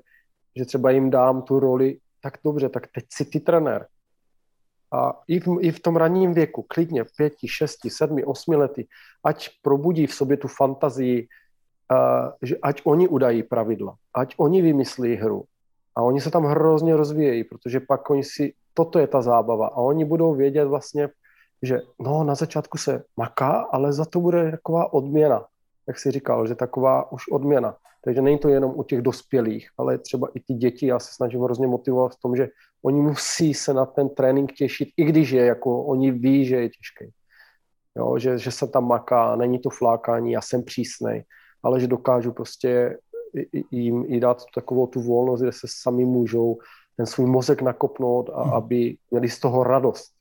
že 0.56 0.64
třeba 0.64 0.90
jim 0.90 1.10
dám 1.10 1.42
tu 1.42 1.60
roli, 1.60 1.98
tak 2.20 2.38
dobře, 2.44 2.68
tak 2.68 2.86
teď 2.94 3.04
si 3.12 3.24
ty 3.24 3.40
trenér. 3.40 3.86
A 4.94 5.22
i 5.28 5.40
v, 5.40 5.46
i 5.60 5.70
v 5.70 5.80
tom 5.80 5.96
ranním 5.96 6.34
věku, 6.34 6.64
klidně 6.68 7.04
pěti, 7.16 7.48
šesti, 7.48 7.90
sedmi, 7.90 8.24
osmi 8.24 8.56
lety, 8.56 8.86
ať 9.24 9.48
probudí 9.62 10.06
v 10.06 10.14
sobě 10.14 10.36
tu 10.36 10.48
fantazii, 10.48 11.26
uh, 11.26 12.30
že 12.42 12.56
ať 12.62 12.80
oni 12.84 13.08
udají 13.08 13.42
pravidla, 13.42 13.94
ať 14.14 14.34
oni 14.38 14.62
vymyslí 14.62 15.14
hru. 15.14 15.44
A 15.96 16.02
oni 16.02 16.20
se 16.20 16.30
tam 16.30 16.44
hrozně 16.44 16.96
rozvíjejí, 16.96 17.44
protože 17.44 17.80
pak 17.80 18.10
oni 18.10 18.24
si, 18.24 18.52
toto 18.74 18.98
je 18.98 19.06
ta 19.06 19.22
zábava 19.22 19.66
a 19.66 19.76
oni 19.76 20.04
budou 20.04 20.34
vědět 20.34 20.64
vlastně, 20.64 21.08
že 21.62 21.80
no 21.98 22.24
na 22.24 22.34
začátku 22.34 22.78
se 22.78 23.04
maká, 23.16 23.50
ale 23.50 23.92
za 23.92 24.04
to 24.04 24.20
bude 24.20 24.50
taková 24.50 24.92
odměna, 24.92 25.44
jak 25.86 25.98
si 25.98 26.10
říkal, 26.10 26.46
že 26.46 26.54
taková 26.54 27.12
už 27.12 27.28
odměna. 27.28 27.76
Takže 28.04 28.22
není 28.22 28.38
to 28.38 28.48
jenom 28.48 28.72
u 28.76 28.82
těch 28.82 29.02
dospělých, 29.02 29.68
ale 29.78 29.98
třeba 29.98 30.28
i 30.34 30.40
ty 30.40 30.54
děti, 30.54 30.86
já 30.86 30.98
se 30.98 31.14
snažím 31.14 31.40
hrozně 31.40 31.66
motivovat 31.66 32.12
v 32.12 32.20
tom, 32.20 32.36
že 32.36 32.48
oni 32.84 33.00
musí 33.00 33.54
se 33.54 33.74
na 33.74 33.86
ten 33.86 34.08
trénink 34.08 34.52
těšit, 34.52 34.88
i 34.96 35.04
když 35.04 35.30
je 35.30 35.44
jako, 35.44 35.84
oni 35.84 36.10
ví, 36.10 36.46
že 36.46 36.56
je 36.56 36.68
těžký. 36.68 37.12
Jo, 37.96 38.18
že, 38.18 38.38
že 38.38 38.50
se 38.50 38.66
tam 38.66 38.88
maká, 38.88 39.36
není 39.36 39.58
to 39.58 39.70
flákání, 39.70 40.32
já 40.32 40.40
jsem 40.40 40.62
přísnej, 40.62 41.24
ale 41.62 41.80
že 41.80 41.86
dokážu 41.86 42.32
prostě 42.32 42.98
jim 43.70 44.04
i 44.08 44.20
dát 44.20 44.42
takovou 44.54 44.86
tu 44.86 45.00
volnost, 45.00 45.40
kde 45.40 45.52
se 45.52 45.66
sami 45.82 46.04
můžou 46.04 46.58
ten 46.96 47.06
svůj 47.06 47.26
mozek 47.26 47.62
nakopnout 47.62 48.30
a 48.34 48.42
hmm. 48.42 48.52
aby 48.52 48.96
měli 49.10 49.28
z 49.28 49.40
toho 49.40 49.64
radost. 49.64 50.12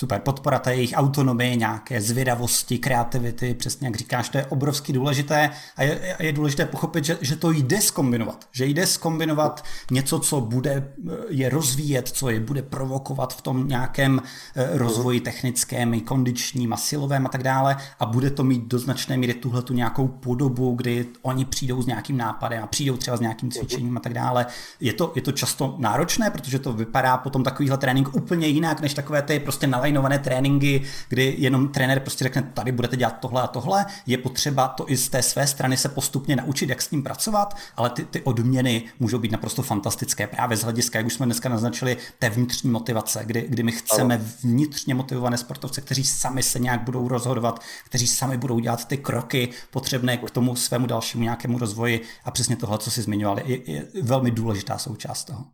Super, 0.00 0.20
podpora 0.20 0.58
té 0.58 0.74
jejich 0.74 0.92
autonomie, 0.94 1.56
nějaké 1.56 2.00
zvědavosti, 2.00 2.78
kreativity, 2.78 3.54
přesně 3.54 3.86
jak 3.86 3.96
říkáš, 3.96 4.28
to 4.28 4.38
je 4.38 4.46
obrovsky 4.46 4.92
důležité 4.92 5.50
a 5.76 5.82
je, 5.82 6.16
je 6.18 6.32
důležité 6.32 6.66
pochopit, 6.66 7.04
že, 7.04 7.18
že 7.20 7.36
to 7.36 7.50
jde 7.50 7.80
skombinovat. 7.80 8.48
Že 8.52 8.66
jde 8.66 8.86
skombinovat 8.86 9.64
něco, 9.90 10.18
co 10.18 10.40
bude 10.40 10.92
je 11.28 11.48
rozvíjet, 11.48 12.08
co 12.08 12.30
je 12.30 12.40
bude 12.40 12.62
provokovat 12.62 13.34
v 13.34 13.42
tom 13.42 13.68
nějakém 13.68 14.22
eh, 14.56 14.68
rozvoji 14.72 15.20
technickém, 15.20 16.00
kondičním 16.00 16.72
a 16.72 16.76
silovém 16.76 17.26
a 17.26 17.28
tak 17.28 17.42
dále 17.42 17.76
a 17.98 18.06
bude 18.06 18.30
to 18.30 18.44
mít 18.44 18.64
do 18.64 18.78
značné 18.78 19.16
míry 19.16 19.34
tuhle 19.34 19.62
tu 19.62 19.74
nějakou 19.74 20.08
podobu, 20.08 20.74
kdy 20.74 21.06
oni 21.22 21.44
přijdou 21.44 21.82
s 21.82 21.86
nějakým 21.86 22.16
nápadem 22.16 22.64
a 22.64 22.66
přijdou 22.66 22.96
třeba 22.96 23.16
s 23.16 23.20
nějakým 23.20 23.50
cvičením 23.50 23.96
a 23.96 24.00
tak 24.00 24.14
dále. 24.14 24.46
Je 24.80 24.92
to, 24.92 25.12
je 25.14 25.22
to 25.22 25.32
často 25.32 25.74
náročné, 25.78 26.30
protože 26.30 26.58
to 26.58 26.72
vypadá 26.72 27.16
potom 27.16 27.44
takovýhle 27.44 27.78
trénink 27.78 28.14
úplně 28.14 28.46
jinak, 28.46 28.80
než 28.80 28.94
takové 28.94 29.22
ty 29.22 29.40
prostě 29.40 29.66
na 29.66 29.89
nalajnované 29.92 30.18
tréninky, 30.18 30.82
kdy 31.08 31.34
jenom 31.38 31.68
trenér 31.68 32.00
prostě 32.00 32.24
řekne, 32.24 32.42
tady 32.42 32.72
budete 32.72 32.96
dělat 32.96 33.20
tohle 33.20 33.42
a 33.42 33.46
tohle, 33.46 33.86
je 34.06 34.18
potřeba 34.18 34.68
to 34.68 34.90
i 34.90 34.96
z 34.96 35.08
té 35.08 35.22
své 35.22 35.46
strany 35.46 35.76
se 35.76 35.88
postupně 35.88 36.36
naučit, 36.36 36.68
jak 36.68 36.82
s 36.82 36.90
ním 36.90 37.02
pracovat, 37.02 37.56
ale 37.76 37.90
ty, 37.90 38.04
ty 38.04 38.22
odměny 38.22 38.82
můžou 38.98 39.18
být 39.18 39.32
naprosto 39.32 39.62
fantastické 39.62 40.26
právě 40.26 40.56
z 40.56 40.62
hlediska, 40.62 40.98
jak 40.98 41.06
už 41.06 41.14
jsme 41.14 41.26
dneska 41.26 41.48
naznačili, 41.48 41.96
té 42.18 42.30
vnitřní 42.30 42.70
motivace, 42.70 43.22
kdy, 43.24 43.46
kdy 43.48 43.62
my 43.62 43.72
chceme 43.72 44.20
vnitřně 44.42 44.94
motivované 44.94 45.38
sportovce, 45.38 45.80
kteří 45.80 46.04
sami 46.04 46.42
se 46.42 46.58
nějak 46.58 46.80
budou 46.80 47.08
rozhodovat, 47.08 47.60
kteří 47.84 48.06
sami 48.06 48.36
budou 48.36 48.58
dělat 48.58 48.88
ty 48.88 48.96
kroky 48.96 49.48
potřebné 49.70 50.16
k 50.16 50.30
tomu 50.30 50.56
svému 50.56 50.86
dalšímu 50.86 51.22
nějakému 51.22 51.58
rozvoji 51.58 52.02
a 52.24 52.30
přesně 52.30 52.56
tohle, 52.56 52.78
co 52.78 52.90
si 52.90 53.02
zmiňovali, 53.02 53.42
je, 53.46 53.72
je 53.72 53.86
velmi 54.02 54.30
důležitá 54.30 54.78
součást 54.78 55.24
toho. 55.24 55.44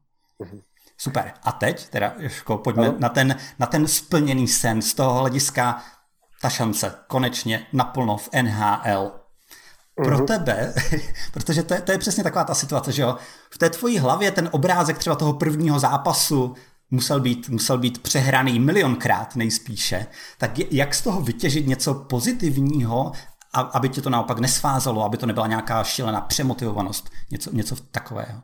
Mm-hmm. 0.41 0.76
Super. 0.99 1.33
A 1.43 1.53
teď, 1.53 1.89
teda 1.89 2.13
Jožko, 2.19 2.59
pojďme 2.59 2.95
na 2.99 3.09
ten, 3.09 3.37
na 3.59 3.67
ten 3.67 3.87
splněný 3.87 4.49
sen 4.49 4.83
z 4.83 4.95
toho 4.95 5.19
hlediska 5.19 5.83
ta 6.43 6.51
šance 6.51 6.95
konečně 7.07 7.67
naplno 7.73 8.17
v 8.17 8.29
NHL. 8.43 9.13
Pro 9.95 10.19
uh-huh. 10.19 10.27
tebe, 10.27 10.75
protože 11.33 11.63
to 11.63 11.75
je, 11.75 11.81
to 11.81 11.93
je 11.93 11.99
přesně 11.99 12.25
taková 12.25 12.45
ta 12.45 12.55
situace, 12.55 12.93
že 12.93 13.03
jo, 13.03 13.17
v 13.51 13.59
té 13.59 13.71
tvojí 13.71 13.99
hlavě 13.99 14.31
ten 14.31 14.49
obrázek 14.53 14.99
třeba 14.99 15.17
toho 15.17 15.33
prvního 15.33 15.79
zápasu 15.79 16.55
musel 16.91 17.21
být, 17.21 17.49
musel 17.49 17.79
být 17.79 18.03
přehraný 18.03 18.61
milionkrát 18.61 19.37
nejspíše, 19.37 20.07
tak 20.39 20.73
jak 20.73 20.95
z 20.95 21.03
toho 21.03 21.21
vytěžit 21.21 21.67
něco 21.67 21.95
pozitivního, 21.95 23.13
aby 23.73 23.89
tě 23.89 24.03
to 24.03 24.11
naopak 24.11 24.39
nesvázalo, 24.39 25.05
aby 25.05 25.17
to 25.17 25.27
nebyla 25.27 25.47
nějaká 25.47 25.85
šílená 25.85 26.21
přemotivovanost, 26.21 27.11
něco, 27.31 27.51
něco 27.53 27.77
takového? 27.77 28.43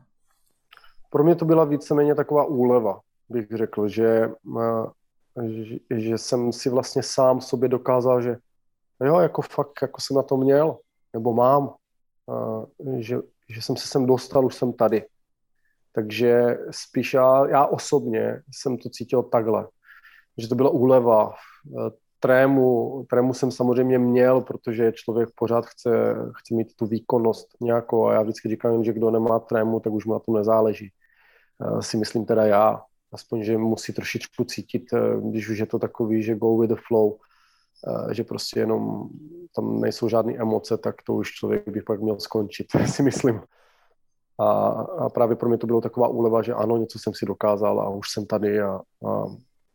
Pro 1.13 1.25
mě 1.25 1.35
to 1.35 1.45
byla 1.45 1.65
víceméně 1.65 2.15
taková 2.15 2.45
úleva, 2.45 3.01
bych 3.29 3.47
řekl, 3.55 3.89
že, 3.89 4.31
eh, 4.59 5.49
že, 5.49 5.77
že 5.91 6.19
jsem 6.19 6.53
si 6.53 6.71
vlastně 6.71 7.03
sám 7.03 7.41
sobě 7.41 7.69
dokázal, 7.69 8.23
že 8.23 8.37
jo, 9.05 9.19
jako 9.19 9.43
fakt, 9.43 9.83
jako 9.83 10.01
jsem 10.01 10.17
na 10.17 10.23
to 10.23 10.37
měl, 10.37 10.79
nebo 11.13 11.35
mám, 11.35 11.75
že, 12.99 13.19
že 13.49 13.63
jsem 13.63 13.77
se 13.77 13.89
sem 13.89 14.07
dostal, 14.07 14.47
už 14.47 14.55
jsem 14.55 14.73
tady. 14.73 15.05
Takže 15.93 16.59
spíš 16.71 17.15
já, 17.15 17.49
já 17.49 17.67
osobně 17.67 18.43
jsem 18.55 18.79
to 18.79 18.89
cítil 18.89 19.23
takhle, 19.23 19.69
že 20.39 20.49
to 20.49 20.55
byla 20.55 20.71
úleva. 20.71 21.33
Eh, 21.67 21.91
trému, 22.21 23.05
trému 23.11 23.35
jsem 23.35 23.51
samozřejmě 23.51 23.99
měl, 23.99 24.41
protože 24.41 24.93
člověk 24.93 25.29
pořád 25.35 25.67
chce, 25.67 25.91
chce 26.37 26.55
mít 26.55 26.77
tu 26.77 26.87
výkonnost 26.87 27.49
nějakou 27.61 28.07
a 28.07 28.15
já 28.15 28.23
vždycky 28.23 28.49
říkám, 28.49 28.85
že 28.85 28.93
kdo 28.93 29.11
nemá 29.11 29.39
trému, 29.39 29.81
tak 29.81 29.93
už 29.93 30.05
mu 30.05 30.13
na 30.13 30.19
tom 30.19 30.35
nezáleží 30.35 30.93
si 31.81 31.97
myslím 31.97 32.25
teda 32.25 32.47
já, 32.47 32.83
aspoň, 33.13 33.45
že 33.45 33.59
musí 33.59 33.93
trošičku 33.93 34.45
cítit, 34.45 34.93
eh, 34.93 34.99
když 35.31 35.49
už 35.49 35.59
je 35.59 35.67
to 35.67 35.79
takový, 35.79 36.23
že 36.23 36.35
go 36.35 36.59
with 36.59 36.71
the 36.71 36.81
flow, 36.89 37.17
eh, 37.87 38.15
že 38.15 38.25
prostě 38.25 38.61
jenom 38.61 39.09
tam 39.57 39.81
nejsou 39.81 40.09
žádné 40.09 40.33
emoce, 40.37 40.79
tak 40.79 41.03
to 41.03 41.15
už 41.15 41.33
člověk 41.33 41.69
by 41.69 41.83
pak 41.83 42.01
měl 42.01 42.21
skončit, 42.21 42.67
si 42.87 43.03
myslím. 43.03 43.41
A, 44.39 44.47
a 44.99 45.09
právě 45.09 45.37
pro 45.37 45.49
mě 45.49 45.59
to 45.59 45.67
bylo 45.67 45.81
taková 45.81 46.09
úleva, 46.09 46.43
že 46.43 46.55
ano, 46.55 46.77
něco 46.77 46.99
jsem 46.99 47.15
si 47.15 47.27
dokázal 47.27 47.81
a 47.81 47.89
už 47.89 48.11
jsem 48.11 48.27
tady 48.27 48.61
a, 48.61 48.81
a 49.07 49.25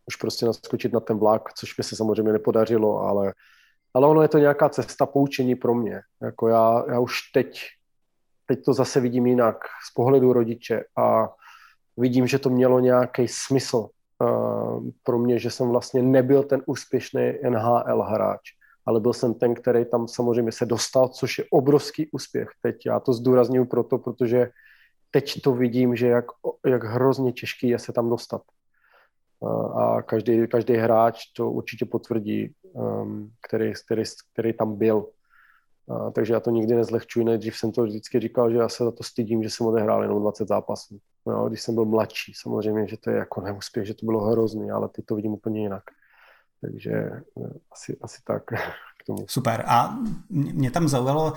už 0.05 0.15
prostě 0.15 0.45
naskočit 0.45 0.93
na 0.93 0.99
ten 0.99 1.17
vlak, 1.17 1.53
což 1.53 1.77
mi 1.77 1.83
se 1.83 1.95
samozřejmě 1.95 2.31
nepodařilo, 2.31 2.99
ale, 2.99 3.33
ale 3.93 4.07
ono 4.07 4.21
je 4.21 4.27
to 4.27 4.37
nějaká 4.37 4.69
cesta 4.69 5.05
poučení 5.05 5.55
pro 5.55 5.75
mě. 5.75 6.01
Jako 6.21 6.47
já, 6.47 6.83
já 6.87 6.99
už 6.99 7.31
teď, 7.33 7.61
teď 8.45 8.65
to 8.65 8.73
zase 8.73 8.99
vidím 8.99 9.25
jinak 9.25 9.57
z 9.91 9.93
pohledu 9.93 10.33
rodiče 10.33 10.83
a 10.97 11.29
vidím, 11.97 12.27
že 12.27 12.39
to 12.39 12.49
mělo 12.49 12.79
nějaký 12.79 13.27
smysl 13.27 13.87
uh, 14.19 14.89
pro 15.03 15.19
mě, 15.19 15.39
že 15.39 15.51
jsem 15.51 15.69
vlastně 15.69 16.01
nebyl 16.01 16.43
ten 16.43 16.61
úspěšný 16.65 17.33
NHL 17.49 18.01
hráč, 18.01 18.41
ale 18.85 18.99
byl 18.99 19.13
jsem 19.13 19.33
ten, 19.33 19.55
který 19.55 19.85
tam 19.85 20.07
samozřejmě 20.07 20.51
se 20.51 20.65
dostal, 20.65 21.07
což 21.07 21.37
je 21.37 21.45
obrovský 21.51 22.09
úspěch. 22.11 22.49
Teď 22.61 22.85
já 22.85 22.99
to 22.99 23.13
zdůraznuju 23.13 23.65
proto, 23.65 23.97
protože 23.97 24.49
teď 25.11 25.41
to 25.41 25.53
vidím, 25.53 25.95
že 25.95 26.07
jak, 26.07 26.25
jak 26.65 26.83
hrozně 26.83 27.31
těžký 27.31 27.69
je 27.69 27.79
se 27.79 27.93
tam 27.93 28.09
dostat. 28.09 28.41
Uh, 29.39 29.81
a 29.81 30.01
každý, 30.01 30.47
každý 30.47 30.73
hráč 30.73 31.25
to 31.35 31.51
určitě 31.51 31.85
potvrdí, 31.85 32.53
um, 32.73 33.31
který, 33.47 33.73
který, 33.85 34.03
který 34.33 34.53
tam 34.53 34.75
byl. 34.75 35.05
A, 35.89 36.11
takže 36.11 36.33
já 36.33 36.39
to 36.39 36.49
nikdy 36.49 36.75
nezlehčuji, 36.75 37.25
nejdřív 37.25 37.57
jsem 37.57 37.71
to 37.71 37.83
vždycky 37.83 38.19
říkal, 38.19 38.51
že 38.51 38.57
já 38.57 38.69
se 38.69 38.83
za 38.83 38.91
to 38.91 39.03
stydím, 39.03 39.43
že 39.43 39.49
jsem 39.49 39.67
odehrál 39.67 40.01
jenom 40.01 40.21
20 40.21 40.47
zápasů. 40.47 40.99
No, 41.27 41.49
když 41.49 41.61
jsem 41.61 41.75
byl 41.75 41.85
mladší, 41.85 42.33
samozřejmě, 42.33 42.87
že 42.87 42.97
to 42.97 43.09
je 43.09 43.17
jako 43.17 43.41
neúspěch, 43.41 43.85
že 43.85 43.93
to 43.93 44.05
bylo 44.05 44.25
hrozný, 44.25 44.71
ale 44.71 44.89
teď 44.89 45.05
to 45.05 45.15
vidím 45.15 45.33
úplně 45.33 45.61
jinak. 45.61 45.83
Takže 46.61 46.91
eh, 46.91 47.21
asi, 47.71 47.97
asi 48.01 48.21
tak 48.23 48.43
tomu. 49.07 49.25
Super. 49.27 49.63
A 49.67 49.97
mě 50.29 50.71
tam 50.71 50.87
zaujalo, 50.87 51.33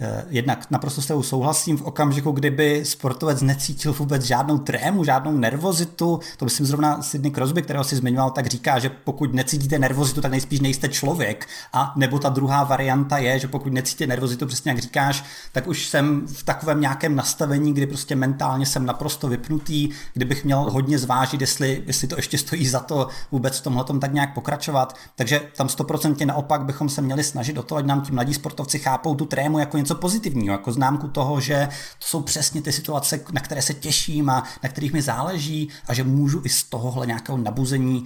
Eh, 0.00 0.24
jednak 0.28 0.70
naprosto 0.70 1.02
s 1.02 1.06
tebou 1.06 1.22
souhlasím 1.22 1.76
v 1.76 1.82
okamžiku, 1.82 2.32
kdyby 2.32 2.84
sportovec 2.84 3.42
necítil 3.42 3.92
vůbec 3.92 4.22
žádnou 4.22 4.58
trému, 4.58 5.04
žádnou 5.04 5.36
nervozitu. 5.36 6.20
To 6.36 6.44
myslím 6.44 6.66
zrovna 6.66 7.02
Sidney 7.02 7.32
Crosby, 7.32 7.62
kterého 7.62 7.84
si 7.84 7.96
zmiňoval, 7.96 8.30
tak 8.30 8.46
říká, 8.46 8.78
že 8.78 8.88
pokud 8.88 9.34
necítíte 9.34 9.78
nervozitu, 9.78 10.20
tak 10.20 10.30
nejspíš 10.30 10.60
nejste 10.60 10.88
člověk. 10.88 11.46
A 11.72 11.92
nebo 11.96 12.18
ta 12.18 12.28
druhá 12.28 12.64
varianta 12.64 13.18
je, 13.18 13.38
že 13.38 13.48
pokud 13.48 13.72
necítíte 13.72 14.06
nervozitu, 14.06 14.46
přesně 14.46 14.70
jak 14.70 14.78
říkáš, 14.78 15.24
tak 15.52 15.66
už 15.66 15.86
jsem 15.86 16.26
v 16.26 16.42
takovém 16.42 16.80
nějakém 16.80 17.16
nastavení, 17.16 17.74
kdy 17.74 17.86
prostě 17.86 18.16
mentálně 18.16 18.66
jsem 18.66 18.86
naprosto 18.86 19.28
vypnutý, 19.28 19.88
kdybych 20.14 20.44
měl 20.44 20.70
hodně 20.70 20.98
zvážit, 20.98 21.40
jestli, 21.40 21.82
jestli 21.86 22.08
to 22.08 22.16
ještě 22.16 22.38
stojí 22.38 22.66
za 22.66 22.80
to 22.80 23.08
vůbec 23.32 23.58
v 23.58 23.62
tomhle 23.62 23.84
tak 24.00 24.12
nějak 24.12 24.34
pokračovat. 24.34 24.96
Takže 25.14 25.40
tam 25.56 25.68
stoprocentně 25.68 26.26
naopak 26.26 26.64
bychom 26.64 26.88
se 26.88 27.02
měli 27.02 27.13
snažit 27.22 27.58
o 27.58 27.62
to, 27.62 27.76
ať 27.76 27.84
nám 27.84 28.00
ti 28.00 28.12
mladí 28.12 28.34
sportovci 28.34 28.78
chápou 28.78 29.14
tu 29.14 29.24
trému 29.24 29.58
jako 29.58 29.78
něco 29.78 29.94
pozitivního, 29.94 30.52
jako 30.52 30.72
známku 30.72 31.08
toho, 31.08 31.40
že 31.40 31.68
to 31.98 32.06
jsou 32.06 32.20
přesně 32.20 32.62
ty 32.62 32.72
situace, 32.72 33.20
na 33.32 33.40
které 33.40 33.62
se 33.62 33.74
těším 33.74 34.30
a 34.30 34.44
na 34.62 34.68
kterých 34.68 34.92
mi 34.92 35.02
záleží 35.02 35.68
a 35.86 35.94
že 35.94 36.04
můžu 36.04 36.42
i 36.44 36.48
z 36.48 36.64
tohohle 36.64 37.06
nějakého 37.06 37.38
nabuzení 37.38 38.04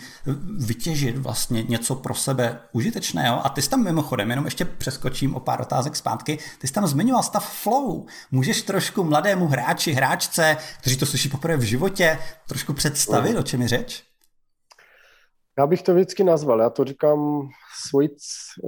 vytěžit 0.59 1.19
vlastně 1.19 1.63
něco 1.63 1.95
pro 1.95 2.15
sebe 2.15 2.61
užitečného. 2.73 3.47
A 3.47 3.49
ty 3.49 3.63
jsi 3.63 3.71
tam 3.71 3.85
mimochodem, 3.85 4.31
jenom 4.31 4.45
ještě 4.45 4.65
přeskočím 4.65 5.35
o 5.35 5.41
pár 5.41 5.61
otázek 5.61 5.97
zpátky, 5.97 6.39
ty 6.59 6.67
jsi 6.67 6.73
tam 6.73 6.87
zmiňoval 6.87 7.23
stav 7.23 7.53
flow. 7.53 8.07
Můžeš 8.31 8.63
trošku 8.63 9.05
mladému 9.05 9.47
hráči, 9.49 9.93
hráčce, 9.93 10.57
kteří 10.81 10.97
to 10.97 11.07
slyší 11.07 11.29
poprvé 11.29 11.57
v 11.57 11.63
životě, 11.63 12.19
trošku 12.49 12.73
představit, 12.73 13.37
o 13.37 13.43
čem 13.43 13.63
je 13.63 13.69
řeč? 13.69 14.08
Já 15.59 15.67
bych 15.67 15.83
to 15.83 15.95
vždycky 15.95 16.25
nazval, 16.25 16.61
já 16.61 16.71
to 16.71 16.85
říkám 16.85 17.49
svoji 17.85 18.09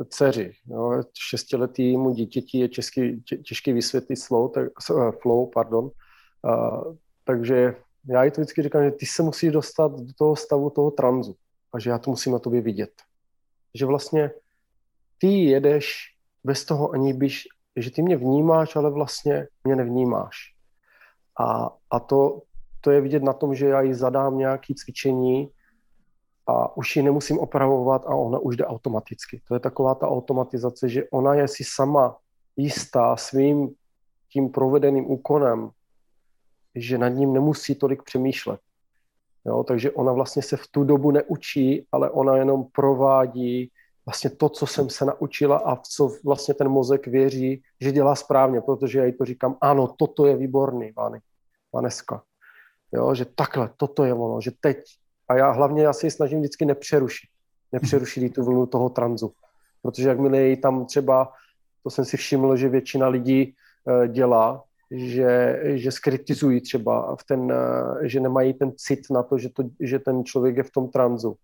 dceři, 0.08 0.52
jo, 0.66 1.02
šestiletýmu 1.28 2.10
dítěti 2.10 2.58
je 2.58 2.68
český, 2.68 3.22
tě, 3.22 3.36
těžký 3.36 3.72
vysvětlit 3.72 4.16
slow, 4.16 4.50
tak, 4.50 4.68
uh, 4.90 5.10
flow, 5.22 5.46
pardon, 5.46 5.84
uh, 5.84 6.94
takže 7.24 7.74
já 8.08 8.24
jí 8.24 8.30
to 8.30 8.40
vždycky 8.40 8.62
říkám, 8.62 8.84
že 8.84 8.90
ty 8.90 9.06
se 9.06 9.22
musíš 9.22 9.52
dostat 9.52 9.92
do 9.92 10.12
toho 10.18 10.36
stavu 10.36 10.70
toho 10.70 10.90
tranzu 10.90 11.36
a 11.72 11.78
že 11.78 11.90
já 11.90 11.98
to 11.98 12.10
musím 12.10 12.32
na 12.32 12.38
tobě 12.38 12.60
vidět. 12.60 12.92
Že 13.74 13.86
vlastně 13.86 14.30
ty 15.18 15.44
jedeš 15.44 15.94
bez 16.44 16.64
toho, 16.64 16.90
ani 16.90 17.12
byš, 17.12 17.44
že 17.76 17.90
ty 17.90 18.02
mě 18.02 18.16
vnímáš, 18.16 18.76
ale 18.76 18.90
vlastně 18.90 19.46
mě 19.64 19.76
nevnímáš. 19.76 20.36
A, 21.40 21.76
a 21.90 22.00
to, 22.00 22.42
to 22.80 22.90
je 22.90 23.00
vidět 23.00 23.22
na 23.22 23.32
tom, 23.32 23.54
že 23.54 23.66
já 23.66 23.80
jí 23.80 23.94
zadám 23.94 24.38
nějaké 24.38 24.74
cvičení 24.74 25.50
a 26.50 26.76
už 26.76 26.96
ji 26.96 27.02
nemusím 27.02 27.38
opravovat 27.38 28.04
a 28.06 28.14
ona 28.14 28.38
už 28.38 28.56
jde 28.56 28.66
automaticky. 28.66 29.40
To 29.48 29.54
je 29.54 29.60
taková 29.60 29.94
ta 29.94 30.08
automatizace, 30.08 30.88
že 30.88 31.04
ona 31.10 31.34
je 31.34 31.48
si 31.48 31.64
sama 31.64 32.16
jistá 32.56 33.16
svým 33.16 33.74
tím 34.32 34.50
provedeným 34.50 35.10
úkonem, 35.10 35.70
že 36.74 36.98
nad 36.98 37.08
ním 37.08 37.32
nemusí 37.32 37.74
tolik 37.74 38.02
přemýšlet. 38.02 38.60
Jo, 39.44 39.64
takže 39.64 39.90
ona 39.90 40.12
vlastně 40.12 40.42
se 40.42 40.56
v 40.56 40.66
tu 40.70 40.84
dobu 40.84 41.10
neučí, 41.10 41.86
ale 41.92 42.10
ona 42.10 42.36
jenom 42.36 42.64
provádí 42.72 43.70
vlastně 44.06 44.30
to, 44.30 44.48
co 44.48 44.66
jsem 44.66 44.90
se 44.90 45.04
naučila 45.04 45.56
a 45.56 45.74
v 45.74 45.82
co 45.82 46.10
vlastně 46.24 46.54
ten 46.54 46.68
mozek 46.68 47.06
věří, 47.06 47.62
že 47.80 47.92
dělá 47.92 48.14
správně, 48.14 48.60
protože 48.60 48.98
já 48.98 49.04
jí 49.04 49.12
to 49.12 49.24
říkám, 49.24 49.56
ano, 49.60 49.94
toto 49.98 50.26
je 50.26 50.36
výborný, 50.36 50.92
Vany, 50.96 51.20
Vaneska. 51.72 52.22
Jo, 52.92 53.14
že 53.14 53.24
takhle, 53.24 53.70
toto 53.76 54.04
je 54.04 54.14
ono, 54.14 54.40
že 54.40 54.50
teď. 54.60 54.78
A 55.30 55.36
já 55.36 55.50
hlavně 55.50 55.82
já 55.82 55.92
si 55.92 56.10
snažím 56.10 56.38
vždycky 56.38 56.64
nepřerušit. 56.64 57.30
Nepřerušit 57.72 58.34
tu 58.34 58.44
vlnu 58.44 58.66
toho 58.66 58.88
tranzu. 58.88 59.32
Protože 59.82 60.08
jakmile 60.08 60.38
jej 60.38 60.56
tam 60.56 60.86
třeba, 60.86 61.32
to 61.82 61.90
jsem 61.90 62.04
si 62.04 62.16
všiml, 62.16 62.56
že 62.56 62.68
většina 62.68 63.08
lidí 63.08 63.54
uh, 63.84 64.06
dělá, 64.06 64.64
že, 64.90 65.60
že 65.64 65.92
skritizují 65.92 66.60
třeba 66.60 67.16
v 67.16 67.24
ten, 67.24 67.40
uh, 67.40 67.98
že 68.02 68.20
nemají 68.20 68.54
ten 68.54 68.72
cit 68.76 69.00
na 69.10 69.22
to, 69.22 69.38
že, 69.38 69.48
to, 69.48 69.62
že 69.80 69.98
ten 69.98 70.24
člověk 70.24 70.56
je 70.56 70.62
v 70.62 70.70
tom 70.70 70.88
tranzu 70.88 71.36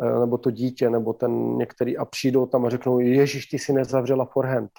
Eh, 0.00 0.20
nebo 0.20 0.38
to 0.38 0.50
dítě, 0.50 0.90
nebo 0.90 1.12
ten 1.12 1.56
některý 1.56 1.96
a 1.96 2.04
přijdou 2.04 2.46
tam 2.46 2.66
a 2.66 2.70
řeknou, 2.70 2.98
Ježíš, 2.98 3.46
ty 3.46 3.58
si 3.58 3.72
nezavřela 3.72 4.24
forehand, 4.24 4.70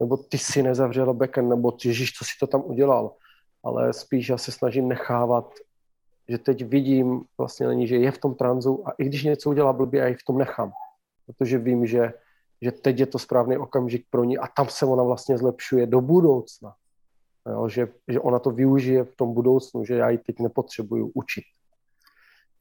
nebo 0.00 0.16
ty 0.16 0.38
si 0.38 0.62
nezavřela 0.62 1.12
backhand, 1.12 1.48
nebo 1.48 1.76
Ježíš, 1.84 2.12
co 2.12 2.24
si 2.24 2.30
to 2.40 2.46
tam 2.46 2.62
udělal. 2.64 3.14
Ale 3.64 3.92
spíš 3.92 4.28
já 4.28 4.38
se 4.38 4.52
snažím 4.52 4.88
nechávat, 4.88 5.54
že 6.28 6.38
teď 6.38 6.64
vidím 6.64 7.24
vlastně 7.38 7.66
není, 7.66 7.86
že 7.86 7.96
je 7.96 8.10
v 8.10 8.18
tom 8.18 8.34
tranzu 8.34 8.88
a 8.88 8.90
i 8.90 9.04
když 9.04 9.24
něco 9.24 9.50
udělá 9.50 9.72
blbě, 9.72 10.00
já 10.00 10.06
ji 10.06 10.14
v 10.14 10.24
tom 10.24 10.38
nechám. 10.38 10.72
Protože 11.26 11.58
vím, 11.58 11.86
že, 11.86 12.12
že 12.62 12.72
teď 12.72 12.98
je 12.98 13.06
to 13.06 13.18
správný 13.18 13.56
okamžik 13.56 14.06
pro 14.10 14.24
ní 14.24 14.38
a 14.38 14.46
tam 14.46 14.68
se 14.68 14.86
ona 14.86 15.02
vlastně 15.02 15.38
zlepšuje 15.38 15.86
do 15.86 16.00
budoucna. 16.00 16.74
Jo, 17.50 17.68
že, 17.68 17.88
že 18.08 18.20
ona 18.20 18.38
to 18.38 18.50
využije 18.50 19.04
v 19.04 19.16
tom 19.16 19.34
budoucnu, 19.34 19.84
že 19.84 19.94
já 19.94 20.10
ji 20.10 20.18
teď 20.18 20.40
nepotřebuju 20.40 21.10
učit. 21.14 21.44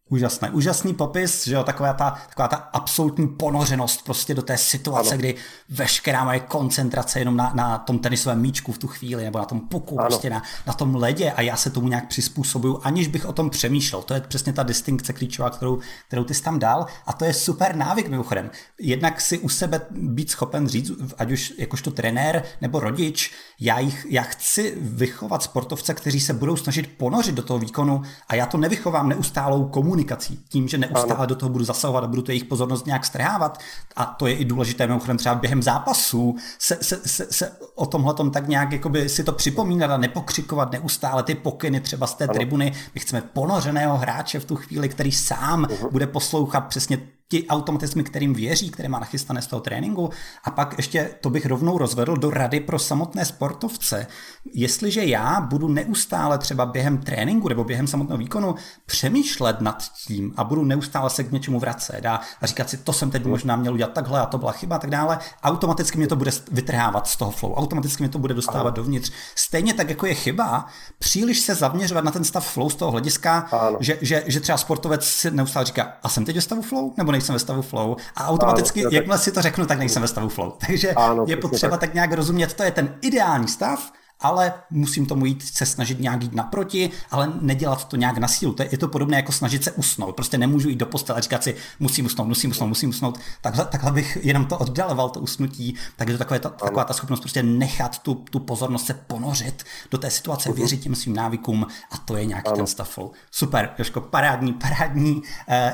Úžasné, 0.10 0.50
úžasný 0.50 0.94
popis, 0.94 1.48
že 1.48 1.56
jo, 1.56 1.64
taková 1.64 1.94
ta, 1.94 2.18
taková 2.30 2.48
ta 2.48 2.56
absolutní 2.56 3.28
ponořenost 3.28 4.04
prostě 4.04 4.34
do 4.34 4.42
té 4.42 4.58
situace, 4.58 5.10
ano. 5.10 5.18
kdy 5.18 5.36
veškerá 5.70 6.24
moje 6.24 6.40
koncentrace 6.40 7.20
jenom 7.20 7.38
na, 7.38 7.52
na 7.56 7.78
tom 7.78 8.00
tenisovém 8.00 8.42
míčku 8.42 8.72
v 8.72 8.78
tu 8.78 8.88
chvíli, 8.88 9.24
nebo 9.24 9.40
na 9.40 9.46
tom 9.46 9.60
puku, 9.60 10.00
ano. 10.00 10.10
prostě 10.10 10.30
na, 10.30 10.44
na 10.68 10.74
tom 10.74 10.96
ledě 10.96 11.32
a 11.32 11.42
já 11.42 11.56
se 11.56 11.70
tomu 11.70 11.88
nějak 11.88 12.08
přizpůsobuju, 12.08 12.80
aniž 12.84 13.08
bych 13.08 13.26
o 13.26 13.34
tom 13.34 13.50
přemýšlel. 13.50 14.02
To 14.02 14.14
je 14.14 14.22
přesně 14.22 14.54
ta 14.54 14.64
distinkce 14.64 15.14
klíčová, 15.14 15.50
kterou, 15.50 15.80
kterou 16.08 16.24
ty 16.24 16.34
jsi 16.34 16.44
tam 16.44 16.60
dal 16.60 16.86
a 17.06 17.14
to 17.14 17.26
je 17.26 17.34
super 17.34 17.76
návyk 17.76 18.08
mimochodem. 18.08 18.52
Jednak 18.80 19.22
si 19.22 19.40
u 19.40 19.50
sebe 19.50 19.82
být 19.92 20.32
schopen 20.32 20.68
říct, 20.68 20.92
ať 21.18 21.32
už 21.32 21.54
jakožto 21.58 21.92
trenér 21.92 22.44
nebo 22.62 22.80
rodič, 22.80 23.32
já, 23.60 23.80
jich, 23.80 24.06
já 24.10 24.22
chci 24.22 24.78
vychovat 24.82 25.44
sportovce, 25.44 25.94
kteří 25.94 26.20
se 26.20 26.34
budou 26.34 26.56
snažit 26.56 26.98
ponořit 26.98 27.36
do 27.36 27.44
toho 27.44 27.60
výkonu 27.60 28.02
a 28.28 28.36
já 28.36 28.46
to 28.46 28.58
nevychovám 28.58 29.10
neustálou 29.10 29.66
komunikaci 29.66 29.97
komunikací, 29.98 30.40
tím, 30.50 30.68
že 30.68 30.78
neustále 30.78 31.16
ano. 31.16 31.26
do 31.26 31.36
toho 31.36 31.50
budu 31.50 31.64
zasahovat 31.64 32.04
a 32.04 32.08
budu 32.08 32.22
to 32.22 32.32
jejich 32.32 32.46
pozornost 32.46 32.86
nějak 32.86 33.06
strhávat. 33.06 33.60
A 33.96 34.06
to 34.06 34.28
je 34.28 34.34
i 34.34 34.46
důležité, 34.46 34.88
mimochodem 34.88 35.18
třeba 35.18 35.36
během 35.36 35.64
zápasů 35.64 36.36
se, 36.60 36.78
se, 36.82 37.00
se, 37.06 37.28
se 37.32 37.52
o 37.76 37.86
tomhle 37.86 38.14
tak 38.34 38.48
nějak 38.48 38.72
jakoby 38.72 39.10
si 39.10 39.24
to 39.24 39.32
připomínat 39.32 39.92
a 39.92 39.98
nepokřikovat 39.98 40.72
neustále 40.72 41.24
ty 41.24 41.36
pokyny 41.36 41.82
třeba 41.82 42.08
z 42.08 42.14
té 42.14 42.24
ano. 42.24 42.34
tribuny. 42.34 42.74
My 42.96 43.02
chceme 43.02 43.22
ponořeného 43.22 43.98
hráče 43.98 44.40
v 44.40 44.46
tu 44.46 44.56
chvíli, 44.56 44.90
který 44.90 45.12
sám 45.12 45.64
uh-huh. 45.64 45.92
bude 45.92 46.08
poslouchat 46.08 46.62
přesně 46.62 46.98
ti 47.30 47.48
automatizmy, 47.48 48.04
kterým 48.04 48.34
věří, 48.34 48.70
které 48.70 48.90
má 48.90 49.00
nachystané 49.00 49.42
z 49.42 49.48
toho 49.48 49.60
tréninku. 49.60 50.10
A 50.44 50.52
pak 50.52 50.74
ještě 50.78 51.10
to 51.22 51.30
bych 51.30 51.46
rovnou 51.46 51.78
rozvedl 51.78 52.18
do 52.18 52.30
rady 52.30 52.60
pro 52.60 52.80
samotné 52.80 53.26
sportovce. 53.26 54.08
Jestliže 54.54 55.06
já 55.06 55.42
budu 55.42 55.68
neustále 55.68 56.38
třeba 56.38 56.66
během 56.66 56.98
tréninku 56.98 57.50
nebo 57.50 57.64
během 57.64 57.88
samotného 57.88 58.18
výkonu 58.18 58.56
přemýšlet 58.86 59.62
nad 59.62 59.84
tím 60.08 60.34
a 60.38 60.44
budu 60.44 60.66
neustále 60.66 61.10
se 61.10 61.24
k 61.24 61.32
něčemu 61.32 61.60
vracet 61.60 62.06
a, 62.06 62.22
a 62.42 62.46
říkat 62.46 62.70
si, 62.70 62.78
to 62.78 62.94
jsem 62.94 63.12
teď 63.12 63.26
možná 63.26 63.56
měl 63.56 63.74
udělat 63.74 63.94
takhle 63.94 64.22
a 64.22 64.26
to 64.26 64.38
byla 64.38 64.52
chyba 64.52 64.76
a 64.76 64.80
tak 64.80 64.90
dále, 64.90 65.20
automaticky 65.44 65.98
mě 65.98 66.08
to 66.08 66.16
bude 66.16 66.32
vytrhávat 66.52 67.08
z 67.08 67.16
toho 67.16 67.32
flow, 67.32 67.54
automaticky 67.54 68.04
mě 68.04 68.10
to 68.10 68.20
bude 68.20 68.34
dostávat 68.34 68.62
ano. 68.62 68.72
dovnitř. 68.72 69.12
Stejně 69.36 69.74
tak, 69.74 69.90
jako 69.90 70.06
je 70.06 70.14
chyba, 70.14 70.66
příliš 71.00 71.40
se 71.40 71.56
zaměřovat 71.56 72.04
na 72.04 72.12
ten 72.12 72.24
stav 72.24 72.48
flow 72.48 72.70
z 72.70 72.76
toho 72.76 72.92
hlediska, 72.92 73.50
že, 73.80 73.98
že, 74.02 74.24
že 74.28 74.40
třeba 74.40 74.58
sportovec 74.58 75.06
si 75.06 75.32
neustále 75.32 75.66
říká, 75.66 75.94
a 76.04 76.10
jsem 76.10 76.26
teď 76.26 76.36
ve 76.36 76.42
stavu 76.42 76.62
flow, 76.62 76.94
nebo 76.98 77.12
nejsem 77.18 77.34
ve 77.34 77.40
stavu 77.40 77.62
flow. 77.62 77.96
A 78.16 78.28
automaticky, 78.28 78.82
ano, 78.82 78.90
jakmile 78.94 79.18
si 79.18 79.32
to 79.32 79.42
řeknu, 79.42 79.66
tak 79.66 79.80
nejsem 79.80 80.02
ve 80.02 80.08
stavu 80.08 80.30
flow. 80.30 80.52
Takže 80.68 80.94
ano, 80.94 81.26
je 81.28 81.38
potřeba 81.38 81.78
tak. 81.78 81.80
tak 81.80 81.94
nějak 81.94 82.12
rozumět, 82.12 82.54
to 82.54 82.64
je 82.64 82.72
ten 82.72 82.96
ideální 83.02 83.48
stav, 83.48 83.92
ale 84.20 84.54
musím 84.70 85.06
tomu 85.06 85.26
jít 85.26 85.44
se 85.44 85.66
snažit 85.66 86.00
nějak 86.00 86.24
jít 86.24 86.34
naproti, 86.34 86.90
ale 87.12 87.34
nedělat 87.42 87.88
to 87.88 87.96
nějak 87.96 88.18
na 88.18 88.28
sílu. 88.28 88.54
To 88.54 88.64
je, 88.64 88.70
je 88.72 88.78
to 88.78 88.88
podobné 88.88 89.18
jako 89.18 89.32
snažit 89.32 89.64
se 89.64 89.72
usnout. 89.72 90.16
Prostě 90.16 90.38
nemůžu 90.38 90.70
jít 90.70 90.76
do 90.76 90.86
postele 90.86 91.20
a 91.20 91.22
říkat 91.22 91.44
si, 91.44 91.56
musím 91.80 92.06
usnout, 92.06 92.28
musím 92.28 92.52
usnout, 92.52 92.70
musím 92.70 92.90
usnout. 92.90 93.20
Takhle, 93.42 93.66
takhle 93.66 93.92
bych 93.92 94.18
jenom 94.22 94.46
to 94.46 94.58
oddaloval, 94.58 95.10
to 95.10 95.20
usnutí. 95.20 95.76
Takže 95.96 96.14
to 96.14 96.18
takové, 96.18 96.40
ta, 96.40 96.50
taková 96.50 96.84
ta 96.84 96.94
schopnost 96.94 97.20
prostě 97.20 97.44
nechat 97.44 98.00
tu, 98.00 98.16
tu 98.16 98.40
pozornost 98.40 98.86
se 98.86 98.94
ponořit 98.94 99.64
do 99.92 99.98
té 99.98 100.10
situace, 100.10 100.50
uh-huh. 100.50 100.56
věřit 100.56 100.82
těm 100.82 100.96
svým 100.96 101.16
návykům 101.16 101.68
a 101.92 101.98
to 101.98 102.18
je 102.18 102.26
nějaký 102.26 102.48
ano. 102.48 102.58
ten 102.58 102.68
stav 102.68 102.90
flow. 102.90 103.12
Super, 103.32 103.70
Joško, 103.78 104.02
parádní, 104.02 104.54
parádní 104.54 105.16
uh, 105.16 105.24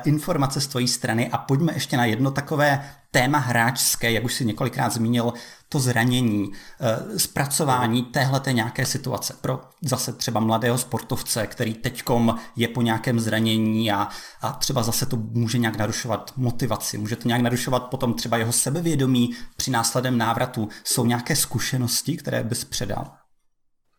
informace 0.06 0.62
z 0.62 0.68
tvojí 0.68 0.88
strany 0.88 1.30
a 1.30 1.38
pojďme 1.38 1.74
ještě 1.74 1.98
na 1.98 2.06
jedno 2.06 2.32
takové 2.32 2.90
téma 3.14 3.38
hráčské, 3.38 4.12
jak 4.12 4.24
už 4.24 4.34
si 4.34 4.46
několikrát 4.46 4.90
zmínil, 4.90 5.34
to 5.70 5.80
zranění, 5.80 6.52
eh, 6.82 7.20
zpracování 7.20 8.04
téhleté 8.04 8.54
nějaké 8.54 8.86
situace 8.86 9.36
pro 9.42 9.62
zase 9.82 10.14
třeba 10.14 10.40
mladého 10.40 10.78
sportovce, 10.78 11.48
který 11.48 11.74
teďkom 11.74 12.36
je 12.56 12.68
po 12.68 12.82
nějakém 12.82 13.20
zranění 13.20 13.92
a, 13.92 14.08
a 14.42 14.52
třeba 14.52 14.84
zase 14.84 15.06
to 15.06 15.18
může 15.18 15.58
nějak 15.58 15.78
narušovat 15.78 16.32
motivaci, 16.38 16.98
může 16.98 17.16
to 17.16 17.28
nějak 17.28 17.42
narušovat 17.42 17.84
potom 17.84 18.14
třeba 18.14 18.38
jeho 18.38 18.52
sebevědomí 18.52 19.30
při 19.58 19.72
následem 19.72 20.18
návratu. 20.18 20.68
Jsou 20.84 21.06
nějaké 21.06 21.36
zkušenosti, 21.36 22.18
které 22.18 22.44
bys 22.44 22.64
předal? 22.66 23.06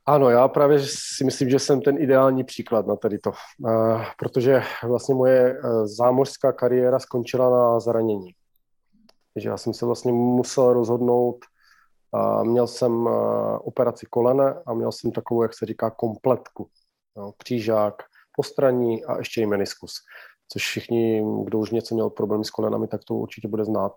Ano, 0.06 0.30
já 0.30 0.48
právě 0.48 0.78
si 0.88 1.24
myslím, 1.24 1.50
že 1.50 1.58
jsem 1.58 1.80
ten 1.80 1.98
ideální 1.98 2.44
příklad 2.44 2.86
na 2.86 2.96
tady 2.96 3.18
to, 3.18 3.30
uh, 3.30 4.02
protože 4.18 4.62
vlastně 4.82 5.14
moje 5.14 5.52
uh, 5.52 5.86
zámořská 5.86 6.52
kariéra 6.52 6.98
skončila 6.98 7.50
na 7.50 7.80
zranění. 7.80 8.34
Takže 9.34 9.48
já 9.48 9.56
jsem 9.56 9.74
se 9.74 9.86
vlastně 9.86 10.12
musel 10.12 10.72
rozhodnout, 10.72 11.36
měl 12.42 12.66
jsem 12.66 13.08
operaci 13.60 14.06
kolene 14.06 14.62
a 14.66 14.74
měl 14.74 14.92
jsem 14.92 15.12
takovou, 15.12 15.42
jak 15.42 15.54
se 15.54 15.66
říká, 15.66 15.90
kompletku. 15.90 16.68
No, 17.16 17.32
křížák, 17.38 18.02
postraní 18.36 19.04
a 19.04 19.18
ještě 19.18 19.40
i 19.40 19.46
meniskus. 19.46 19.92
Což 20.52 20.62
všichni, 20.62 21.24
kdo 21.44 21.58
už 21.58 21.70
něco 21.70 21.94
měl 21.94 22.10
problémy 22.10 22.44
s 22.44 22.50
kolenami, 22.50 22.88
tak 22.88 23.00
to 23.04 23.14
určitě 23.14 23.48
bude 23.48 23.64
znát. 23.64 23.92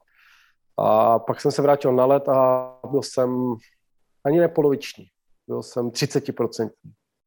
A 0.78 1.20
pak 1.20 1.42
jsem 1.42 1.52
se 1.52 1.62
vrátil 1.62 1.94
na 1.94 2.06
let 2.06 2.30
a 2.30 2.74
byl 2.92 3.04
jsem 3.04 3.56
ani 4.26 4.40
nepoloviční. 4.40 5.06
Byl 5.48 5.64
jsem 5.64 5.90
30%. 5.90 6.70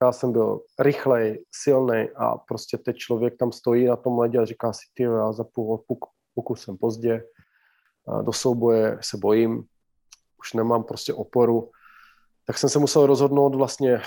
Já 0.02 0.12
jsem 0.12 0.32
byl 0.32 0.61
rychlej, 0.78 1.44
silný 1.54 2.08
a 2.16 2.38
prostě 2.38 2.78
teď 2.78 2.96
člověk 2.96 3.36
tam 3.38 3.52
stojí 3.52 3.86
na 3.86 3.96
tom 3.96 4.18
ledě 4.18 4.38
a 4.38 4.44
říká 4.44 4.72
si, 4.72 4.80
ty 4.94 5.02
já 5.02 5.32
za 5.32 5.44
půl 5.44 5.84
puk, 6.34 6.58
jsem 6.58 6.76
pozdě, 6.76 7.22
do 8.22 8.32
souboje 8.32 8.98
se 9.00 9.16
bojím, 9.16 9.64
už 10.38 10.52
nemám 10.52 10.84
prostě 10.84 11.14
oporu, 11.14 11.70
tak 12.46 12.58
jsem 12.58 12.70
se 12.70 12.78
musel 12.78 13.06
rozhodnout 13.06 13.54
vlastně 13.54 14.00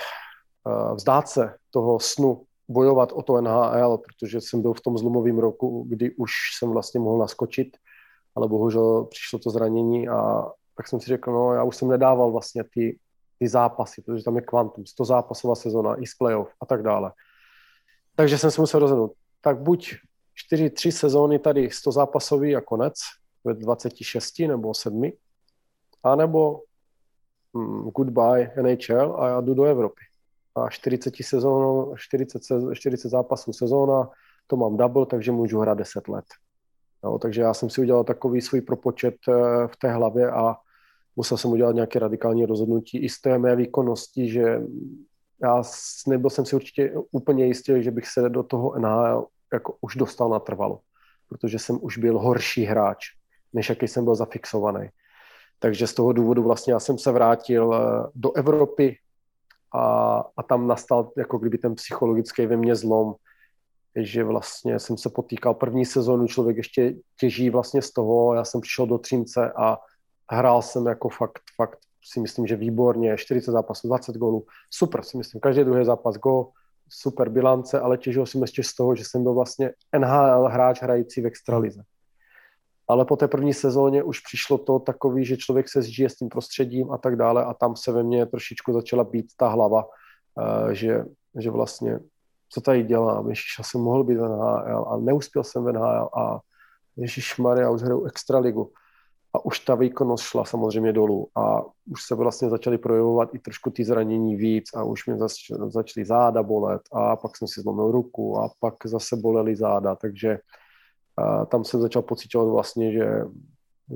vzdát 0.94 1.28
se 1.28 1.54
toho 1.70 2.00
snu, 2.00 2.42
bojovat 2.68 3.12
o 3.12 3.22
to 3.22 3.40
NHL, 3.40 3.98
protože 3.98 4.40
jsem 4.40 4.62
byl 4.62 4.72
v 4.74 4.80
tom 4.80 4.98
zlomovém 4.98 5.38
roku, 5.38 5.84
kdy 5.88 6.14
už 6.14 6.30
jsem 6.58 6.70
vlastně 6.70 7.00
mohl 7.00 7.18
naskočit, 7.18 7.76
ale 8.36 8.48
bohužel 8.48 9.04
přišlo 9.04 9.38
to 9.38 9.50
zranění 9.50 10.08
a 10.08 10.44
tak 10.76 10.88
jsem 10.88 11.00
si 11.00 11.06
řekl, 11.06 11.32
no 11.32 11.52
já 11.52 11.62
už 11.62 11.76
jsem 11.76 11.88
nedával 11.88 12.32
vlastně 12.32 12.64
ty, 12.64 12.98
ty 13.38 13.48
zápasy, 13.48 14.02
protože 14.02 14.24
tam 14.24 14.36
je 14.36 14.42
kvantum, 14.42 14.86
100 14.86 15.04
zápasová 15.04 15.54
sezona, 15.54 16.02
i 16.02 16.06
z 16.06 16.14
playoff 16.14 16.52
a 16.60 16.66
tak 16.66 16.82
dále. 16.82 17.12
Takže 18.16 18.38
jsem 18.38 18.50
se 18.50 18.60
musel 18.60 18.80
rozhodnout, 18.80 19.12
tak 19.40 19.62
buď 19.62 19.94
4, 20.34 20.70
3 20.70 20.92
sezóny 20.92 21.38
tady 21.38 21.70
100 21.70 21.92
zápasový 21.92 22.56
a 22.56 22.60
konec 22.60 22.94
ve 23.44 23.54
26 23.54 24.38
nebo 24.38 24.74
7, 24.74 25.12
anebo 26.02 26.62
mm, 27.52 27.90
goodbye 27.90 28.52
NHL 28.62 29.16
a 29.18 29.28
já 29.28 29.40
jdu 29.40 29.54
do 29.54 29.64
Evropy. 29.64 30.00
A 30.56 30.70
40 30.70 31.14
sezón, 31.22 31.94
40, 31.96 32.42
40 32.74 33.08
zápasů 33.08 33.52
sezóna, 33.52 34.10
to 34.46 34.56
mám 34.56 34.76
double, 34.76 35.06
takže 35.06 35.32
můžu 35.32 35.60
hrát 35.60 35.78
10 35.78 36.08
let. 36.08 36.24
Jo, 37.04 37.18
takže 37.18 37.42
já 37.42 37.54
jsem 37.54 37.70
si 37.70 37.80
udělal 37.80 38.04
takový 38.04 38.40
svůj 38.40 38.60
propočet 38.60 39.14
eh, 39.28 39.32
v 39.68 39.76
té 39.76 39.92
hlavě 39.92 40.30
a 40.30 40.56
musel 41.16 41.38
jsem 41.38 41.50
udělat 41.50 41.74
nějaké 41.74 41.98
radikální 41.98 42.46
rozhodnutí 42.46 42.98
i 42.98 43.08
z 43.08 43.20
té 43.20 43.38
mé 43.38 43.56
výkonnosti, 43.56 44.28
že 44.28 44.60
já 45.42 45.62
nebyl 46.06 46.30
jsem 46.30 46.44
si 46.44 46.56
určitě 46.56 46.94
úplně 47.10 47.46
jistý, 47.46 47.82
že 47.82 47.90
bych 47.90 48.08
se 48.08 48.28
do 48.28 48.42
toho 48.42 48.78
NHL 48.78 49.26
jako 49.52 49.76
už 49.80 49.96
dostal 49.96 50.28
natrvalo, 50.28 50.80
protože 51.28 51.58
jsem 51.58 51.78
už 51.82 51.98
byl 51.98 52.18
horší 52.18 52.64
hráč, 52.64 53.04
než 53.54 53.68
jaký 53.68 53.88
jsem 53.88 54.04
byl 54.04 54.14
zafixovaný. 54.14 54.88
Takže 55.58 55.86
z 55.86 55.94
toho 55.94 56.12
důvodu 56.12 56.42
vlastně 56.42 56.72
já 56.72 56.80
jsem 56.80 56.98
se 56.98 57.12
vrátil 57.12 57.74
eh, 57.74 58.10
do 58.14 58.32
Evropy 58.32 58.96
a, 59.74 60.16
a 60.36 60.42
tam 60.42 60.66
nastal 60.66 61.12
jako 61.16 61.38
kdyby 61.38 61.58
ten 61.58 61.74
psychologický 61.74 62.46
ve 62.46 62.56
mně 62.56 62.74
zlom, 62.74 63.14
že 63.96 64.24
vlastně 64.24 64.78
jsem 64.78 64.98
se 64.98 65.10
potýkal 65.10 65.54
první 65.54 65.86
sezónu, 65.86 66.26
člověk 66.26 66.56
ještě 66.56 66.94
těží 67.20 67.50
vlastně 67.50 67.82
z 67.82 67.92
toho, 67.92 68.34
já 68.34 68.44
jsem 68.44 68.60
přišel 68.60 68.86
do 68.86 68.98
Třince 68.98 69.52
a 69.52 69.78
hrál 70.30 70.62
jsem 70.62 70.86
jako 70.86 71.08
fakt, 71.08 71.40
fakt 71.56 71.78
si 72.04 72.20
myslím, 72.20 72.46
že 72.46 72.56
výborně, 72.56 73.16
40 73.16 73.52
zápasů, 73.52 73.88
20 73.88 74.16
gólů, 74.16 74.46
super 74.70 75.02
si 75.02 75.16
myslím, 75.16 75.40
každý 75.40 75.64
druhý 75.64 75.84
zápas 75.84 76.16
gól, 76.16 76.50
super 76.88 77.28
bilance, 77.28 77.80
ale 77.80 77.98
těžil 77.98 78.26
jsem 78.26 78.42
ještě 78.42 78.62
z 78.62 78.74
toho, 78.74 78.96
že 78.96 79.04
jsem 79.04 79.22
byl 79.22 79.34
vlastně 79.34 79.70
NHL 79.98 80.48
hráč 80.48 80.82
hrající 80.82 81.20
v 81.20 81.26
extralize. 81.26 81.82
Ale 82.88 83.04
po 83.04 83.16
té 83.16 83.28
první 83.28 83.54
sezóně 83.54 84.02
už 84.02 84.20
přišlo 84.20 84.58
to 84.58 84.78
takový, 84.78 85.24
že 85.24 85.36
člověk 85.36 85.68
se 85.68 85.82
zžije 85.82 86.08
s 86.10 86.16
tím 86.16 86.28
prostředím 86.28 86.92
a 86.92 86.98
tak 86.98 87.16
dále 87.16 87.44
a 87.44 87.54
tam 87.54 87.76
se 87.76 87.92
ve 87.92 88.02
mně 88.02 88.26
trošičku 88.26 88.72
začala 88.72 89.04
být 89.04 89.26
ta 89.36 89.48
hlava, 89.48 89.84
eh, 90.40 90.74
že, 90.74 91.04
že 91.38 91.50
vlastně 91.50 92.00
co 92.54 92.60
tady 92.60 92.82
dělám, 92.82 93.28
Ježíš, 93.28 93.58
já 93.58 93.64
jsem 93.64 93.80
mohl 93.80 94.04
být 94.04 94.14
v 94.14 94.28
NHL 94.28 94.84
a 94.88 94.96
neuspěl 94.96 95.44
jsem 95.44 95.64
v 95.64 95.72
NHL 95.72 96.08
a 96.18 96.40
Ježíš 96.96 97.38
Maria, 97.38 97.70
už 97.70 97.82
hraju 97.82 98.04
extraligu. 98.04 98.70
A 99.34 99.44
už 99.44 99.58
ta 99.58 99.74
výkonnost 99.74 100.24
šla 100.24 100.44
samozřejmě 100.44 100.92
dolů 100.92 101.28
a 101.34 101.62
už 101.90 102.06
se 102.06 102.14
vlastně 102.14 102.50
začaly 102.50 102.78
projevovat 102.78 103.34
i 103.34 103.38
trošku 103.38 103.70
ty 103.70 103.84
zranění 103.84 104.36
víc 104.36 104.64
a 104.74 104.84
už 104.84 105.06
mě 105.06 105.18
zač, 105.18 105.32
začaly 105.66 106.06
záda 106.06 106.42
bolet 106.42 106.82
a 106.92 107.16
pak 107.16 107.36
jsem 107.36 107.48
si 107.48 107.60
zlomil 107.60 107.90
ruku 107.90 108.38
a 108.38 108.50
pak 108.60 108.74
zase 108.84 109.16
bolely 109.16 109.56
záda, 109.56 109.94
takže 109.94 110.38
a 111.16 111.46
tam 111.46 111.64
jsem 111.64 111.80
začal 111.80 112.02
pocitovat 112.02 112.48
vlastně, 112.48 112.92
že, 112.92 113.24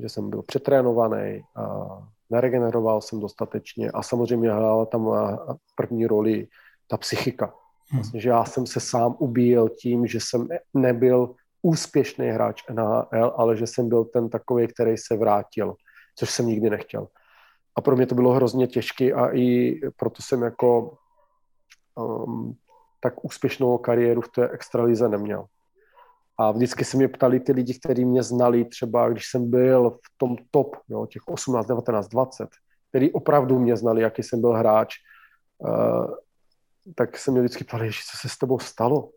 že 0.00 0.08
jsem 0.08 0.30
byl 0.30 0.42
přetrénovaný, 0.42 1.42
a 1.56 1.86
neregeneroval 2.30 3.00
jsem 3.00 3.20
dostatečně 3.20 3.90
a 3.90 4.02
samozřejmě 4.02 4.52
hrála 4.52 4.86
tam 4.86 5.10
první 5.74 6.06
roli 6.06 6.48
ta 6.86 6.96
psychika. 6.96 7.54
Hmm. 7.90 8.00
Vlastně, 8.00 8.20
že 8.20 8.28
já 8.28 8.44
jsem 8.44 8.66
se 8.66 8.80
sám 8.80 9.16
ubíjel 9.18 9.68
tím, 9.68 10.06
že 10.06 10.18
jsem 10.20 10.48
nebyl 10.74 11.34
úspěšný 11.62 12.28
hráč 12.28 12.62
NHL, 12.68 13.34
ale 13.36 13.56
že 13.56 13.66
jsem 13.66 13.88
byl 13.88 14.04
ten 14.04 14.28
takový, 14.28 14.68
který 14.68 14.96
se 14.96 15.16
vrátil, 15.16 15.74
což 16.16 16.30
jsem 16.30 16.46
nikdy 16.46 16.70
nechtěl. 16.70 17.08
A 17.76 17.80
pro 17.80 17.96
mě 17.96 18.06
to 18.06 18.14
bylo 18.14 18.32
hrozně 18.32 18.66
těžké 18.66 19.12
a 19.12 19.36
i 19.36 19.74
proto 19.96 20.22
jsem 20.22 20.42
jako 20.42 20.96
um, 21.94 22.54
tak 23.00 23.24
úspěšnou 23.24 23.78
kariéru 23.78 24.20
v 24.20 24.28
té 24.28 24.48
extralize 24.48 25.08
neměl. 25.08 25.46
A 26.38 26.50
vždycky 26.50 26.84
se 26.84 26.96
mě 26.96 27.08
ptali 27.08 27.40
ty 27.40 27.52
lidi, 27.52 27.74
kteří 27.74 28.04
mě 28.04 28.22
znali, 28.22 28.64
třeba 28.64 29.08
když 29.08 29.30
jsem 29.30 29.50
byl 29.50 29.90
v 29.90 30.18
tom 30.18 30.36
top, 30.50 30.76
jo, 30.88 31.06
těch 31.06 31.22
18, 31.28 31.66
19, 31.66 32.08
20, 32.08 32.48
který 32.88 33.12
opravdu 33.12 33.58
mě 33.58 33.76
znali, 33.76 34.02
jaký 34.02 34.22
jsem 34.22 34.40
byl 34.40 34.52
hráč, 34.52 34.94
uh, 35.58 36.14
tak 36.94 37.18
se 37.18 37.30
mě 37.30 37.40
vždycky 37.40 37.64
ptali, 37.64 37.90
co 37.90 38.16
se 38.20 38.28
s 38.28 38.38
tebou 38.38 38.58
stalo. 38.58 39.10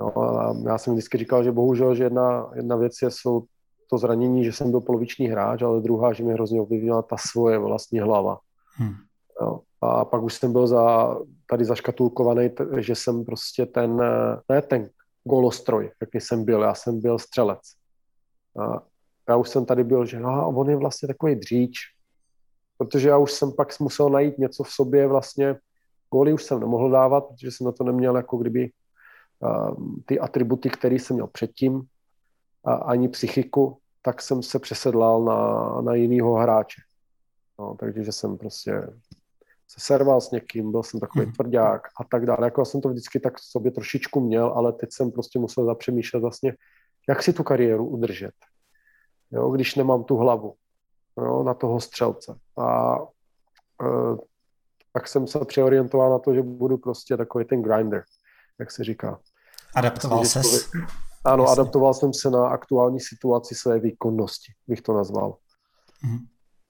No, 0.00 0.18
a 0.18 0.56
já 0.66 0.78
jsem 0.78 0.92
vždycky 0.92 1.18
říkal, 1.18 1.44
že 1.44 1.52
bohužel, 1.52 1.94
že 1.94 2.04
jedna, 2.04 2.50
jedna 2.54 2.76
věc 2.76 2.92
je, 3.02 3.10
jsou 3.10 3.44
to 3.90 3.98
zranění, 3.98 4.44
že 4.44 4.52
jsem 4.52 4.70
byl 4.70 4.80
poloviční 4.80 5.26
hráč, 5.26 5.62
ale 5.62 5.80
druhá, 5.80 6.12
že 6.12 6.24
mě 6.24 6.32
hrozně 6.32 6.60
ovlivnila 6.60 7.02
ta 7.02 7.16
svoje 7.16 7.58
vlastní 7.58 8.00
hlava. 8.00 8.38
Hmm. 8.72 8.94
No, 9.42 9.60
a 9.80 10.04
pak 10.04 10.22
už 10.22 10.34
jsem 10.34 10.52
byl 10.52 10.66
za, 10.66 11.16
tady 11.50 11.64
zaškatulkovaný, 11.64 12.50
že 12.78 12.94
jsem 12.94 13.24
prostě 13.24 13.66
ten, 13.66 13.96
ne 14.48 14.62
ten 14.62 14.88
golostroj, 15.26 15.90
jaký 16.00 16.20
jsem 16.20 16.44
byl, 16.44 16.62
já 16.62 16.74
jsem 16.74 17.00
byl 17.00 17.18
střelec. 17.18 17.60
A 18.60 18.82
já 19.28 19.36
už 19.36 19.48
jsem 19.48 19.66
tady 19.66 19.84
byl, 19.84 20.06
že 20.06 20.20
no, 20.20 20.48
on 20.48 20.70
je 20.70 20.76
vlastně 20.76 21.08
takový 21.08 21.34
dříč, 21.34 21.78
protože 22.78 23.08
já 23.08 23.18
už 23.18 23.32
jsem 23.32 23.52
pak 23.52 23.80
musel 23.80 24.10
najít 24.10 24.38
něco 24.38 24.64
v 24.64 24.70
sobě 24.70 25.06
vlastně, 25.06 25.56
góly 26.10 26.32
už 26.32 26.42
jsem 26.42 26.60
nemohl 26.60 26.90
dávat, 26.90 27.20
protože 27.20 27.50
jsem 27.50 27.64
na 27.64 27.72
to 27.72 27.84
neměl 27.84 28.16
jako 28.16 28.36
kdyby 28.36 28.70
Ehm, 29.42 30.02
ty 30.06 30.20
atributy, 30.20 30.70
které 30.70 30.94
jsem 30.94 31.16
měl 31.16 31.26
předtím, 31.26 31.82
a 32.64 32.74
ani 32.74 33.08
psychiku, 33.08 33.78
tak 34.02 34.22
jsem 34.22 34.42
se 34.42 34.58
přesedlal 34.58 35.24
na, 35.24 35.80
na 35.80 35.94
jinýho 35.94 36.34
hráče. 36.34 36.82
No, 37.58 37.76
takže 37.80 38.12
jsem 38.12 38.38
prostě 38.38 38.82
se 39.68 39.80
serval 39.80 40.20
s 40.20 40.30
někým, 40.30 40.70
byl 40.70 40.82
jsem 40.82 41.00
takový 41.00 41.24
hmm. 41.24 41.32
tvrdák 41.32 41.82
a 42.00 42.04
tak 42.10 42.26
dále. 42.26 42.46
Jako 42.46 42.64
jsem 42.64 42.80
to 42.80 42.88
vždycky 42.88 43.20
tak 43.20 43.38
sobě 43.38 43.70
trošičku 43.70 44.20
měl, 44.20 44.46
ale 44.46 44.72
teď 44.72 44.92
jsem 44.92 45.10
prostě 45.10 45.38
musel 45.38 45.64
zapřemýšlet 45.64 46.20
vlastně, 46.20 46.54
jak 47.08 47.22
si 47.22 47.32
tu 47.32 47.42
kariéru 47.42 47.86
udržet, 47.86 48.34
jo, 49.30 49.50
když 49.50 49.74
nemám 49.74 50.04
tu 50.04 50.16
hlavu 50.16 50.54
jo, 51.18 51.42
na 51.42 51.54
toho 51.54 51.80
střelce. 51.80 52.38
A 52.58 52.98
e, 53.82 54.16
tak 54.92 55.08
jsem 55.08 55.26
se 55.26 55.44
přeorientoval 55.44 56.10
na 56.10 56.18
to, 56.18 56.34
že 56.34 56.42
budu 56.42 56.78
prostě 56.78 57.16
takový 57.16 57.44
ten 57.44 57.62
grinder 57.62 58.04
jak 58.58 58.70
se 58.70 58.84
říká. 58.84 59.20
Adaptoval 59.74 60.24
se? 60.24 60.40
Ano, 61.24 61.44
Jasně. 61.44 61.52
adaptoval 61.52 61.94
jsem 61.94 62.14
se 62.14 62.30
na 62.30 62.48
aktuální 62.48 63.00
situaci 63.00 63.54
své 63.54 63.80
výkonnosti, 63.80 64.52
bych 64.66 64.82
to 64.82 64.92
nazval. 64.92 65.36
Mm. 66.02 66.18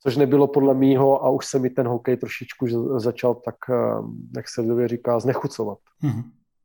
Což 0.06 0.16
nebylo 0.16 0.46
podle 0.46 0.74
mýho 0.74 1.24
a 1.24 1.30
už 1.30 1.46
se 1.46 1.58
mi 1.58 1.70
ten 1.70 1.86
hokej 1.86 2.16
trošičku 2.16 2.98
začal 3.00 3.34
tak, 3.34 3.54
ehm, 3.70 4.16
jak 4.36 4.48
se 4.48 4.60
lidově 4.60 4.88
říká, 4.88 5.20
znechucovat. 5.20 5.78
Mm. 6.02 6.22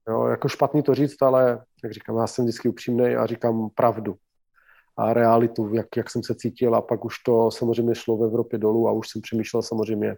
Jo, 0.09 0.25
jako 0.25 0.47
špatný 0.47 0.83
to 0.83 0.95
říct, 0.95 1.21
ale 1.21 1.63
jak 1.83 1.93
říkám, 1.93 2.17
já 2.17 2.27
jsem 2.27 2.45
vždycky 2.45 2.69
upřímný 2.69 3.15
a 3.15 3.25
říkám 3.25 3.69
pravdu 3.75 4.15
a 4.97 5.13
realitu, 5.13 5.73
jak, 5.73 5.87
jak 5.97 6.09
jsem 6.09 6.23
se 6.23 6.35
cítil 6.35 6.75
a 6.75 6.81
pak 6.81 7.05
už 7.05 7.19
to 7.19 7.51
samozřejmě 7.51 7.95
šlo 7.95 8.17
v 8.17 8.23
Evropě 8.23 8.59
dolů 8.59 8.87
a 8.87 8.91
už 8.91 9.09
jsem 9.09 9.21
přemýšlel 9.21 9.61
samozřejmě, 9.61 10.15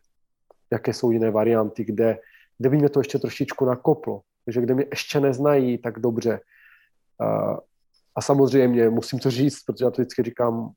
jaké 0.71 0.93
jsou 0.93 1.11
jiné 1.11 1.31
varianty, 1.31 1.83
kde, 1.83 2.17
kde 2.57 2.69
by 2.69 2.77
mě 2.77 2.89
to 2.89 2.99
ještě 2.99 3.19
trošičku 3.19 3.65
nakoplo 3.65 4.21
že 4.47 4.61
kde 4.61 4.75
mě 4.75 4.85
ještě 4.91 5.19
neznají 5.19 5.77
tak 5.77 5.99
dobře. 5.99 6.39
A, 7.19 7.57
a 8.15 8.21
samozřejmě 8.21 8.89
musím 8.89 9.19
to 9.19 9.31
říct, 9.31 9.63
protože 9.63 9.85
já 9.85 9.91
to 9.91 10.01
vždycky 10.01 10.23
říkám, 10.23 10.71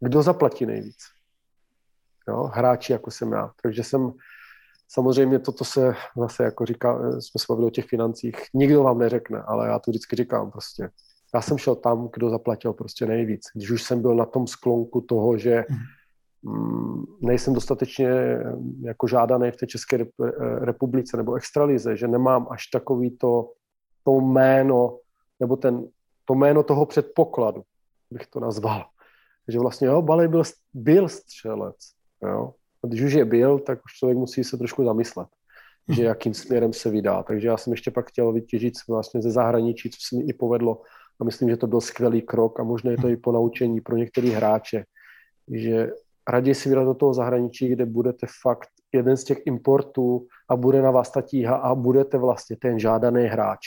kdo 0.00 0.22
zaplatí 0.22 0.66
nejvíc? 0.66 1.15
Jo, 2.28 2.50
hráči, 2.54 2.92
jako 2.92 3.10
jsem 3.10 3.32
já. 3.32 3.50
Takže 3.62 3.84
jsem, 3.84 4.12
samozřejmě 4.88 5.38
toto 5.38 5.64
se 5.64 5.94
zase, 6.16 6.44
jako 6.44 6.66
říká, 6.66 7.20
jsme 7.20 7.38
se 7.38 7.46
bavili 7.48 7.66
o 7.66 7.70
těch 7.70 7.86
financích, 7.86 8.36
nikdo 8.54 8.82
vám 8.82 8.98
neřekne, 8.98 9.42
ale 9.42 9.68
já 9.68 9.78
to 9.78 9.90
vždycky 9.90 10.16
říkám 10.16 10.50
prostě. 10.50 10.90
Já 11.34 11.40
jsem 11.40 11.58
šel 11.58 11.74
tam, 11.74 12.08
kdo 12.12 12.30
zaplatil 12.30 12.72
prostě 12.72 13.06
nejvíc. 13.06 13.42
Když 13.54 13.70
už 13.70 13.82
jsem 13.82 14.02
byl 14.02 14.14
na 14.14 14.24
tom 14.24 14.46
sklonku 14.46 15.00
toho, 15.00 15.38
že 15.38 15.64
mm 15.70 15.76
Mm, 16.48 17.04
nejsem 17.20 17.54
dostatečně 17.54 18.08
jako 18.82 19.06
žádaný 19.06 19.50
v 19.50 19.56
té 19.56 19.66
České 19.66 19.96
eh, 20.00 20.30
republice 20.64 21.16
nebo 21.16 21.34
extralize, 21.34 21.96
že 21.96 22.08
nemám 22.08 22.46
až 22.50 22.66
takový 22.66 23.10
to, 23.10 23.52
to 24.02 24.20
jméno, 24.20 24.98
nebo 25.40 25.56
ten, 25.56 25.88
to 26.24 26.34
jméno 26.34 26.62
toho 26.62 26.86
předpokladu, 26.86 27.62
bych 28.10 28.26
to 28.26 28.40
nazval. 28.40 28.84
že 29.48 29.58
vlastně, 29.58 29.86
jo, 29.86 30.02
Balej 30.02 30.28
byl, 30.28 30.42
byl 30.74 31.08
střelec, 31.08 31.76
jo. 32.22 32.54
A 32.84 32.86
když 32.86 33.02
už 33.02 33.12
je 33.12 33.24
byl, 33.24 33.58
tak 33.58 33.78
už 33.84 33.92
člověk 33.92 34.18
musí 34.18 34.44
se 34.44 34.58
trošku 34.58 34.84
zamyslet, 34.84 35.28
že 35.88 36.02
mhm. 36.02 36.08
jakým 36.08 36.34
směrem 36.34 36.72
se 36.72 36.90
vydá. 36.90 37.22
Takže 37.22 37.48
já 37.48 37.56
jsem 37.56 37.72
ještě 37.72 37.90
pak 37.90 38.08
chtěl 38.08 38.32
vytěžit 38.32 38.74
vlastně 38.88 39.22
ze 39.22 39.30
zahraničí, 39.30 39.90
co 39.90 39.98
se 40.08 40.16
mi 40.16 40.24
i 40.24 40.32
povedlo. 40.32 40.82
A 41.20 41.24
myslím, 41.24 41.48
že 41.48 41.56
to 41.56 41.66
byl 41.66 41.80
skvělý 41.80 42.22
krok 42.22 42.60
a 42.60 42.64
možná 42.64 42.90
je 42.90 42.96
to 42.96 43.08
i 43.08 43.16
po 43.16 43.32
naučení 43.32 43.80
pro 43.80 43.96
některé 43.96 44.28
hráče, 44.28 44.84
že 45.52 45.90
raději 46.28 46.54
si 46.54 46.68
vydat 46.68 46.84
do 46.84 46.94
toho 46.94 47.14
zahraničí, 47.14 47.68
kde 47.68 47.86
budete 47.86 48.26
fakt 48.42 48.68
jeden 48.92 49.16
z 49.16 49.24
těch 49.24 49.38
importů 49.44 50.26
a 50.48 50.56
bude 50.56 50.82
na 50.82 50.90
vás 50.90 51.10
ta 51.10 51.22
tíha 51.22 51.56
a 51.56 51.74
budete 51.74 52.18
vlastně 52.18 52.56
ten 52.56 52.78
žádaný 52.78 53.24
hráč. 53.24 53.60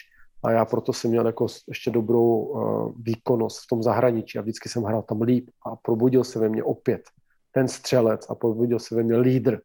A 0.44 0.52
já 0.52 0.66
proto 0.66 0.94
jsem 0.94 1.12
měl 1.12 1.26
jako 1.26 1.48
ještě 1.68 1.92
dobrou 1.92 2.38
uh, 2.38 2.92
výkonnost 3.02 3.64
v 3.64 3.68
tom 3.70 3.84
zahraničí 3.84 4.40
a 4.40 4.42
vždycky 4.42 4.70
jsem 4.70 4.84
hrál 4.84 5.02
tam 5.02 5.22
líp 5.22 5.50
a 5.66 5.76
probudil 5.76 6.24
se 6.24 6.40
ve 6.40 6.50
mně 6.50 6.64
opět 6.64 7.02
ten 7.52 7.68
střelec 7.68 8.30
a 8.30 8.36
probudil 8.36 8.80
se 8.80 8.96
ve 8.96 9.04
mně 9.04 9.18
lídr. 9.18 9.60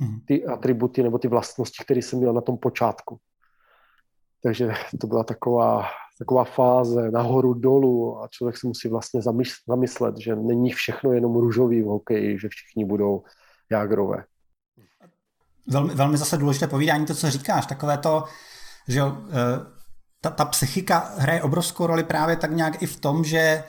Mhm. 0.00 0.20
Ty 0.26 0.46
atributy 0.46 1.02
nebo 1.02 1.18
ty 1.18 1.28
vlastnosti, 1.28 1.84
které 1.84 2.02
jsem 2.02 2.18
měl 2.18 2.32
na 2.32 2.40
tom 2.40 2.58
počátku. 2.58 3.18
takže 4.42 4.72
to 5.00 5.06
byla 5.06 5.24
taková, 5.24 5.84
taková 6.18 6.44
fáze 6.44 7.10
nahoru 7.10 7.54
dolů 7.54 8.22
a 8.22 8.28
člověk 8.28 8.56
si 8.56 8.66
musí 8.66 8.88
vlastně 8.88 9.20
zamyslet, 9.68 10.18
že 10.18 10.36
není 10.36 10.70
všechno 10.70 11.12
jenom 11.12 11.36
růžový 11.36 11.82
v 11.82 11.86
hokeji, 11.86 12.38
že 12.38 12.48
všichni 12.48 12.84
budou 12.84 13.22
jágrové. 13.70 14.24
Velmi, 15.66 15.94
velmi 15.94 16.16
zase 16.16 16.36
důležité 16.36 16.66
povídání 16.66 17.06
to, 17.06 17.14
co 17.14 17.30
říkáš, 17.30 17.66
takové 17.66 17.98
to, 17.98 18.24
že 18.88 19.00
eh, 19.00 19.80
ta, 20.20 20.30
ta 20.30 20.44
psychika 20.44 20.98
hraje 20.98 21.42
obrovskou 21.42 21.86
roli 21.86 22.04
právě 22.04 22.36
tak 22.36 22.50
nějak 22.50 22.82
i 22.82 22.86
v 22.86 23.00
tom, 23.00 23.24
že 23.24 23.64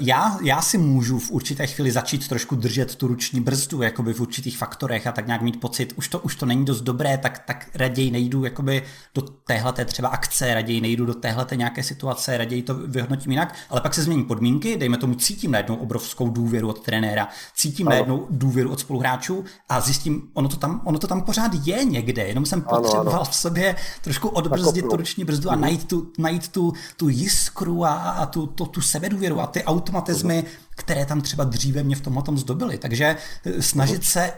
já, 0.00 0.38
já 0.42 0.62
si 0.62 0.78
můžu 0.78 1.18
v 1.18 1.30
určité 1.30 1.66
chvíli 1.66 1.90
začít 1.90 2.28
trošku 2.28 2.56
držet 2.56 2.94
tu 2.94 3.06
ruční 3.06 3.40
brzdu, 3.40 3.82
jakoby 3.82 4.12
v 4.12 4.20
určitých 4.20 4.58
faktorech 4.58 5.06
a 5.06 5.12
tak 5.12 5.26
nějak 5.26 5.42
mít 5.42 5.60
pocit, 5.60 5.92
už 5.96 6.08
to, 6.08 6.18
už 6.18 6.36
to 6.36 6.46
není 6.46 6.64
dost 6.64 6.80
dobré, 6.80 7.18
tak, 7.18 7.38
tak 7.38 7.68
raději 7.74 8.10
nejdu 8.10 8.44
jakoby 8.44 8.82
do 9.14 9.22
téhle 9.22 9.72
třeba 9.84 10.08
akce, 10.08 10.54
raději 10.54 10.80
nejdu 10.80 11.06
do 11.06 11.14
téhle 11.14 11.46
nějaké 11.54 11.82
situace, 11.82 12.38
raději 12.38 12.62
to 12.62 12.74
vyhodnotím 12.74 13.32
jinak, 13.32 13.54
ale 13.70 13.80
pak 13.80 13.94
se 13.94 14.02
změní 14.02 14.24
podmínky, 14.24 14.76
dejme 14.76 14.96
tomu 14.96 15.14
cítím 15.14 15.50
najednou 15.50 15.76
obrovskou 15.76 16.30
důvěru 16.30 16.68
od 16.68 16.84
trenéra, 16.84 17.28
cítím 17.54 17.88
ano. 17.88 17.94
najednou 17.94 18.26
důvěru 18.30 18.70
od 18.70 18.80
spoluhráčů 18.80 19.44
a 19.68 19.80
zjistím, 19.80 20.22
ono 20.34 20.48
to 20.48 20.56
tam, 20.56 20.80
ono 20.84 20.98
to 20.98 21.06
tam 21.06 21.22
pořád 21.22 21.52
je 21.66 21.84
někde, 21.84 22.22
jenom 22.22 22.46
jsem 22.46 22.62
potřeboval 22.62 23.08
ano, 23.08 23.20
ano. 23.20 23.24
v 23.24 23.34
sobě 23.34 23.76
trošku 24.02 24.28
odbrzdit 24.28 24.84
tu 24.90 24.96
ruční 24.96 25.24
brzdu 25.24 25.50
a 25.50 25.52
mhm. 25.52 25.60
najít 25.60 25.88
tu, 25.88 26.12
najít 26.18 26.48
tu, 26.48 26.72
tu 26.96 27.08
jiskru 27.08 27.84
a, 27.84 27.92
a 27.92 28.26
tu, 28.26 28.46
tu, 28.46 28.66
tu 28.66 28.80
sebedůvěru 28.80 29.40
a 29.40 29.46
ty 29.46 29.59
ty 29.60 29.64
automatizmy, 29.66 30.44
které 30.76 31.06
tam 31.06 31.20
třeba 31.20 31.44
dříve 31.44 31.82
mě 31.82 31.96
v 31.96 32.00
tomhle 32.00 32.22
tom 32.22 32.38
zdobily. 32.38 32.78
Takže 32.78 33.16
eh, 33.46 33.62
snažit 33.62 34.04
se, 34.04 34.32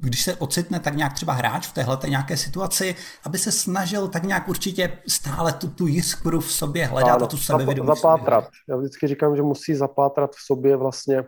když 0.00 0.22
se 0.22 0.34
ocitne 0.36 0.80
tak 0.80 0.96
nějak 0.96 1.12
třeba 1.12 1.32
hráč 1.32 1.66
v 1.66 1.74
téhle 1.74 1.98
nějaké 2.08 2.36
situaci, 2.36 2.94
aby 3.24 3.38
se 3.38 3.52
snažil 3.52 4.08
tak 4.08 4.22
nějak 4.22 4.48
určitě 4.48 4.98
stále 5.08 5.52
tu, 5.52 5.68
tu 5.68 5.86
jiskru 5.86 6.40
v 6.40 6.52
sobě 6.52 6.86
hledat 6.86 7.16
ano, 7.16 7.24
a 7.24 7.28
tu 7.28 7.36
sebevědomost. 7.36 8.02
Zapátrat. 8.02 8.48
Já 8.68 8.76
vždycky 8.76 9.06
říkám, 9.06 9.36
že 9.36 9.42
musí 9.42 9.74
zapátrat 9.74 10.30
v 10.32 10.46
sobě 10.46 10.76
vlastně 10.76 11.24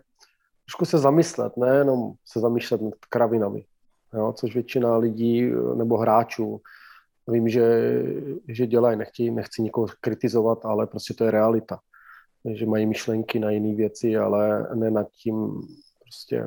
trošku 0.66 0.84
se 0.84 0.98
zamyslet, 0.98 1.56
nejenom 1.56 2.12
se 2.24 2.40
zamýšlet 2.40 2.82
nad 2.82 2.94
kravinami, 3.08 3.64
jo, 4.14 4.32
což 4.36 4.54
většina 4.54 4.96
lidí 4.96 5.44
eh, 5.44 5.76
nebo 5.76 5.98
hráčů 5.98 6.60
vím, 7.28 7.48
že, 7.48 7.64
že 8.48 8.66
dělají, 8.66 8.98
nechci, 8.98 9.30
nechci 9.30 9.62
nikoho 9.62 9.86
kritizovat, 10.00 10.64
ale 10.64 10.86
prostě 10.86 11.14
to 11.14 11.24
je 11.24 11.30
realita 11.30 11.78
že 12.44 12.66
mají 12.66 12.86
myšlenky 12.86 13.38
na 13.38 13.50
jiné 13.50 13.74
věci, 13.74 14.16
ale 14.16 14.66
ne 14.74 14.90
nad 14.90 15.10
tím 15.10 15.62
prostě, 16.02 16.46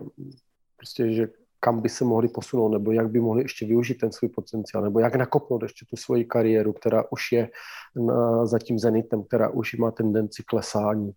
prostě, 0.78 1.14
že 1.14 1.28
kam 1.60 1.82
by 1.82 1.90
se 1.90 2.06
mohli 2.06 2.28
posunout, 2.28 2.70
nebo 2.70 2.92
jak 2.92 3.10
by 3.10 3.20
mohli 3.20 3.42
ještě 3.42 3.66
využít 3.66 3.98
ten 3.98 4.12
svůj 4.12 4.30
potenciál, 4.30 4.84
nebo 4.84 5.00
jak 5.00 5.16
nakopnout 5.16 5.64
ještě 5.64 5.86
tu 5.86 5.96
svoji 5.96 6.26
kariéru, 6.26 6.74
která 6.74 7.04
už 7.12 7.32
je 7.32 7.50
na, 7.96 8.46
za 8.46 8.60
tím 8.60 8.80
zenitem, 8.80 9.24
která 9.24 9.50
už 9.50 9.74
má 9.74 9.92
tendenci 9.92 10.44
klesání. 10.44 11.12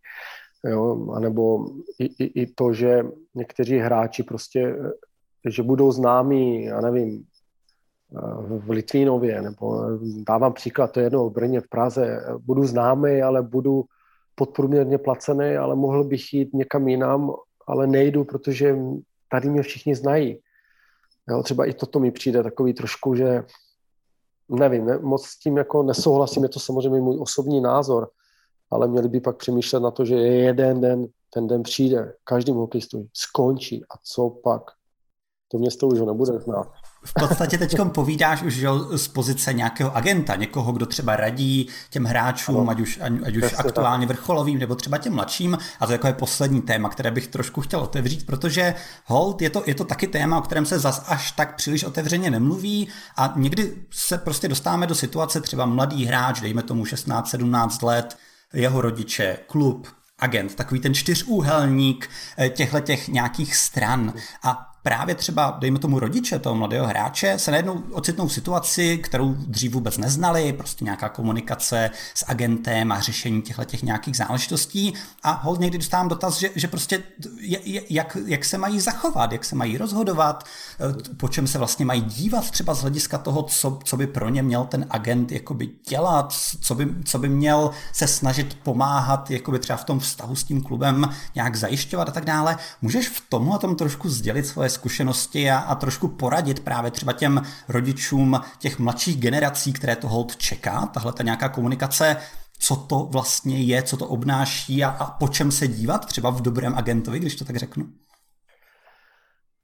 Jo? 0.64 1.12
A 1.12 1.20
nebo 1.20 1.66
i, 1.98 2.24
i, 2.24 2.42
i 2.42 2.46
to, 2.46 2.72
že 2.72 3.02
někteří 3.34 3.78
hráči 3.78 4.22
prostě, 4.22 4.76
že 5.48 5.62
budou 5.62 5.92
známí, 5.92 6.64
já 6.64 6.80
nevím, 6.80 7.24
v 8.38 8.70
Litvínově, 8.70 9.42
nebo 9.42 9.82
dávám 10.28 10.52
příklad, 10.52 10.92
to 10.92 11.00
je 11.00 11.06
jedno 11.06 11.30
v 11.30 11.32
Brně, 11.32 11.60
v 11.60 11.68
Praze, 11.68 12.24
budu 12.38 12.66
známý, 12.66 13.22
ale 13.22 13.42
budu 13.42 13.84
podprůměrně 14.38 14.98
placený, 14.98 15.56
ale 15.56 15.76
mohl 15.76 16.04
bych 16.04 16.32
jít 16.32 16.54
někam 16.54 16.88
jinam, 16.88 17.32
ale 17.66 17.86
nejdu, 17.86 18.24
protože 18.24 18.76
tady 19.30 19.48
mě 19.48 19.62
všichni 19.62 19.94
znají. 19.94 20.40
Jo, 21.28 21.42
třeba 21.42 21.64
i 21.64 21.72
toto 21.72 22.00
mi 22.00 22.10
přijde 22.10 22.42
takový 22.42 22.74
trošku, 22.74 23.14
že 23.14 23.44
nevím, 24.48 24.86
ne, 24.86 24.98
moc 24.98 25.26
s 25.26 25.38
tím 25.38 25.56
jako 25.56 25.82
nesouhlasím, 25.82 26.42
je 26.42 26.48
to 26.48 26.60
samozřejmě 26.60 27.00
můj 27.00 27.18
osobní 27.20 27.60
názor, 27.60 28.08
ale 28.70 28.88
měli 28.88 29.08
by 29.08 29.20
pak 29.20 29.36
přemýšlet 29.36 29.80
na 29.80 29.90
to, 29.90 30.04
že 30.04 30.14
je 30.14 30.36
jeden 30.36 30.80
den, 30.80 31.06
ten 31.30 31.46
den 31.46 31.62
přijde, 31.62 32.14
každý 32.24 32.52
hokejistu 32.52 33.06
skončí 33.12 33.84
a 33.84 33.94
co 34.02 34.30
pak? 34.30 34.62
To 35.48 35.58
město 35.58 35.86
už 35.88 35.98
ho 35.98 36.06
nebude 36.06 36.38
znát 36.38 36.72
v 37.06 37.12
podstatě 37.14 37.58
teď 37.58 37.76
povídáš 37.94 38.42
už 38.42 38.54
že, 38.54 38.68
z 38.94 39.08
pozice 39.08 39.52
nějakého 39.52 39.96
agenta, 39.96 40.36
někoho, 40.36 40.72
kdo 40.72 40.86
třeba 40.86 41.16
radí 41.16 41.68
těm 41.90 42.04
hráčům, 42.04 42.56
ano. 42.56 42.70
ať 42.70 42.80
už, 42.80 42.98
ať 43.24 43.36
už 43.36 43.54
aktuálně 43.58 44.06
vrcholovým, 44.06 44.58
nebo 44.58 44.74
třeba 44.74 44.98
těm 44.98 45.14
mladším. 45.14 45.58
A 45.80 45.86
to 45.86 45.92
jako 45.92 46.06
je 46.06 46.12
poslední 46.12 46.62
téma, 46.62 46.88
které 46.88 47.10
bych 47.10 47.26
trošku 47.28 47.60
chtěl 47.60 47.80
otevřít, 47.80 48.26
protože 48.26 48.74
hold, 49.04 49.42
je 49.42 49.50
to, 49.50 49.62
je 49.66 49.74
to 49.74 49.84
taky 49.84 50.06
téma, 50.06 50.38
o 50.38 50.42
kterém 50.42 50.66
se 50.66 50.78
zas 50.78 51.04
až 51.06 51.32
tak 51.32 51.56
příliš 51.56 51.84
otevřeně 51.84 52.30
nemluví 52.30 52.88
a 53.16 53.32
někdy 53.36 53.72
se 53.90 54.18
prostě 54.18 54.48
dostáváme 54.48 54.86
do 54.86 54.94
situace 54.94 55.40
třeba 55.40 55.66
mladý 55.66 56.04
hráč, 56.04 56.40
dejme 56.40 56.62
tomu 56.62 56.84
16-17 56.84 57.86
let, 57.86 58.16
jeho 58.52 58.80
rodiče, 58.80 59.38
klub, 59.46 59.88
agent, 60.18 60.54
takový 60.54 60.80
ten 60.80 60.94
čtyřúhelník 60.94 62.10
eh, 62.38 62.48
těchto 62.48 62.80
těch 62.80 63.08
nějakých 63.08 63.56
stran. 63.56 64.12
A 64.42 64.75
právě 64.86 65.14
třeba, 65.14 65.56
dejme 65.58 65.78
tomu 65.78 65.98
rodiče 65.98 66.38
toho 66.38 66.54
mladého 66.54 66.86
hráče, 66.86 67.38
se 67.38 67.50
najednou 67.50 67.82
ocitnou 67.92 68.26
v 68.26 68.32
situaci, 68.32 68.98
kterou 68.98 69.34
dřív 69.34 69.72
vůbec 69.72 69.98
neznali, 69.98 70.52
prostě 70.52 70.84
nějaká 70.84 71.08
komunikace 71.08 71.90
s 72.14 72.24
agentem 72.28 72.92
a 72.92 73.00
řešení 73.00 73.42
těchto 73.42 73.64
těch 73.64 73.82
nějakých 73.82 74.16
záležitostí 74.16 74.94
a 75.22 75.32
hol 75.32 75.56
někdy 75.56 75.78
dostávám 75.78 76.08
dotaz, 76.08 76.38
že, 76.38 76.50
že 76.54 76.68
prostě 76.68 77.02
jak, 77.90 78.16
jak 78.26 78.44
se 78.44 78.58
mají 78.58 78.80
zachovat, 78.80 79.32
jak 79.32 79.44
se 79.44 79.56
mají 79.56 79.78
rozhodovat, 79.78 80.44
eh, 80.80 81.14
po 81.16 81.28
čem 81.28 81.46
se 81.46 81.58
vlastně 81.58 81.84
mají 81.84 82.00
dívat 82.00 82.50
třeba 82.50 82.74
z 82.74 82.80
hlediska 82.80 83.18
toho, 83.18 83.42
co, 83.42 83.78
co 83.84 83.96
by 83.96 84.06
pro 84.06 84.28
ně 84.28 84.42
měl 84.42 84.64
ten 84.64 84.86
agent 84.90 85.32
jakoby 85.32 85.70
dělat, 85.88 86.32
co 86.60 86.74
by, 86.74 86.88
co 87.04 87.18
by 87.18 87.28
měl 87.28 87.70
se 87.92 88.06
snažit 88.06 88.58
pomáhat 88.62 89.30
jakoby 89.30 89.58
třeba 89.58 89.76
v 89.76 89.84
tom 89.84 89.98
vztahu 89.98 90.36
s 90.36 90.44
tím 90.44 90.62
klubem 90.62 91.10
nějak 91.34 91.56
zajišťovat 91.56 92.08
a 92.08 92.12
tak 92.12 92.24
dále. 92.24 92.56
Můžeš 92.82 93.08
v 93.08 93.22
tomhle 93.28 93.58
tom 93.58 93.76
trošku 93.76 94.08
sdělit 94.08 94.46
svoje 94.46 94.75
zkušenosti 94.76 95.50
a, 95.50 95.58
a 95.58 95.74
trošku 95.74 96.08
poradit 96.08 96.64
právě 96.64 96.90
třeba 96.90 97.12
těm 97.12 97.42
rodičům 97.68 98.40
těch 98.58 98.78
mladších 98.78 99.20
generací, 99.20 99.72
které 99.72 99.96
to 99.96 100.08
hold 100.08 100.36
čeká, 100.36 100.86
tahle 100.86 101.12
ta 101.12 101.22
nějaká 101.22 101.48
komunikace, 101.48 102.16
co 102.58 102.76
to 102.76 103.08
vlastně 103.12 103.62
je, 103.62 103.82
co 103.82 103.96
to 103.96 104.06
obnáší 104.06 104.84
a, 104.84 104.88
a 104.88 105.10
po 105.10 105.28
čem 105.28 105.50
se 105.50 105.68
dívat 105.68 106.06
třeba 106.06 106.30
v 106.30 106.40
dobrém 106.40 106.74
agentovi, 106.74 107.18
když 107.18 107.36
to 107.36 107.44
tak 107.44 107.56
řeknu? 107.56 107.84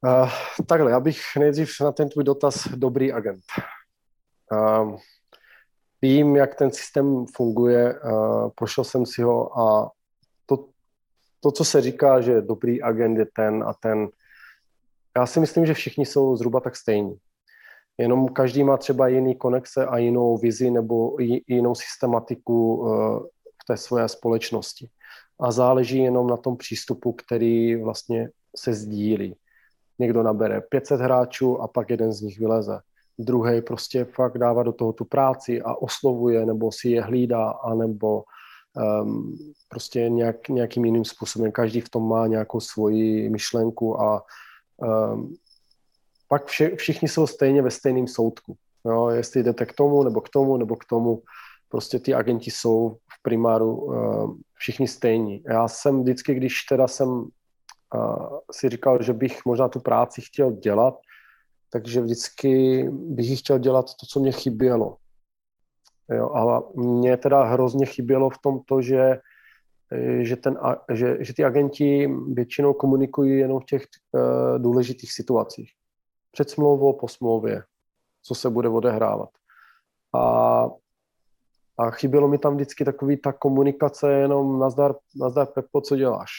Uh, 0.04 0.30
takhle, 0.66 0.90
já 0.90 1.00
bych 1.00 1.20
nejdřív 1.38 1.70
na 1.80 1.92
ten 1.92 2.08
tvůj 2.08 2.24
dotaz 2.24 2.68
dobrý 2.68 3.12
agent. 3.12 3.44
Uh, 4.52 4.98
vím, 6.02 6.36
jak 6.36 6.54
ten 6.54 6.70
systém 6.70 7.26
funguje, 7.36 8.00
uh, 8.00 8.50
prošel 8.54 8.84
jsem 8.84 9.06
si 9.06 9.22
ho 9.22 9.58
a 9.58 9.90
to, 10.46 10.68
to, 11.40 11.50
co 11.50 11.64
se 11.64 11.80
říká, 11.80 12.20
že 12.20 12.42
dobrý 12.42 12.82
agent 12.82 13.18
je 13.18 13.26
ten 13.26 13.64
a 13.66 13.74
ten, 13.74 14.08
já 15.16 15.26
si 15.26 15.40
myslím, 15.40 15.66
že 15.66 15.74
všichni 15.74 16.06
jsou 16.06 16.36
zhruba 16.36 16.60
tak 16.60 16.76
stejní. 16.76 17.16
Jenom 17.98 18.28
každý 18.28 18.64
má 18.64 18.76
třeba 18.76 19.08
jiný 19.08 19.34
konexe 19.34 19.86
a 19.86 19.98
jinou 19.98 20.36
vizi 20.36 20.70
nebo 20.70 21.16
jinou 21.48 21.74
systematiku 21.74 22.86
eh, 22.86 23.18
v 23.62 23.64
té 23.66 23.76
své 23.76 24.08
společnosti. 24.08 24.88
A 25.40 25.52
záleží 25.52 25.98
jenom 25.98 26.26
na 26.26 26.36
tom 26.36 26.56
přístupu, 26.56 27.12
který 27.12 27.76
vlastně 27.76 28.28
se 28.56 28.74
sdílí. 28.74 29.36
Někdo 29.98 30.22
nabere 30.22 30.60
500 30.60 31.00
hráčů 31.00 31.60
a 31.60 31.68
pak 31.68 31.90
jeden 31.90 32.12
z 32.12 32.20
nich 32.20 32.38
vyleze. 32.38 32.80
Druhý 33.18 33.62
prostě 33.62 34.04
fakt 34.04 34.38
dává 34.38 34.62
do 34.62 34.72
toho 34.72 34.92
tu 34.92 35.04
práci 35.04 35.62
a 35.62 35.74
oslovuje, 35.74 36.46
nebo 36.46 36.72
si 36.72 36.88
je 36.88 37.02
hlídá, 37.02 37.50
anebo 37.50 38.24
um, 39.02 39.36
prostě 39.68 40.08
nějak, 40.08 40.48
nějakým 40.48 40.84
jiným 40.84 41.04
způsobem. 41.04 41.52
Každý 41.52 41.80
v 41.80 41.88
tom 41.88 42.08
má 42.08 42.26
nějakou 42.26 42.60
svoji 42.60 43.30
myšlenku 43.30 44.00
a 44.00 44.22
um, 44.82 45.34
pak 46.28 46.46
vše, 46.46 46.76
všichni 46.76 47.08
jsou 47.08 47.26
stejně 47.26 47.62
ve 47.62 47.70
stejném 47.70 48.08
soudku. 48.08 48.56
Jo, 48.84 49.08
jestli 49.08 49.42
jdete 49.42 49.66
k 49.66 49.72
tomu, 49.72 50.02
nebo 50.02 50.20
k 50.20 50.28
tomu, 50.28 50.56
nebo 50.56 50.76
k 50.76 50.84
tomu, 50.84 51.22
prostě 51.68 51.98
ty 51.98 52.14
agenti 52.14 52.50
jsou 52.50 52.90
v 52.90 53.22
primáru 53.22 53.76
uh, 53.76 54.34
všichni 54.54 54.88
stejní. 54.88 55.42
Já 55.48 55.68
jsem 55.68 56.02
vždycky, 56.02 56.34
když 56.34 56.54
teda 56.68 56.88
jsem 56.88 57.08
uh, 57.08 58.38
si 58.52 58.68
říkal, 58.68 59.02
že 59.02 59.12
bych 59.12 59.44
možná 59.46 59.68
tu 59.68 59.80
práci 59.80 60.20
chtěl 60.20 60.52
dělat, 60.52 60.94
takže 61.70 62.00
vždycky 62.00 62.82
bych 62.92 63.38
chtěl 63.38 63.58
dělat 63.58 63.86
to, 64.00 64.06
co 64.06 64.20
mě 64.20 64.32
chybělo. 64.32 64.96
Jo, 66.10 66.30
a 66.34 66.62
mě 66.74 67.16
teda 67.16 67.44
hrozně 67.44 67.86
chybělo 67.86 68.30
v 68.30 68.38
tom 68.38 68.60
to, 68.66 68.82
že 68.82 69.20
že, 70.20 70.36
ten, 70.36 70.58
že, 70.92 71.16
že 71.20 71.34
ty 71.34 71.44
agenti 71.44 72.10
většinou 72.32 72.72
komunikují 72.72 73.38
jenom 73.38 73.60
v 73.60 73.64
těch 73.64 73.86
uh, 74.12 74.58
důležitých 74.58 75.12
situacích. 75.12 75.70
Před 76.32 76.50
smlouvou, 76.50 76.92
po 76.92 77.08
smlouvě, 77.08 77.62
co 78.22 78.34
se 78.34 78.50
bude 78.50 78.68
odehrávat. 78.68 79.28
A, 80.14 80.68
a 81.78 81.90
chybělo 81.90 82.28
mi 82.28 82.38
tam 82.38 82.54
vždycky 82.54 82.84
takový 82.84 83.16
ta 83.16 83.32
komunikace 83.32 84.12
jenom 84.12 84.58
nazdar, 84.58 84.94
nazdar 85.16 85.46
Pepo, 85.46 85.80
co 85.80 85.96
děláš. 85.96 86.30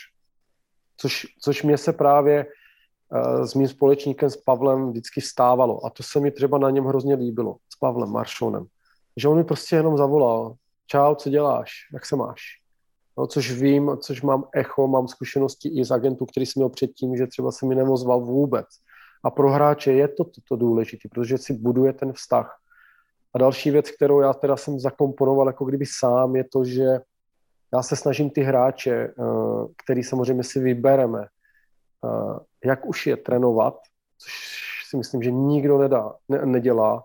Což, 0.97 1.25
což 1.41 1.63
mě 1.63 1.77
se 1.77 1.93
právě 1.93 2.45
uh, 2.45 3.45
s 3.45 3.53
mým 3.53 3.67
společníkem, 3.67 4.29
s 4.29 4.37
Pavlem, 4.37 4.89
vždycky 4.89 5.21
stávalo. 5.21 5.85
A 5.85 5.89
to 5.89 6.03
se 6.03 6.19
mi 6.19 6.31
třeba 6.31 6.57
na 6.57 6.69
něm 6.69 6.85
hrozně 6.85 7.15
líbilo. 7.15 7.55
S 7.73 7.75
Pavlem 7.79 8.09
Maršonem. 8.09 8.65
že 9.17 9.27
on 9.27 9.37
mi 9.37 9.43
prostě 9.43 9.75
jenom 9.75 9.97
zavolal, 9.97 10.55
čau, 10.87 11.15
co 11.15 11.29
děláš, 11.29 11.71
jak 11.93 12.05
se 12.05 12.15
máš? 12.15 12.62
No, 13.17 13.27
což 13.27 13.51
vím, 13.51 13.91
což 14.01 14.21
mám 14.21 14.43
echo, 14.55 14.87
mám 14.87 15.07
zkušenosti 15.07 15.69
i 15.69 15.85
z 15.85 15.91
agentů, 15.91 16.25
který 16.25 16.45
jsem 16.45 16.59
měl 16.59 16.69
předtím, 16.69 17.17
že 17.17 17.27
třeba 17.27 17.51
se 17.51 17.65
mi 17.65 17.75
nevozval 17.75 18.21
vůbec. 18.21 18.65
A 19.23 19.31
pro 19.31 19.51
hráče 19.51 19.91
je 19.91 20.07
to 20.07 20.23
toto 20.23 20.55
důležité, 20.55 21.09
protože 21.09 21.37
si 21.37 21.53
buduje 21.53 21.93
ten 21.93 22.13
vztah. 22.13 22.57
A 23.33 23.37
další 23.37 23.71
věc, 23.71 23.91
kterou 23.91 24.19
já 24.19 24.33
teda 24.33 24.57
jsem 24.57 24.79
zakomponoval 24.79 25.47
jako 25.47 25.65
kdyby 25.65 25.85
sám, 25.85 26.35
je 26.35 26.43
to, 26.43 26.65
že 26.65 26.99
já 27.73 27.83
se 27.83 27.95
snažím 27.95 28.29
ty 28.29 28.41
hráče, 28.41 28.93
eh, 28.93 29.13
který 29.83 30.03
samozřejmě 30.03 30.43
si 30.43 30.59
vybereme, 30.59 31.21
eh, 31.25 32.39
jak 32.65 32.85
už 32.85 33.07
je 33.07 33.17
trénovat, 33.17 33.77
což 34.17 34.33
si 34.89 34.97
myslím, 34.97 35.23
že 35.23 35.31
nikdo 35.31 35.77
nedá, 35.77 36.13
ne, 36.29 36.45
nedělá. 36.45 37.03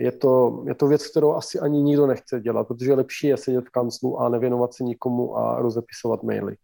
Je 0.00 0.12
to, 0.12 0.62
je 0.66 0.74
to 0.74 0.86
věc, 0.86 1.06
kterou 1.06 1.34
asi 1.34 1.60
ani 1.60 1.82
nikdo 1.82 2.06
nechce 2.06 2.40
dělat, 2.40 2.68
protože 2.68 2.94
lepší 2.94 3.26
je 3.26 3.36
sedět 3.36 3.64
v 3.64 3.70
kanclu 3.70 4.20
a 4.20 4.28
nevěnovat 4.28 4.74
se 4.74 4.84
nikomu 4.84 5.36
a 5.36 5.60
rozepisovat 5.60 6.22
maily. 6.22 6.56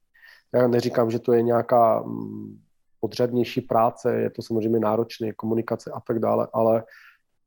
Já 0.55 0.69
neříkám, 0.69 1.11
že 1.11 1.19
to 1.19 1.33
je 1.33 1.43
nějaká 1.43 2.03
mm, 2.03 2.59
podřadnější 3.01 3.61
práce, 3.61 4.15
je 4.15 4.31
to 4.31 4.43
samozřejmě 4.43 4.79
náročné, 4.79 5.33
komunikace 5.33 5.91
a 5.91 6.01
tak 6.01 6.19
dále, 6.19 6.49
ale 6.53 6.85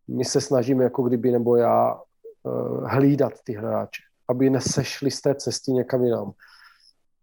my 0.08 0.26
se 0.26 0.42
snažíme 0.42 0.84
jako 0.84 1.04
kdyby, 1.04 1.32
nebo 1.32 1.56
já, 1.56 2.02
uh, 2.44 2.88
hlídat 2.90 3.34
ty 3.44 3.54
hráče, 3.54 4.02
aby 4.28 4.50
nesešli 4.50 5.12
z 5.12 5.22
té 5.22 5.36
cesty 5.36 5.72
někam 5.72 6.04
jinam. 6.04 6.32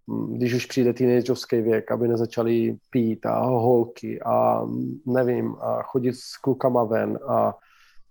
Mm, 0.06 0.36
když 0.36 0.54
už 0.54 0.66
přijde 0.66 0.92
teenagerovský 0.92 1.60
věk, 1.60 1.90
aby 1.90 2.08
nezačali 2.08 2.76
pít 2.90 3.26
a 3.26 3.40
holky 3.40 4.20
a 4.22 4.64
mm, 4.64 5.00
nevím, 5.06 5.56
a 5.60 5.82
chodit 5.82 6.16
s 6.16 6.36
klukama 6.36 6.84
ven 6.84 7.18
a 7.28 7.54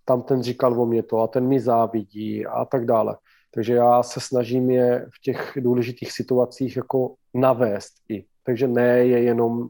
tam 0.06 0.22
ten 0.22 0.44
říkal 0.44 0.82
o 0.82 0.86
mě 0.86 1.04
to 1.04 1.20
a 1.20 1.28
ten 1.28 1.48
mi 1.48 1.60
závidí 1.60 2.46
a 2.46 2.66
tak 2.66 2.86
dále. 2.86 3.18
Takže 3.52 3.74
já 3.74 4.04
se 4.04 4.20
snažím 4.20 4.70
je 4.70 5.06
v 5.16 5.22
těch 5.22 5.58
důležitých 5.62 6.12
situacích 6.12 6.78
jako 6.78 7.16
navést 7.34 7.94
i. 8.10 8.26
Takže 8.44 8.68
ne 8.68 8.98
je 8.98 9.24
jenom 9.24 9.68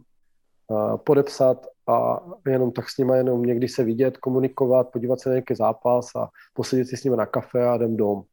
podepsat 1.03 1.67
a 1.87 2.19
jenom 2.47 2.71
tak 2.71 2.89
s 2.89 2.97
nimi 2.97 3.17
jenom 3.17 3.43
někdy 3.43 3.67
se 3.67 3.83
vidět, 3.83 4.17
komunikovat, 4.17 4.91
podívat 4.91 5.19
se 5.19 5.29
na 5.29 5.33
nějaký 5.33 5.55
zápas 5.55 6.15
a 6.15 6.29
posedět 6.53 6.87
si 6.87 6.97
s 6.97 7.03
nimi 7.03 7.17
na 7.17 7.25
kafe 7.25 7.67
a 7.67 7.75
jdem 7.75 7.97
dom. 7.97 8.23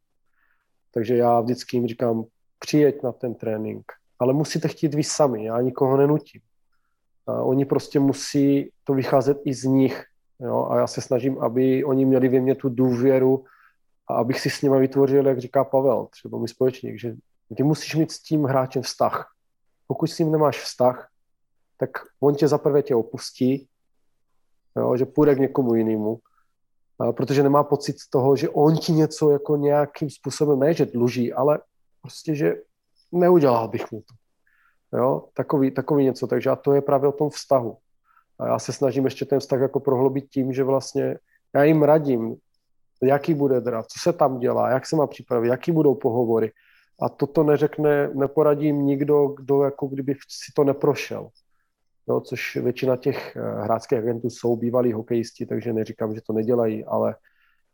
Takže 0.93 1.17
já 1.17 1.41
vždycky 1.41 1.77
jim 1.77 1.87
říkám, 1.87 2.23
přijeď 2.59 3.03
na 3.03 3.11
ten 3.11 3.35
trénink, 3.35 3.85
ale 4.19 4.33
musíte 4.33 4.67
chtít 4.67 4.93
vy 4.93 5.03
sami, 5.03 5.45
já 5.45 5.61
nikoho 5.61 5.97
nenutím. 5.97 6.41
A 7.27 7.43
oni 7.43 7.65
prostě 7.65 7.99
musí 7.99 8.71
to 8.83 8.93
vycházet 8.93 9.37
i 9.45 9.53
z 9.53 9.63
nich. 9.63 10.05
Jo? 10.43 10.67
A 10.71 10.77
já 10.77 10.87
se 10.87 11.01
snažím, 11.01 11.39
aby 11.39 11.83
oni 11.83 12.05
měli 12.05 12.29
ve 12.29 12.39
mně 12.39 12.55
tu 12.55 12.69
důvěru 12.69 13.45
a 14.07 14.13
abych 14.13 14.39
si 14.39 14.49
s 14.49 14.61
nimi 14.61 14.79
vytvořil, 14.79 15.27
jak 15.27 15.39
říká 15.39 15.63
Pavel, 15.63 16.07
třeba 16.11 16.37
můj 16.37 16.47
společník, 16.47 16.99
že 16.99 17.15
ty 17.57 17.63
musíš 17.63 17.95
mít 17.95 18.11
s 18.11 18.21
tím 18.21 18.43
hráčem 18.43 18.81
vztah. 18.81 19.31
Pokud 19.87 20.07
s 20.07 20.19
ním 20.19 20.31
nemáš 20.31 20.59
vztah, 20.61 21.09
tak 21.77 21.89
on 22.19 22.35
tě 22.35 22.47
zaprvé 22.47 22.83
tě 22.83 22.95
opustí, 22.95 23.67
jo, 24.75 24.97
že 24.97 25.05
půjde 25.05 25.35
k 25.35 25.39
někomu 25.39 25.75
jinému, 25.75 26.19
protože 27.11 27.43
nemá 27.43 27.63
pocit 27.63 27.95
toho, 28.09 28.35
že 28.35 28.49
on 28.49 28.77
ti 28.77 28.91
něco 28.91 29.29
jako 29.29 29.55
nějakým 29.55 30.09
způsobem, 30.09 30.59
ne, 30.59 30.73
že 30.73 30.85
dluží, 30.85 31.33
ale 31.33 31.59
prostě, 32.01 32.35
že 32.35 32.55
neudělal 33.11 33.67
bych 33.67 33.91
mu 33.91 34.01
to. 34.01 34.13
Jo, 34.97 35.27
takový, 35.33 35.71
takový 35.71 36.03
něco, 36.03 36.27
takže 36.27 36.49
a 36.49 36.55
to 36.55 36.73
je 36.73 36.81
právě 36.81 37.09
o 37.09 37.11
tom 37.11 37.29
vztahu. 37.29 37.77
A 38.43 38.47
já 38.47 38.59
se 38.59 38.73
snažím 38.73 39.05
ještě 39.05 39.25
ten 39.25 39.39
vztah 39.39 39.59
jako 39.59 39.79
prohlubit 39.79 40.29
tím, 40.29 40.53
že 40.53 40.63
vlastně 40.63 41.17
já 41.55 41.63
jim 41.63 41.83
radím, 41.83 42.35
jaký 43.03 43.33
bude 43.33 43.61
draft, 43.61 43.89
co 43.89 43.99
se 43.99 44.13
tam 44.13 44.39
dělá, 44.39 44.69
jak 44.69 44.85
se 44.85 44.95
má 44.95 45.07
připravit, 45.07 45.47
jaký 45.47 45.71
budou 45.71 45.95
pohovory. 45.95 46.51
A 47.01 47.09
toto 47.09 47.43
neřekne, 47.43 48.09
neporadím 48.13 48.85
nikdo, 48.85 49.27
kdo 49.27 49.63
jako 49.63 49.87
kdyby 49.87 50.13
si 50.13 50.51
to 50.55 50.63
neprošel 50.63 51.29
jo, 52.07 52.21
což 52.21 52.55
většina 52.55 52.95
těch 52.95 53.35
eh, 53.35 53.39
hráčských 53.63 53.97
agentů 53.97 54.29
jsou 54.29 54.55
bývalí 54.55 54.93
hokejisti, 54.93 55.45
takže 55.45 55.73
neříkám, 55.73 56.15
že 56.15 56.21
to 56.21 56.33
nedělají, 56.33 56.85
ale 56.85 57.15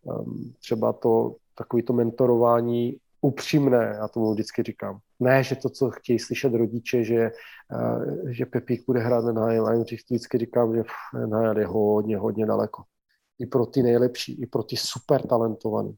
um, 0.03 0.53
třeba 0.59 0.93
to 0.93 1.35
takový 1.55 1.83
to 1.83 1.93
mentorování 1.93 2.97
upřímné, 3.21 3.95
já 3.99 4.07
tomu 4.07 4.33
vždycky 4.33 4.63
říkám. 4.63 4.99
Ne, 5.19 5.43
že 5.43 5.55
to, 5.55 5.69
co 5.69 5.89
chtějí 5.89 6.19
slyšet 6.19 6.53
rodiče, 6.53 7.03
že, 7.03 7.31
uh, 7.73 8.29
že 8.29 8.45
Pepík 8.45 8.85
bude 8.87 8.99
hrát 8.99 9.25
na 9.25 9.53
já 9.53 9.73
jim 9.73 9.83
vždycky 9.83 10.37
říkám, 10.37 10.75
že 10.75 10.83
NHL 11.25 11.59
je 11.59 11.65
hodně, 11.65 12.17
hodně 12.17 12.45
daleko. 12.45 12.83
I 13.39 13.45
pro 13.45 13.65
ty 13.65 13.83
nejlepší, 13.83 14.41
i 14.41 14.45
pro 14.45 14.63
ty 14.63 14.77
super 14.77 15.27
talentovaný. 15.27 15.95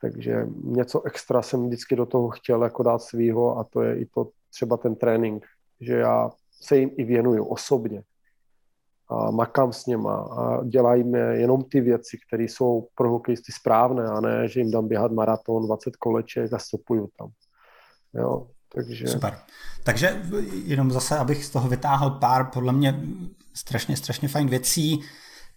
Takže 0.00 0.46
něco 0.64 1.02
extra 1.02 1.42
jsem 1.42 1.66
vždycky 1.66 1.96
do 1.96 2.06
toho 2.06 2.28
chtěl 2.28 2.62
jako 2.64 2.82
dát 2.82 3.02
svýho 3.02 3.58
a 3.58 3.64
to 3.64 3.82
je 3.82 3.98
i 3.98 4.06
to 4.06 4.30
třeba 4.50 4.76
ten 4.76 4.94
trénink, 4.94 5.46
že 5.80 5.94
já 5.94 6.30
se 6.62 6.76
jim 6.76 6.90
i 6.96 7.04
věnuju 7.04 7.44
osobně. 7.44 8.02
A 9.08 9.30
makám 9.30 9.72
s 9.72 9.86
něma 9.86 10.16
a 10.16 10.64
dělajme 10.64 11.18
jenom 11.18 11.64
ty 11.64 11.80
věci, 11.80 12.18
které 12.26 12.42
jsou 12.42 12.88
pro 12.94 13.10
hokejisty 13.10 13.52
správné 13.52 14.08
a 14.08 14.20
ne, 14.20 14.48
že 14.48 14.60
jim 14.60 14.70
dám 14.70 14.88
běhat 14.88 15.12
maraton, 15.12 15.66
20 15.66 15.96
koleček 15.96 16.52
a 16.52 16.58
stopuju 16.58 17.08
tam. 17.18 17.30
Jo, 18.14 18.46
takže... 18.74 19.08
Super. 19.08 19.38
Takže 19.84 20.22
jenom 20.64 20.90
zase, 20.90 21.18
abych 21.18 21.44
z 21.44 21.50
toho 21.50 21.68
vytáhl 21.68 22.10
pár 22.10 22.50
podle 22.52 22.72
mě 22.72 23.00
strašně, 23.54 23.96
strašně 23.96 24.28
fajn 24.28 24.48
věcí 24.48 25.00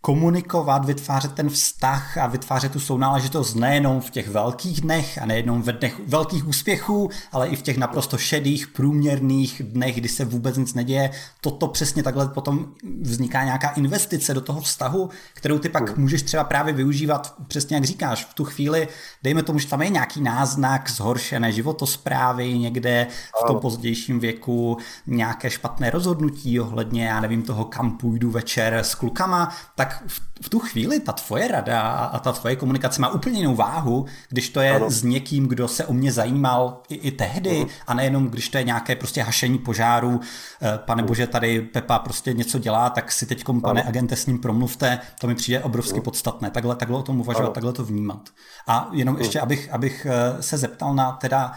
komunikovat, 0.02 0.86
vytvářet 0.86 1.34
ten 1.34 1.50
vztah 1.50 2.18
a 2.18 2.28
vytvářet 2.28 2.72
tu 2.72 2.80
sounáležitost 2.80 3.56
nejenom 3.56 4.02
v 4.02 4.10
těch 4.10 4.30
velkých 4.30 4.82
dnech 4.82 5.22
a 5.22 5.26
nejenom 5.26 5.62
ve 5.62 5.74
dnech 5.74 6.00
velkých 6.08 6.47
úspěchů, 6.47 7.10
ale 7.32 7.47
i 7.47 7.56
v 7.56 7.62
těch 7.62 7.78
naprosto 7.78 8.18
šedých, 8.18 8.68
průměrných 8.68 9.62
dnech, 9.66 9.95
kdy 9.95 10.10
se 10.10 10.26
vůbec 10.26 10.58
nic 10.58 10.74
neděje. 10.74 11.10
Toto 11.41 11.68
přesně 11.68 12.04
takhle 12.04 12.28
potom 12.28 12.68
vzniká 13.02 13.43
nějaká 13.43 13.70
investice 13.70 14.34
do 14.34 14.41
toho 14.41 14.62
vztahu, 14.62 15.10
kterou 15.34 15.60
ty 15.60 15.70
pak 15.70 15.97
můžeš 15.97 16.22
třeba 16.22 16.43
právě 16.43 16.74
využívat, 16.74 17.36
přesně 17.47 17.76
jak 17.76 17.86
říkáš, 17.86 18.26
v 18.26 18.34
tu 18.34 18.45
chvíli, 18.45 18.88
dejme 19.24 19.43
tomu, 19.43 19.60
že 19.60 19.68
tam 19.68 19.82
je 19.82 19.89
nějaký 19.89 20.22
náznak 20.22 20.89
zhoršené 20.89 21.52
životosprávy 21.52 22.60
někde 22.60 23.08
v 23.43 23.47
tom 23.47 23.60
pozdějším 23.60 24.20
věku, 24.20 24.78
nějaké 25.08 25.50
špatné 25.50 25.89
rozhodnutí 25.89 26.60
ohledně, 26.60 27.06
já 27.06 27.20
nevím, 27.20 27.43
toho, 27.43 27.66
kam 27.66 27.97
půjdu 27.97 28.32
večer 28.32 28.78
s 28.78 28.95
klukama, 28.95 29.56
tak 29.76 29.88
tak 29.89 30.03
v, 30.07 30.21
v 30.41 30.49
tu 30.49 30.59
chvíli 30.59 30.99
ta 30.99 31.11
tvoje 31.11 31.47
rada 31.47 31.81
a 31.91 32.19
ta 32.19 32.31
tvoje 32.31 32.55
komunikace 32.55 33.01
má 33.01 33.09
úplně 33.09 33.39
jinou 33.39 33.55
váhu, 33.55 34.05
když 34.29 34.49
to 34.49 34.61
je 34.61 34.75
ano. 34.75 34.89
s 34.89 35.03
někým, 35.03 35.47
kdo 35.47 35.67
se 35.67 35.85
o 35.85 35.93
mě 35.93 36.11
zajímal 36.11 36.81
i, 36.89 36.95
i 36.95 37.11
tehdy 37.11 37.49
uh-huh. 37.49 37.69
a 37.87 37.93
nejenom 37.93 38.27
když 38.27 38.49
to 38.49 38.57
je 38.57 38.63
nějaké 38.63 38.95
prostě 38.95 39.21
hašení 39.23 39.57
požáru, 39.57 40.19
eh, 40.61 40.77
pane 40.77 41.03
uh-huh. 41.03 41.07
bože, 41.07 41.27
tady 41.27 41.61
Pepa 41.61 41.99
prostě 41.99 42.33
něco 42.33 42.59
dělá, 42.59 42.89
tak 42.89 43.11
si 43.11 43.25
teď, 43.25 43.45
pane 43.61 43.81
ano. 43.81 43.89
agente, 43.89 44.15
s 44.15 44.25
ním 44.25 44.39
promluvte, 44.39 44.99
to 45.19 45.27
mi 45.27 45.35
přijde 45.35 45.63
obrovsky 45.63 45.99
uh-huh. 45.99 46.03
podstatné, 46.03 46.51
takhle, 46.51 46.75
takhle 46.75 46.97
o 46.97 47.03
tom 47.03 47.19
uvažovat, 47.19 47.45
ano. 47.45 47.53
takhle 47.53 47.73
to 47.73 47.85
vnímat. 47.85 48.29
A 48.67 48.89
jenom 48.93 49.15
uh-huh. 49.15 49.19
ještě, 49.19 49.39
abych, 49.39 49.73
abych 49.73 50.07
eh, 50.09 50.43
se 50.43 50.57
zeptal 50.57 50.95
na 50.95 51.11
teda 51.11 51.53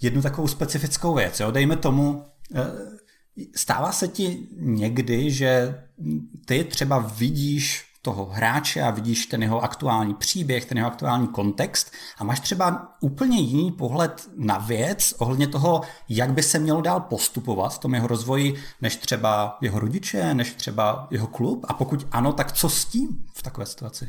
jednu 0.00 0.22
takovou 0.22 0.48
specifickou 0.48 1.14
věc, 1.14 1.40
jo? 1.40 1.50
dejme 1.50 1.76
tomu, 1.76 2.24
eh, 2.54 2.60
Stává 3.56 3.92
se 3.92 4.08
ti 4.08 4.48
někdy, 4.56 5.30
že 5.30 5.82
ty 6.46 6.64
třeba 6.64 6.98
vidíš 6.98 7.94
toho 8.04 8.24
hráče 8.24 8.82
a 8.82 8.90
vidíš 8.90 9.26
ten 9.26 9.42
jeho 9.42 9.60
aktuální 9.60 10.14
příběh, 10.14 10.64
ten 10.64 10.78
jeho 10.78 10.90
aktuální 10.90 11.28
kontext 11.28 11.90
a 12.18 12.24
máš 12.24 12.40
třeba 12.40 12.96
úplně 13.00 13.40
jiný 13.40 13.72
pohled 13.72 14.28
na 14.36 14.58
věc 14.58 15.14
ohledně 15.18 15.48
toho, 15.48 15.80
jak 16.08 16.32
by 16.32 16.42
se 16.42 16.58
mělo 16.58 16.80
dál 16.80 17.00
postupovat 17.00 17.68
v 17.68 17.78
tom 17.78 17.94
jeho 17.94 18.06
rozvoji, 18.06 18.54
než 18.80 18.96
třeba 18.96 19.58
jeho 19.60 19.80
rodiče, 19.80 20.34
než 20.34 20.54
třeba 20.54 21.08
jeho 21.10 21.26
klub? 21.26 21.64
A 21.68 21.74
pokud 21.74 22.06
ano, 22.10 22.32
tak 22.32 22.52
co 22.52 22.68
s 22.68 22.84
tím 22.84 23.26
v 23.34 23.42
takové 23.42 23.66
situaci? 23.66 24.08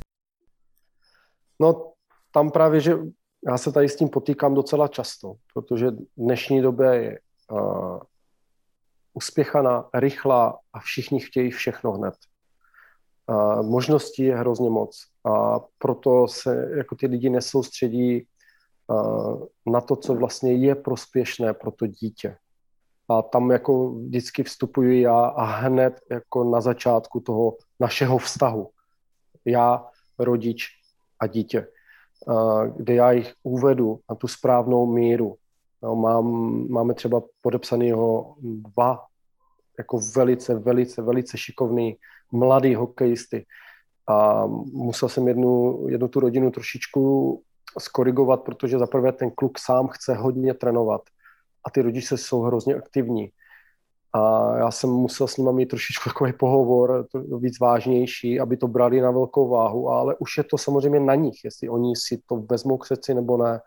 No 1.60 1.92
tam 2.32 2.52
právě, 2.52 2.82
že 2.82 2.98
já 3.48 3.58
se 3.58 3.72
tady 3.72 3.90
s 3.90 3.96
tím 3.96 4.10
potýkám 4.10 4.54
docela 4.54 4.88
často, 4.88 5.34
protože 5.54 5.92
v 5.92 5.98
dnešní 6.18 6.62
době 6.62 6.88
je 6.96 7.20
uh, 7.52 8.00
uspěchaná, 9.16 9.90
rychlá 9.94 10.60
a 10.74 10.80
všichni 10.80 11.20
chtějí 11.20 11.52
všechno 11.52 11.92
hned. 11.92 12.14
A 13.28 13.62
možností 13.62 14.24
je 14.24 14.38
hrozně 14.38 14.70
moc 14.70 15.06
a 15.26 15.60
proto 15.78 16.28
se 16.28 16.70
jako 16.78 16.96
ty 16.96 17.08
lidi 17.08 17.30
nesoustředí 17.30 18.28
na 19.66 19.82
to, 19.82 19.96
co 19.96 20.16
vlastně 20.16 20.54
je 20.54 20.76
prospěšné 20.76 21.54
pro 21.54 21.72
to 21.72 21.88
dítě. 21.88 22.38
A 23.10 23.22
tam 23.22 23.52
jako 23.52 23.92
vždycky 23.92 24.44
vstupuji 24.44 25.02
já 25.02 25.26
a 25.26 25.44
hned 25.44 26.02
jako 26.12 26.44
na 26.44 26.62
začátku 26.62 27.20
toho 27.20 27.58
našeho 27.80 28.18
vztahu. 28.18 28.70
Já, 29.46 29.86
rodič 30.20 30.68
a 31.20 31.28
dítě. 31.28 31.68
Kde 32.76 32.94
já 32.94 33.12
jich 33.12 33.34
uvedu 33.44 34.00
na 34.10 34.16
tu 34.16 34.28
správnou 34.28 34.86
míru, 34.86 35.38
No, 35.86 35.96
mám, 35.96 36.26
máme 36.70 36.94
třeba 36.94 37.22
podepsanýho 37.42 38.36
dva 38.42 39.00
jako 39.78 40.00
velice, 40.16 40.56
velice, 40.56 41.02
velice 41.02 41.38
šikovný 41.38 41.98
mladý 42.32 42.76
hokejisty. 42.76 43.46
A 44.10 44.46
musel 44.74 45.10
jsem 45.10 45.28
jednu, 45.28 45.86
jednu 45.90 46.08
tu 46.08 46.20
rodinu 46.20 46.52
trošičku 46.52 47.42
skorigovat, 47.80 48.44
protože 48.44 48.80
zaprvé 48.80 49.12
ten 49.12 49.32
kluk 49.32 49.60
sám 49.60 49.88
chce 49.88 50.14
hodně 50.14 50.54
trénovat 50.54 51.02
a 51.66 51.70
ty 51.70 51.82
rodiče 51.82 52.18
jsou 52.18 52.42
hrozně 52.42 52.76
aktivní. 52.76 53.30
A 54.14 54.52
já 54.58 54.72
jsem 54.72 54.90
musel 54.90 55.28
s 55.28 55.38
nimi 55.38 55.54
mít 55.54 55.66
trošičku 55.66 56.10
takový 56.10 56.34
pohovor, 56.34 57.08
víc 57.40 57.60
vážnější, 57.60 58.40
aby 58.40 58.58
to 58.58 58.68
brali 58.68 59.02
na 59.02 59.12
velkou 59.12 59.50
váhu, 59.50 59.90
ale 59.90 60.16
už 60.16 60.38
je 60.38 60.44
to 60.44 60.58
samozřejmě 60.58 61.00
na 61.00 61.16
nich, 61.16 61.44
jestli 61.44 61.70
oni 61.70 61.94
si 61.96 62.22
to 62.26 62.36
vezmou 62.36 62.78
k 62.78 62.86
srdci 62.86 63.14
nebo 63.14 63.38
ne. 63.38 63.60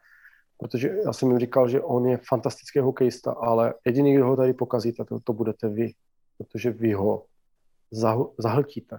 Protože 0.58 0.94
já 1.04 1.12
jsem 1.12 1.28
jim 1.28 1.38
říkal, 1.38 1.68
že 1.68 1.80
on 1.80 2.06
je 2.06 2.18
fantastický 2.28 2.78
hokejista, 2.78 3.32
ale 3.32 3.74
jediný, 3.86 4.14
kdo 4.14 4.26
ho 4.26 4.36
tady 4.36 4.52
pokazíte, 4.52 5.04
to, 5.04 5.20
to 5.20 5.32
budete 5.32 5.68
vy, 5.68 5.92
protože 6.38 6.70
vy 6.70 6.92
ho 6.92 7.24
zahltíte. 8.38 8.98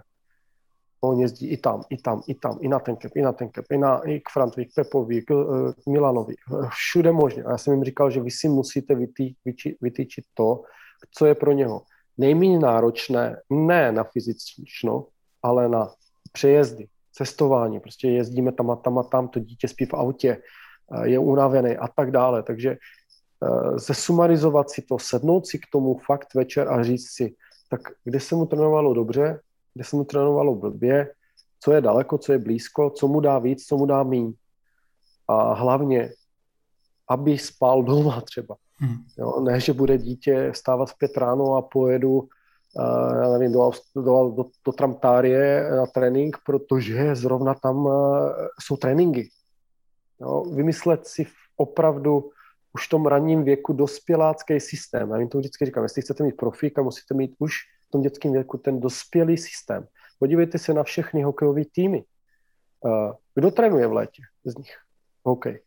On 1.00 1.20
jezdí 1.20 1.48
i 1.48 1.56
tam, 1.56 1.82
i 1.90 1.96
tam, 1.96 2.22
i 2.26 2.34
tam, 2.34 2.58
i 2.60 2.68
na 2.68 2.78
ten 2.78 2.96
kep, 2.96 3.16
i 3.16 3.22
na 3.22 3.32
ten 3.32 3.48
kep, 3.48 3.72
i, 3.72 3.78
na, 3.78 3.98
i 3.98 4.20
k 4.20 4.28
Frantovi, 4.32 4.66
k 4.66 4.74
Pepovi, 4.74 5.22
k, 5.22 5.30
uh, 5.30 5.72
k 5.72 5.86
Milanovi, 5.86 6.34
všude 6.68 7.12
možně. 7.12 7.42
A 7.42 7.50
já 7.50 7.58
jsem 7.58 7.74
jim 7.74 7.84
říkal, 7.84 8.10
že 8.10 8.20
vy 8.20 8.30
si 8.30 8.48
musíte 8.48 8.94
vytý, 8.94 9.34
vytý, 9.44 9.74
vytýčit 9.80 10.24
to, 10.34 10.62
co 11.10 11.26
je 11.26 11.34
pro 11.34 11.52
něho 11.52 11.82
nejméně 12.18 12.58
náročné, 12.58 13.36
ne 13.50 13.92
na 13.92 14.04
fyzično, 14.04 15.06
ale 15.42 15.68
na 15.68 15.90
přejezdy, 16.32 16.88
cestování. 17.12 17.80
Prostě 17.80 18.08
jezdíme 18.08 18.52
tam 18.52 18.70
a 18.70 18.76
tam 18.76 18.98
a 18.98 19.02
tam, 19.02 19.28
to 19.28 19.40
dítě 19.40 19.68
spí 19.68 19.86
v 19.86 19.94
autě, 19.94 20.30
eh, 20.30 20.40
je 21.02 21.18
unavený 21.18 21.76
a 21.76 21.88
tak 21.88 22.10
dále. 22.10 22.42
Takže 22.42 22.70
eh, 22.70 23.78
zesumarizovat 23.78 24.70
si 24.70 24.82
to, 24.82 24.98
sednout 24.98 25.46
si 25.46 25.58
k 25.58 25.66
tomu 25.72 25.98
fakt 26.06 26.34
večer 26.34 26.68
a 26.68 26.82
říct 26.82 27.10
si, 27.10 27.34
tak 27.68 27.80
kde 28.04 28.20
se 28.20 28.34
mu 28.34 28.46
trénovalo 28.46 28.94
dobře, 28.94 29.40
kde 29.74 29.84
se 29.84 29.96
mu 29.96 30.04
trénovalo 30.04 30.54
blbě, 30.54 31.12
co 31.60 31.72
je 31.72 31.80
daleko, 31.80 32.18
co 32.18 32.32
je 32.32 32.38
blízko, 32.38 32.90
co 32.90 33.08
mu 33.08 33.20
dá 33.20 33.38
víc, 33.38 33.66
co 33.66 33.76
mu 33.76 33.86
dá 33.86 34.02
míň. 34.02 34.32
A 35.28 35.54
hlavně, 35.54 36.12
aby 37.08 37.38
spal 37.38 37.82
doma 37.82 38.20
třeba. 38.24 38.56
Hmm. 38.76 38.96
Jo, 39.18 39.40
ne, 39.40 39.60
že 39.60 39.72
bude 39.72 39.98
dítě 39.98 40.50
vstávat 40.52 40.90
v 40.90 40.98
pět 40.98 41.16
ráno 41.16 41.54
a 41.54 41.62
pojedu 41.62 42.18
uh, 42.18 43.22
já 43.22 43.38
nevím, 43.38 43.52
do, 43.52 43.70
do, 43.94 44.02
do, 44.36 44.44
do 44.64 44.72
Tramtárie 44.72 45.70
na 45.70 45.86
trénink, 45.86 46.36
protože 46.46 47.14
zrovna 47.14 47.54
tam 47.54 47.76
uh, 47.76 47.92
jsou 48.60 48.76
tréninky. 48.76 49.28
Jo, 50.20 50.44
vymyslet 50.54 51.06
si 51.06 51.26
opravdu 51.56 52.30
už 52.74 52.86
v 52.86 52.90
tom 52.90 53.06
ranním 53.06 53.44
věku 53.44 53.72
dospělácký 53.72 54.60
systém. 54.60 55.10
Já 55.10 55.18
jim 55.18 55.28
to 55.28 55.38
vždycky 55.38 55.64
říkám, 55.64 55.82
jestli 55.82 56.02
chcete 56.02 56.24
mít 56.24 56.36
profíka, 56.36 56.82
musíte 56.82 57.14
mít 57.14 57.34
už 57.38 57.54
v 57.88 57.90
tom 57.90 58.00
dětském 58.00 58.32
věku 58.32 58.58
ten 58.58 58.80
dospělý 58.80 59.36
systém. 59.36 59.86
Podívejte 60.18 60.58
se 60.58 60.74
na 60.74 60.82
všechny 60.82 61.22
hokejové 61.22 61.62
týmy. 61.72 62.04
Uh, 62.80 63.12
kdo 63.34 63.50
trénuje 63.50 63.86
v 63.86 63.92
létě 63.92 64.22
z 64.44 64.56
nich? 64.56 64.76
Hokej. 65.24 65.60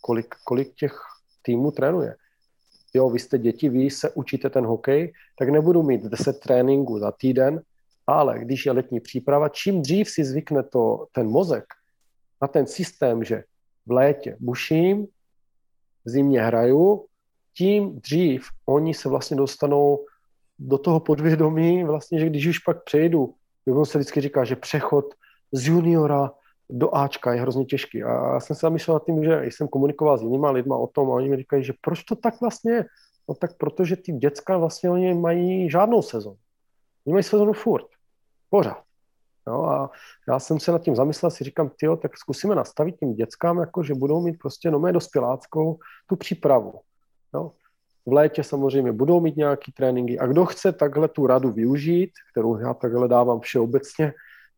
Kolik, 0.00 0.34
kolik 0.44 0.74
těch 0.74 1.00
týmu 1.42 1.70
trénuje. 1.70 2.16
Jo, 2.94 3.10
vy 3.10 3.18
jste 3.18 3.38
děti, 3.38 3.68
vy 3.68 3.90
se 3.90 4.10
učíte 4.10 4.50
ten 4.50 4.66
hokej, 4.66 5.12
tak 5.38 5.48
nebudu 5.48 5.82
mít 5.82 6.02
10 6.02 6.40
tréninků 6.40 6.98
za 6.98 7.12
týden, 7.12 7.62
ale 8.06 8.38
když 8.38 8.66
je 8.66 8.72
letní 8.72 9.00
příprava, 9.00 9.48
čím 9.48 9.82
dřív 9.82 10.10
si 10.10 10.24
zvykne 10.24 10.62
to, 10.62 11.06
ten 11.12 11.28
mozek 11.28 11.64
na 12.42 12.48
ten 12.48 12.66
systém, 12.66 13.24
že 13.24 13.44
v 13.86 13.92
létě 13.92 14.36
buším, 14.40 15.06
v 16.04 16.10
zimě 16.10 16.42
hraju, 16.42 17.06
tím 17.56 18.00
dřív 18.00 18.46
oni 18.66 18.94
se 18.94 19.08
vlastně 19.08 19.36
dostanou 19.36 20.04
do 20.58 20.78
toho 20.78 21.00
podvědomí, 21.00 21.84
vlastně, 21.84 22.20
že 22.20 22.26
když 22.26 22.46
už 22.46 22.58
pak 22.58 22.84
přejdu, 22.84 23.34
on 23.66 23.86
se 23.86 23.98
vždycky 23.98 24.20
říká, 24.20 24.44
že 24.44 24.56
přechod 24.56 25.04
z 25.52 25.66
juniora 25.66 26.32
do 26.70 26.94
Ačka 26.94 27.32
je 27.32 27.40
hrozně 27.40 27.64
těžký. 27.64 28.02
A 28.02 28.32
já 28.34 28.40
jsem 28.40 28.56
se 28.56 28.60
zamýšlel 28.60 28.94
nad 28.94 29.04
tím, 29.04 29.24
že 29.24 29.42
jsem 29.44 29.68
komunikoval 29.68 30.18
s 30.18 30.22
jinýma 30.22 30.50
lidma 30.50 30.76
o 30.76 30.86
tom 30.86 31.10
a 31.10 31.14
oni 31.14 31.28
mi 31.28 31.36
říkají, 31.36 31.64
že 31.64 31.72
proč 31.80 32.04
to 32.04 32.16
tak 32.16 32.40
vlastně 32.40 32.72
je? 32.72 32.84
No 33.28 33.34
tak 33.34 33.56
protože 33.56 33.96
ty 33.96 34.12
děcka 34.12 34.58
vlastně 34.58 34.90
oni 34.90 35.14
mají 35.14 35.70
žádnou 35.70 36.02
sezonu. 36.02 36.36
Oni 37.06 37.12
mají 37.12 37.22
sezonu 37.22 37.52
furt. 37.52 37.86
Pořád. 38.50 38.89
Jo, 39.48 39.62
a 39.62 39.90
já 40.28 40.38
jsem 40.38 40.60
se 40.60 40.72
nad 40.72 40.82
tím 40.82 40.96
zamyslel, 40.96 41.30
si 41.30 41.44
říkám, 41.44 41.70
tyjo, 41.76 41.96
tak 41.96 42.16
zkusíme 42.16 42.54
nastavit 42.54 42.96
tím 43.00 43.14
dětskám, 43.14 43.58
jako 43.58 43.82
že 43.82 43.94
budou 43.94 44.20
mít 44.20 44.38
prostě 44.38 44.70
nomé 44.70 44.92
dospěláckou 44.92 45.78
tu 46.06 46.16
přípravu. 46.16 46.74
Jo. 47.34 47.52
V 48.06 48.12
létě 48.12 48.44
samozřejmě 48.44 48.92
budou 48.92 49.20
mít 49.20 49.36
nějaký 49.36 49.72
tréninky 49.72 50.18
a 50.18 50.26
kdo 50.26 50.46
chce 50.46 50.72
takhle 50.72 51.08
tu 51.08 51.26
radu 51.26 51.50
využít, 51.50 52.10
kterou 52.32 52.58
já 52.58 52.74
takhle 52.74 53.08
dávám 53.08 53.40
všeobecně, 53.40 54.12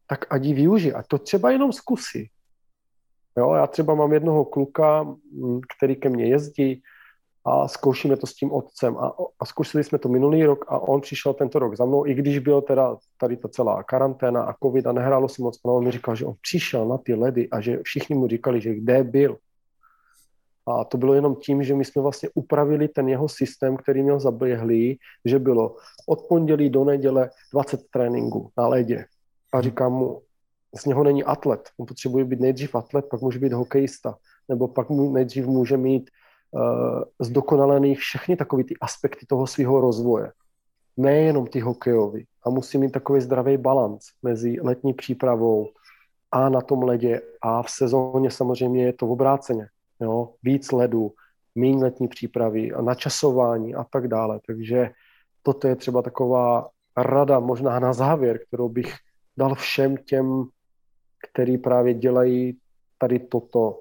tak 0.07 0.24
ať 0.30 0.45
ji 0.45 0.55
využij. 0.55 0.93
A 0.97 1.03
to 1.03 1.18
třeba 1.18 1.51
jenom 1.51 1.72
zkusí. 1.72 2.30
Jo, 3.39 3.55
já 3.55 3.66
třeba 3.66 3.95
mám 3.95 4.12
jednoho 4.12 4.45
kluka, 4.45 5.16
který 5.76 5.97
ke 5.97 6.09
mně 6.09 6.26
jezdí 6.26 6.83
a 7.45 7.68
zkoušíme 7.68 8.16
to 8.16 8.26
s 8.26 8.34
tím 8.34 8.53
otcem. 8.53 8.97
A, 8.97 9.12
a 9.40 9.45
zkusili 9.45 9.84
jsme 9.84 9.99
to 9.99 10.09
minulý 10.09 10.45
rok 10.45 10.64
a 10.68 10.78
on 10.78 11.01
přišel 11.01 11.34
tento 11.34 11.59
rok 11.59 11.76
za 11.76 11.84
mnou, 11.84 12.07
i 12.07 12.14
když 12.14 12.38
byl 12.38 12.61
teda 12.61 12.97
tady 13.18 13.36
ta 13.36 13.49
celá 13.49 13.82
karanténa 13.82 14.43
a 14.43 14.55
covid 14.62 14.86
a 14.86 14.93
nehrálo 14.93 15.28
si 15.28 15.43
moc, 15.43 15.61
on 15.62 15.84
mi 15.84 15.90
říkal, 15.90 16.16
že 16.16 16.26
on 16.26 16.34
přišel 16.40 16.88
na 16.88 16.99
ty 16.99 17.14
ledy 17.14 17.49
a 17.51 17.61
že 17.61 17.78
všichni 17.82 18.16
mu 18.16 18.28
říkali, 18.28 18.61
že 18.61 18.74
kde 18.74 19.05
byl. 19.05 19.36
A 20.66 20.84
to 20.84 20.99
bylo 20.99 21.14
jenom 21.14 21.36
tím, 21.36 21.64
že 21.64 21.74
my 21.74 21.84
jsme 21.84 22.03
vlastně 22.03 22.28
upravili 22.34 22.88
ten 22.88 23.09
jeho 23.09 23.28
systém, 23.28 23.76
který 23.76 24.03
měl 24.03 24.20
zaběhlý, 24.20 24.99
že 25.24 25.38
bylo 25.38 25.76
od 26.07 26.26
pondělí 26.28 26.70
do 26.70 26.84
neděle 26.84 27.30
20 27.53 27.80
tréninků 27.90 28.51
na 28.59 28.66
ledě 28.68 29.05
a 29.53 29.61
říkám 29.61 29.93
mu, 29.93 30.22
z 30.76 30.84
něho 30.84 31.05
není 31.05 31.24
atlet, 31.24 31.68
on 31.78 31.86
potřebuje 31.86 32.24
být 32.24 32.40
nejdřív 32.40 32.74
atlet, 32.74 33.05
pak 33.11 33.20
může 33.20 33.38
být 33.38 33.53
hokejista, 33.53 34.16
nebo 34.49 34.68
pak 34.68 34.88
mu 34.88 35.12
nejdřív 35.12 35.47
může 35.47 35.76
mít 35.76 36.11
zdokonalený 37.20 37.94
všechny 37.94 38.36
takové 38.36 38.64
ty 38.64 38.74
aspekty 38.80 39.26
toho 39.26 39.46
svého 39.46 39.80
rozvoje. 39.80 40.32
Nejenom 40.96 41.46
ty 41.46 41.61
hokejový. 41.61 42.26
A 42.44 42.50
musí 42.50 42.78
mít 42.78 42.92
takový 42.92 43.20
zdravý 43.20 43.57
balans 43.57 44.05
mezi 44.22 44.57
letní 44.62 44.94
přípravou 44.94 45.68
a 46.32 46.48
na 46.48 46.61
tom 46.61 46.82
ledě 46.82 47.20
a 47.42 47.62
v 47.62 47.70
sezóně 47.70 48.30
samozřejmě 48.30 48.84
je 48.84 48.92
to 48.92 49.09
obráceně. 49.09 49.66
Jo? 50.00 50.28
Víc 50.42 50.72
ledu, 50.72 51.12
méně 51.55 51.84
letní 51.84 52.09
přípravy 52.09 52.72
a 52.72 52.82
načasování 52.82 53.74
a 53.74 53.84
tak 53.84 54.09
dále. 54.09 54.40
Takže 54.46 54.90
toto 55.42 55.68
je 55.68 55.76
třeba 55.76 56.03
taková 56.03 56.68
rada 56.96 57.40
možná 57.40 57.78
na 57.80 57.92
závěr, 57.92 58.38
kterou 58.46 58.68
bych 58.68 58.94
dal 59.36 59.55
všem 59.55 59.96
těm, 59.96 60.44
který 61.30 61.59
právě 61.59 61.94
dělají 61.94 62.59
tady 62.98 63.18
toto, 63.18 63.80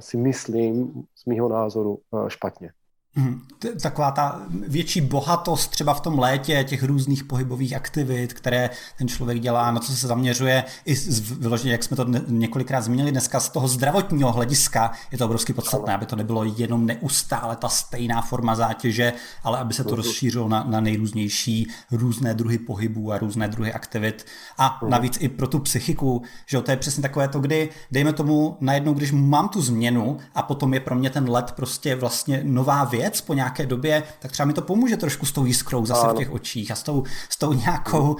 si 0.00 0.16
myslím, 0.16 1.04
z 1.14 1.24
mýho 1.24 1.48
názoru, 1.48 1.98
uh, 2.10 2.28
špatně. 2.28 2.72
Hmm. 3.14 3.40
Taková 3.82 4.10
ta 4.10 4.40
větší 4.68 5.00
bohatost 5.00 5.70
třeba 5.70 5.94
v 5.94 6.00
tom 6.00 6.18
létě 6.18 6.64
těch 6.68 6.82
různých 6.82 7.24
pohybových 7.24 7.76
aktivit, 7.76 8.32
které 8.32 8.70
ten 8.98 9.08
člověk 9.08 9.40
dělá, 9.40 9.70
na 9.70 9.80
co 9.80 9.92
se 9.96 10.06
zaměřuje, 10.06 10.64
i 10.84 10.94
vyloženě, 11.38 11.72
jak 11.72 11.82
jsme 11.82 11.96
to 11.96 12.06
několikrát 12.28 12.80
zmínili 12.80 13.10
dneska, 13.10 13.40
z 13.40 13.48
toho 13.48 13.68
zdravotního 13.68 14.32
hlediska 14.32 14.92
je 15.12 15.18
to 15.18 15.24
obrovsky 15.24 15.52
podstatné, 15.52 15.94
aby 15.94 16.06
to 16.06 16.16
nebylo 16.16 16.44
jenom 16.44 16.86
neustále 16.86 17.56
ta 17.56 17.68
stejná 17.68 18.22
forma 18.22 18.54
zátěže, 18.54 19.12
ale 19.44 19.58
aby 19.58 19.74
se 19.74 19.84
to 19.84 19.96
rozšířilo 19.96 20.48
na, 20.48 20.64
na 20.64 20.80
nejrůznější 20.80 21.66
různé 21.90 22.34
druhy 22.34 22.58
pohybů 22.58 23.12
a 23.12 23.18
různé 23.18 23.48
druhy 23.48 23.72
aktivit. 23.72 24.26
A 24.58 24.80
navíc 24.88 25.18
i 25.20 25.28
pro 25.28 25.46
tu 25.48 25.58
psychiku, 25.58 26.22
že 26.46 26.60
to 26.60 26.70
je 26.70 26.76
přesně 26.76 27.02
takové 27.02 27.28
to, 27.28 27.40
kdy, 27.40 27.68
dejme 27.90 28.12
tomu, 28.12 28.56
najednou, 28.60 28.94
když 28.94 29.12
mám 29.12 29.48
tu 29.48 29.62
změnu 29.62 30.18
a 30.34 30.42
potom 30.42 30.74
je 30.74 30.80
pro 30.80 30.94
mě 30.94 31.10
ten 31.10 31.30
let 31.30 31.52
prostě 31.56 31.96
vlastně 31.96 32.40
nová 32.44 32.84
věc, 32.84 32.99
věc 33.00 33.20
po 33.20 33.34
nějaké 33.34 33.66
době, 33.66 34.02
tak 34.18 34.32
třeba 34.32 34.46
mi 34.46 34.52
to 34.52 34.62
pomůže 34.62 34.96
trošku 34.96 35.26
s 35.26 35.32
tou 35.32 35.44
jiskrou 35.44 35.86
zase 35.86 36.00
ano. 36.00 36.14
v 36.14 36.18
těch 36.18 36.30
očích 36.30 36.70
a 36.70 36.74
s 36.74 36.82
tou, 36.82 37.04
s 37.28 37.38
tou 37.38 37.52
nějakou 37.52 38.12
uh, 38.12 38.18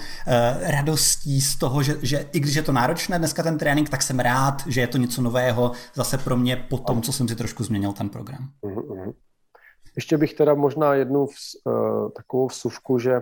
radostí 0.63 1.41
z 1.41 1.59
toho, 1.59 1.83
že, 1.83 1.97
že 2.03 2.29
i 2.33 2.41
když 2.41 2.55
je 2.55 2.63
to 2.63 2.73
náročné 2.73 3.19
dneska 3.19 3.43
ten 3.43 3.59
trénink, 3.59 3.89
tak 3.89 4.03
jsem 4.03 4.21
rád, 4.21 4.67
že 4.67 4.81
je 4.81 4.87
to 4.87 4.99
něco 4.99 5.23
nového 5.23 5.73
zase 5.95 6.19
pro 6.19 6.37
mě 6.37 6.57
po 6.57 6.79
tom, 6.79 7.03
co 7.03 7.13
jsem 7.13 7.29
si 7.29 7.37
trošku 7.37 7.65
změnil 7.65 7.93
ten 7.93 8.09
program. 8.09 8.49
Uh-huh. 8.63 9.13
Ještě 9.97 10.19
bych 10.19 10.35
teda 10.35 10.55
možná 10.55 10.95
jednu 10.95 11.27
v, 11.27 11.31
uh, 11.65 12.11
takovou 12.11 12.47
vsuvku, 12.47 12.99
že 12.99 13.21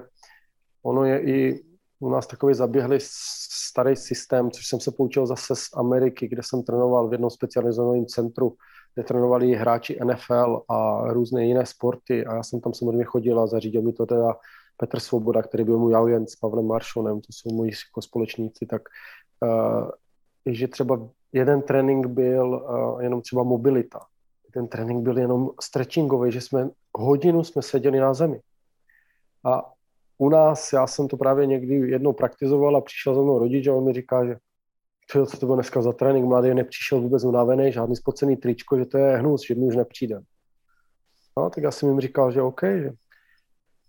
ono 0.82 1.04
je 1.04 1.20
i 1.20 1.64
u 2.00 2.08
nás 2.08 2.26
takový 2.26 2.54
zaběhlý 2.54 2.98
starý 3.00 3.96
systém, 3.96 4.50
což 4.50 4.66
jsem 4.66 4.80
se 4.80 4.90
poučil 4.90 5.26
zase 5.26 5.56
z 5.56 5.68
Ameriky, 5.74 6.28
kde 6.28 6.42
jsem 6.42 6.62
trénoval 6.62 7.08
v 7.08 7.12
jednom 7.12 7.30
specializovaném 7.30 8.06
centru 8.06 8.56
kde 8.98 9.04
trénovali 9.04 9.54
hráči 9.54 9.98
NFL 10.04 10.62
a 10.68 11.02
různé 11.12 11.46
jiné 11.46 11.66
sporty 11.66 12.26
a 12.26 12.34
já 12.34 12.42
jsem 12.42 12.60
tam 12.60 12.74
samozřejmě 12.74 13.04
chodil 13.04 13.40
a 13.40 13.46
zařídil 13.46 13.82
mi 13.82 13.92
to 13.92 14.06
teda 14.06 14.36
Petr 14.76 15.00
Svoboda, 15.00 15.42
který 15.42 15.64
byl 15.64 15.78
můj 15.78 15.96
agent 15.96 16.30
s 16.30 16.36
Pavlem 16.36 16.66
Maršonem, 16.66 17.20
to 17.20 17.26
jsou 17.30 17.54
moji 17.54 17.70
jako 17.70 18.02
společníci, 18.02 18.66
tak 18.66 18.82
uh, 19.42 19.90
že 20.46 20.68
třeba 20.68 21.08
jeden 21.32 21.62
trénink 21.62 22.06
byl 22.06 22.48
uh, 22.48 23.02
jenom 23.02 23.22
třeba 23.22 23.42
mobilita. 23.42 24.00
Ten 24.52 24.68
trénink 24.68 25.02
byl 25.02 25.18
jenom 25.18 25.50
stretchingový, 25.62 26.32
že 26.32 26.40
jsme 26.40 26.70
hodinu 26.98 27.44
jsme 27.44 27.62
seděli 27.62 27.98
na 27.98 28.14
zemi. 28.14 28.40
A 29.44 29.72
u 30.18 30.28
nás, 30.28 30.72
já 30.72 30.86
jsem 30.86 31.08
to 31.08 31.16
právě 31.16 31.46
někdy 31.46 31.74
jednou 31.74 32.12
praktizoval 32.12 32.76
a 32.76 32.80
přišel 32.80 33.14
za 33.14 33.22
mnou 33.22 33.38
rodič 33.38 33.66
a 33.66 33.74
on 33.74 33.84
mi 33.84 33.92
říká, 33.92 34.26
že 34.26 34.36
co 35.10 35.26
to 35.26 35.46
bylo 35.46 35.56
dneska 35.56 35.82
za 35.82 35.92
trénink, 35.92 36.26
mladý 36.26 36.54
nepřišel 36.54 37.00
vůbec 37.00 37.24
unavený, 37.24 37.72
žádný 37.72 37.96
spocený 37.96 38.36
tričko, 38.36 38.78
že 38.78 38.86
to 38.86 38.98
je 38.98 39.16
hnus, 39.16 39.46
že 39.46 39.54
mi 39.54 39.64
už 39.64 39.76
nepřijde. 39.76 40.20
No, 41.38 41.50
tak 41.50 41.64
já 41.64 41.70
jsem 41.70 41.88
jim 41.88 42.00
říkal, 42.00 42.32
že 42.32 42.42
OK, 42.42 42.60
že 42.62 42.90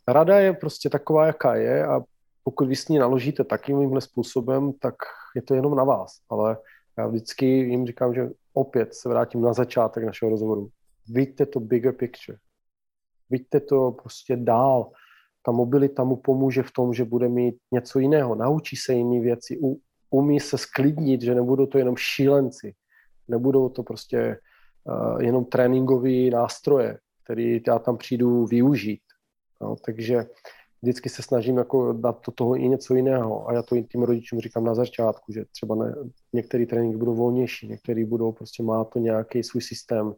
rada 0.08 0.40
je 0.40 0.54
prostě 0.54 0.90
taková, 0.90 1.26
jaká 1.26 1.56
je 1.56 1.88
a 1.88 2.02
pokud 2.44 2.68
vy 2.68 2.76
s 2.76 2.88
ní 2.88 2.98
naložíte 2.98 3.44
takovýmhle 3.44 4.02
způsobem, 4.02 4.74
tak 4.74 4.96
je 5.36 5.42
to 5.42 5.56
jenom 5.56 5.76
na 5.76 5.84
vás. 5.84 6.12
Ale 6.30 6.58
já 6.98 7.08
vždycky 7.08 7.46
jim 7.46 7.88
říkám, 7.88 8.14
že 8.14 8.30
opět 8.54 8.94
se 8.94 9.10
vrátím 9.10 9.42
na 9.42 9.54
začátek 9.54 10.04
našeho 10.04 10.30
rozhovoru. 10.30 10.70
Vidíte 11.08 11.46
to 11.46 11.60
bigger 11.60 11.94
picture. 11.94 12.38
Vidíte 13.30 13.60
to 13.60 13.92
prostě 13.92 14.36
dál. 14.36 14.92
Ta 15.46 15.52
mobilita 15.52 16.04
mu 16.04 16.16
pomůže 16.16 16.64
v 16.64 16.72
tom, 16.72 16.94
že 16.94 17.06
bude 17.06 17.30
mít 17.30 17.56
něco 17.72 18.00
jiného. 18.00 18.36
Naučí 18.36 18.76
se 18.76 18.94
jiné 18.94 19.22
věci. 19.22 19.60
U, 19.64 19.80
umí 20.10 20.40
se 20.40 20.58
sklidnit, 20.58 21.22
že 21.22 21.36
nebudou 21.36 21.66
to 21.66 21.78
jenom 21.78 21.96
šílenci. 21.98 22.74
Nebudou 23.28 23.70
to 23.70 23.84
prostě 23.84 24.40
uh, 24.84 25.22
jenom 25.22 25.46
tréninkové 25.46 26.30
nástroje, 26.30 26.98
které 27.24 27.60
já 27.68 27.80
tam 27.80 27.98
přijdu 27.98 28.46
využít. 28.46 29.02
No, 29.62 29.76
takže 29.86 30.26
vždycky 30.82 31.10
se 31.10 31.24
snažím 31.24 31.58
jako 31.58 31.94
dát 31.94 32.26
do 32.26 32.32
toho 32.32 32.56
i 32.56 32.70
něco 32.70 32.96
jiného. 32.96 33.50
A 33.50 33.54
já 33.54 33.62
to 33.64 33.76
i 33.76 33.84
tím 33.84 34.04
rodičům 34.04 34.40
říkám 34.40 34.64
na 34.64 34.76
začátku, 34.76 35.32
že 35.34 35.46
třeba 35.52 35.76
některé 36.34 36.66
tréninky 36.66 36.98
budou 36.98 37.16
volnější, 37.16 37.68
některé 37.68 38.06
budou 38.06 38.32
prostě 38.32 38.64
má 38.64 38.84
to 38.84 39.00
nějaký 39.00 39.44
svůj 39.44 39.62
systém, 39.62 40.16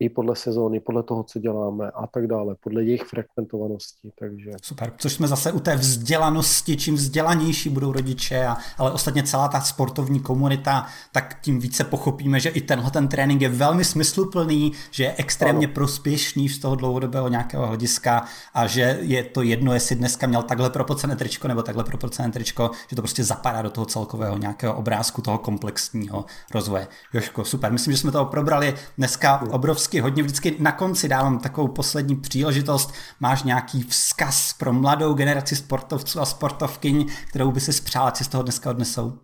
i 0.00 0.08
podle 0.08 0.36
sezóny, 0.36 0.80
podle 0.80 1.02
toho, 1.02 1.22
co 1.22 1.38
děláme 1.38 1.90
a 1.90 2.06
tak 2.06 2.26
dále, 2.26 2.54
podle 2.60 2.84
jejich 2.84 3.02
frekventovanosti. 3.02 4.10
Takže... 4.18 4.50
Super, 4.62 4.92
což 4.98 5.12
jsme 5.12 5.28
zase 5.28 5.52
u 5.52 5.60
té 5.60 5.76
vzdělanosti, 5.76 6.76
čím 6.76 6.94
vzdělanější 6.94 7.68
budou 7.68 7.92
rodiče, 7.92 8.46
a, 8.46 8.56
ale 8.78 8.90
ostatně 8.90 9.22
celá 9.22 9.48
ta 9.48 9.60
sportovní 9.60 10.20
komunita, 10.20 10.86
tak 11.12 11.40
tím 11.40 11.60
více 11.60 11.84
pochopíme, 11.84 12.40
že 12.40 12.48
i 12.48 12.60
tenhle 12.60 12.90
ten 12.90 13.08
trénink 13.08 13.40
je 13.40 13.48
velmi 13.48 13.84
smysluplný, 13.84 14.72
že 14.90 15.04
je 15.04 15.14
extrémně 15.16 15.66
ano. 15.66 15.74
prospěšný 15.74 16.48
z 16.48 16.58
toho 16.58 16.74
dlouhodobého 16.76 17.28
nějakého 17.28 17.66
hlediska 17.66 18.24
a 18.54 18.66
že 18.66 18.98
je 19.00 19.24
to 19.24 19.42
jedno, 19.42 19.74
jestli 19.74 19.96
dneska 19.96 20.26
měl 20.26 20.42
takhle 20.42 20.70
propocené 20.70 21.16
tričko 21.16 21.48
nebo 21.48 21.62
takhle 21.62 21.84
propocené 21.84 22.32
tričko, 22.32 22.70
že 22.90 22.96
to 22.96 23.02
prostě 23.02 23.24
zapadá 23.24 23.62
do 23.62 23.70
toho 23.70 23.86
celkového 23.86 24.38
nějakého 24.38 24.74
obrázku 24.74 25.22
toho 25.22 25.38
komplexního 25.38 26.24
rozvoje. 26.54 26.88
Joško, 27.12 27.44
super, 27.44 27.72
myslím, 27.72 27.92
že 27.92 27.98
jsme 27.98 28.12
toho 28.12 28.24
probrali 28.24 28.74
dneska 28.98 29.42
obrovský 29.50 29.87
vždycky 29.88 30.00
hodně, 30.00 30.22
vždycky 30.22 30.56
na 30.58 30.72
konci 30.72 31.08
dávám 31.08 31.38
takovou 31.38 31.68
poslední 31.68 32.16
příležitost. 32.16 32.92
Máš 33.20 33.42
nějaký 33.42 33.82
vzkaz 33.82 34.52
pro 34.52 34.72
mladou 34.72 35.14
generaci 35.14 35.56
sportovců 35.56 36.20
a 36.20 36.24
sportovkyň, 36.24 37.08
kterou 37.28 37.52
by 37.52 37.60
si 37.60 37.72
spřál, 37.72 38.14
si 38.14 38.24
z 38.24 38.28
toho 38.28 38.42
dneska 38.42 38.70
odnesou? 38.70 39.18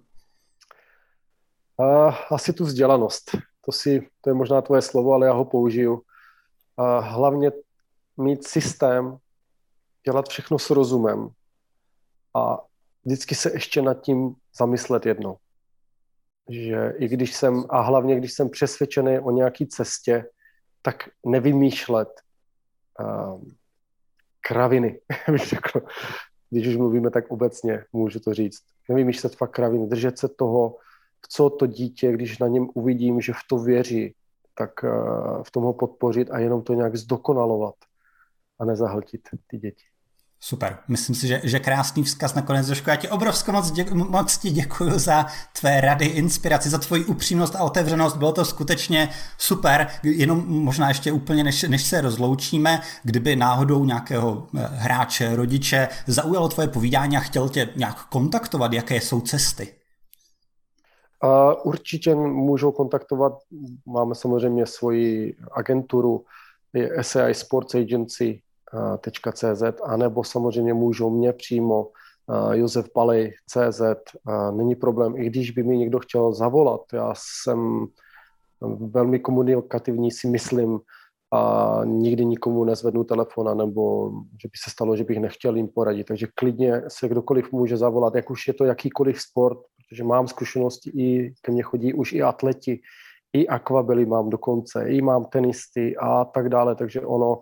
Uh, 1.77 2.15
asi 2.31 2.53
tu 2.53 2.65
vzdělanost. 2.65 3.31
To, 3.65 3.73
si, 3.73 4.09
to 4.21 4.31
je 4.31 4.35
možná 4.35 4.61
tvoje 4.61 4.83
slovo, 4.83 5.13
ale 5.13 5.27
já 5.27 5.33
ho 5.33 5.45
použiju. 5.45 5.93
Uh, 5.95 7.05
hlavně 7.05 7.51
mít 8.17 8.47
systém, 8.47 9.17
dělat 10.05 10.29
všechno 10.29 10.59
s 10.59 10.71
rozumem 10.71 11.29
a 12.35 12.59
vždycky 13.05 13.35
se 13.35 13.53
ještě 13.53 13.83
nad 13.83 14.01
tím 14.01 14.35
zamyslet 14.59 15.07
jednou. 15.07 15.37
Že 16.49 16.93
i 16.99 17.09
když 17.09 17.35
jsem, 17.35 17.65
a 17.69 17.81
hlavně 17.81 18.17
když 18.17 18.33
jsem 18.33 18.51
přesvědčený 18.51 19.19
o 19.19 19.31
nějaké 19.31 19.67
cestě, 19.67 20.25
tak 20.85 21.09
nevymýšlet 21.27 22.09
uh, 23.01 23.43
kraviny, 24.41 25.01
bych 25.31 25.47
řekl. 25.47 25.81
Když 26.51 26.67
už 26.67 26.77
mluvíme 26.77 27.11
tak 27.11 27.31
obecně, 27.31 27.85
můžu 27.93 28.21
to 28.21 28.35
říct. 28.35 28.63
Nevymýšlet 28.89 29.37
fakt 29.37 29.51
kraviny, 29.51 29.87
držet 29.87 30.19
se 30.19 30.29
toho, 30.29 30.77
v 31.25 31.29
co 31.29 31.51
to 31.51 31.67
dítě, 31.67 32.13
když 32.13 32.39
na 32.39 32.49
něm 32.49 32.69
uvidím, 32.75 33.21
že 33.21 33.33
v 33.33 33.47
to 33.49 33.59
věří, 33.59 34.15
tak 34.55 34.71
uh, 34.83 35.43
v 35.43 35.51
tom 35.51 35.65
ho 35.65 35.73
podpořit 35.73 36.31
a 36.31 36.39
jenom 36.39 36.63
to 36.63 36.75
nějak 36.75 36.97
zdokonalovat 36.97 37.75
a 38.59 38.65
nezahltit 38.65 39.29
ty 39.47 39.59
děti. 39.59 39.85
Super, 40.47 40.79
myslím 40.89 41.17
si, 41.17 41.27
že, 41.27 41.41
že 41.45 41.59
krásný 41.61 42.03
vzkaz 42.03 42.35
nakonec, 42.35 42.69
Jožko. 42.69 42.91
Já 42.91 42.97
ti 42.97 43.09
obrovsky 43.09 43.53
moc, 43.53 43.71
děku, 43.71 43.95
moc 43.95 44.39
ti 44.39 44.51
děkuji 44.51 44.99
za 44.99 45.27
tvé 45.61 45.81
rady, 45.81 46.07
inspiraci, 46.07 46.69
za 46.69 46.79
tvoji 46.79 47.05
upřímnost 47.05 47.57
a 47.57 47.63
otevřenost. 47.63 48.17
Bylo 48.17 48.33
to 48.33 48.45
skutečně 48.45 49.09
super. 49.39 49.87
Jenom 50.03 50.45
možná 50.47 50.89
ještě 50.89 51.13
úplně, 51.13 51.45
než, 51.45 51.63
než 51.63 51.83
se 51.83 52.01
rozloučíme, 52.01 52.81
kdyby 53.03 53.37
náhodou 53.37 53.85
nějakého 53.85 54.47
eh, 54.57 54.69
hráče, 54.73 55.37
rodiče 55.37 55.89
zaujalo 56.07 56.49
tvoje 56.49 56.69
povídání 56.69 57.17
a 57.17 57.21
chtěl 57.21 57.49
tě 57.49 57.69
nějak 57.77 58.05
kontaktovat, 58.09 58.73
jaké 58.73 58.97
jsou 58.97 59.21
cesty? 59.21 59.75
Uh, 61.25 61.55
určitě 61.65 62.15
můžou 62.15 62.73
kontaktovat, 62.73 63.33
máme 63.87 64.15
samozřejmě 64.15 64.67
svoji 64.67 65.37
agenturu, 65.53 66.25
SAI 67.03 67.35
Sports 67.35 67.75
Agency, 67.75 68.43
CZ, 69.33 69.63
anebo 69.85 70.25
samozřejmě 70.25 70.75
můžou 70.75 71.11
mě 71.11 71.33
přímo 71.33 71.89
Josef 72.53 72.93
Palej 72.93 73.33
CZ, 73.47 73.83
není 74.51 74.75
problém, 74.75 75.17
i 75.17 75.27
když 75.27 75.51
by 75.51 75.63
mi 75.63 75.79
někdo 75.79 75.99
chtěl 75.99 76.33
zavolat, 76.33 76.81
já 76.93 77.15
jsem 77.17 77.87
velmi 78.91 79.19
komunikativní 79.19 80.11
si 80.11 80.29
myslím 80.29 80.81
a 81.33 81.81
nikdy 81.85 82.25
nikomu 82.25 82.65
nezvednu 82.65 83.05
telefon, 83.05 83.59
nebo 83.59 84.11
že 84.43 84.49
by 84.49 84.59
se 84.65 84.71
stalo, 84.71 84.97
že 84.97 85.05
bych 85.05 85.21
nechtěl 85.21 85.57
jim 85.57 85.69
poradit, 85.69 86.05
takže 86.05 86.27
klidně 86.35 86.83
se 86.89 87.09
kdokoliv 87.09 87.53
může 87.53 87.77
zavolat, 87.77 88.15
jak 88.15 88.31
už 88.31 88.49
je 88.49 88.55
to 88.55 88.65
jakýkoliv 88.65 89.21
sport, 89.21 89.59
protože 89.59 90.05
mám 90.05 90.29
zkušenosti 90.29 90.91
i 90.91 91.35
ke 91.43 91.53
mně 91.53 91.63
chodí 91.63 91.95
už 91.95 92.13
i 92.13 92.23
atleti, 92.23 92.81
i 93.33 93.49
akvabely 93.49 94.07
mám 94.07 94.31
dokonce, 94.31 94.89
i 94.89 95.03
mám 95.03 95.25
tenisty 95.25 95.97
a 95.97 96.25
tak 96.25 96.49
dále, 96.49 96.75
takže 96.75 97.01
ono 97.01 97.41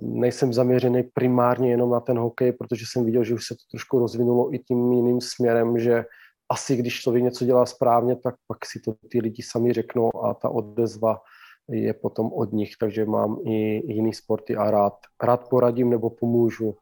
nejsem 0.00 0.52
zaměřený 0.52 1.02
primárně 1.14 1.70
jenom 1.70 1.90
na 1.90 2.00
ten 2.00 2.18
hokej, 2.18 2.52
protože 2.52 2.84
jsem 2.88 3.04
viděl, 3.04 3.24
že 3.24 3.34
už 3.34 3.46
se 3.46 3.54
to 3.54 3.60
trošku 3.70 3.98
rozvinulo 3.98 4.54
i 4.54 4.58
tím 4.58 4.92
jiným 4.92 5.20
směrem, 5.20 5.78
že 5.78 6.04
asi 6.52 6.76
když 6.76 7.00
člověk 7.00 7.24
něco 7.24 7.44
dělá 7.44 7.66
správně, 7.66 8.16
tak 8.16 8.34
pak 8.46 8.66
si 8.66 8.80
to 8.80 8.94
ty 9.10 9.20
lidi 9.20 9.42
sami 9.42 9.72
řeknou 9.72 10.24
a 10.24 10.34
ta 10.34 10.48
odezva 10.48 11.18
je 11.68 11.94
potom 11.94 12.32
od 12.32 12.52
nich, 12.52 12.72
takže 12.80 13.04
mám 13.04 13.38
i 13.44 13.82
jiný 13.92 14.14
sporty 14.14 14.56
a 14.56 14.70
rád, 14.70 14.94
rád 15.22 15.48
poradím 15.48 15.90
nebo 15.90 16.10
pomůžu, 16.10 16.76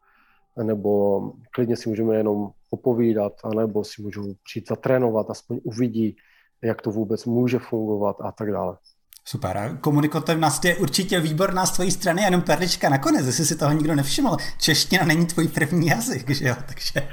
nebo 0.63 1.21
klidně 1.51 1.77
si 1.77 1.89
můžeme 1.89 2.17
jenom 2.17 2.51
popovídat, 2.71 3.33
anebo 3.45 3.85
si 3.85 4.03
můžu 4.03 4.35
přijít 4.45 4.69
zatrénovat, 4.69 5.31
aspoň 5.31 5.61
uvidí, 5.63 6.17
jak 6.63 6.83
to 6.83 6.91
vůbec 6.91 7.25
může 7.25 7.59
fungovat 7.59 8.17
a 8.21 8.33
tak 8.33 8.53
dále. 8.53 8.77
Super. 9.25 9.79
Komunikativnost 9.81 10.65
je 10.65 10.77
určitě 10.77 11.21
výborná 11.21 11.67
z 11.67 11.71
tvojí 11.71 11.91
strany, 11.91 12.23
jenom 12.23 12.43
perlička 12.43 12.89
nakonec, 12.89 13.27
jestli 13.27 13.45
si 13.45 13.57
toho 13.57 13.73
nikdo 13.73 13.95
nevšiml. 13.95 14.37
Čeština 14.59 15.05
není 15.05 15.27
tvůj 15.27 15.49
první 15.49 15.87
jazyk, 15.87 16.31
že 16.31 16.49
jo? 16.49 16.55
Takže 16.67 17.09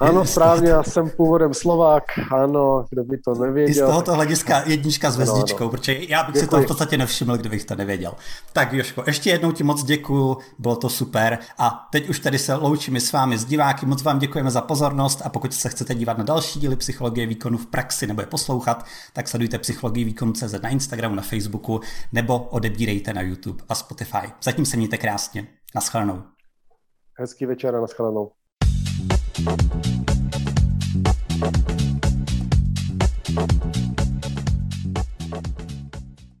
ano, 0.00 0.24
správně, 0.24 0.68
já 0.68 0.82
jsem 0.82 1.10
původem 1.10 1.54
Slovák, 1.54 2.04
ano, 2.32 2.84
kdo 2.90 3.04
by 3.04 3.18
to 3.18 3.34
nevěděl. 3.34 3.70
I 3.70 3.74
z 3.74 3.90
tohoto 3.90 4.14
hlediska 4.14 4.62
jednička 4.66 5.10
s 5.10 5.14
hvězdičkou, 5.14 5.68
protože 5.68 5.96
já 6.08 6.22
bych 6.22 6.34
děkuji. 6.34 6.40
si 6.40 6.50
to 6.50 6.60
v 6.60 6.66
podstatě 6.66 6.98
nevšiml, 6.98 7.36
kdybych 7.36 7.64
to 7.64 7.74
nevěděl. 7.74 8.14
Tak 8.52 8.72
Joško, 8.72 9.04
ještě 9.06 9.30
jednou 9.30 9.52
ti 9.52 9.62
moc 9.62 9.84
děkuju, 9.84 10.38
bylo 10.58 10.76
to 10.76 10.88
super 10.88 11.38
a 11.58 11.88
teď 11.92 12.08
už 12.08 12.20
tady 12.20 12.38
se 12.38 12.54
loučíme 12.54 13.00
s 13.00 13.12
vámi, 13.12 13.38
s 13.38 13.44
diváky, 13.44 13.86
moc 13.86 14.02
vám 14.02 14.18
děkujeme 14.18 14.50
za 14.50 14.60
pozornost 14.60 15.22
a 15.24 15.28
pokud 15.28 15.54
se 15.54 15.68
chcete 15.68 15.94
dívat 15.94 16.18
na 16.18 16.24
další 16.24 16.60
díly 16.60 16.76
psychologie 16.76 17.26
výkonu 17.26 17.58
v 17.58 17.66
praxi 17.66 18.06
nebo 18.06 18.20
je 18.20 18.26
poslouchat, 18.26 18.86
tak 19.12 19.28
sledujte 19.28 19.58
psychologii 19.58 20.04
výkonu 20.04 20.32
CZ 20.32 20.54
na 20.62 20.68
Instagramu, 20.68 21.14
na 21.14 21.22
Facebooku 21.22 21.49
Facebooku 21.50 21.80
nebo 22.12 22.38
odebírejte 22.38 23.12
na 23.12 23.22
YouTube 23.22 23.64
a 23.68 23.74
Spotify. 23.74 24.32
Zatím 24.42 24.66
se 24.66 24.76
mějte 24.76 24.98
krásně. 24.98 25.46
Naschledanou. 25.74 26.22
Hezký 27.18 27.46
večer 27.46 27.76
a 27.76 27.80
naschledanou. 27.80 28.32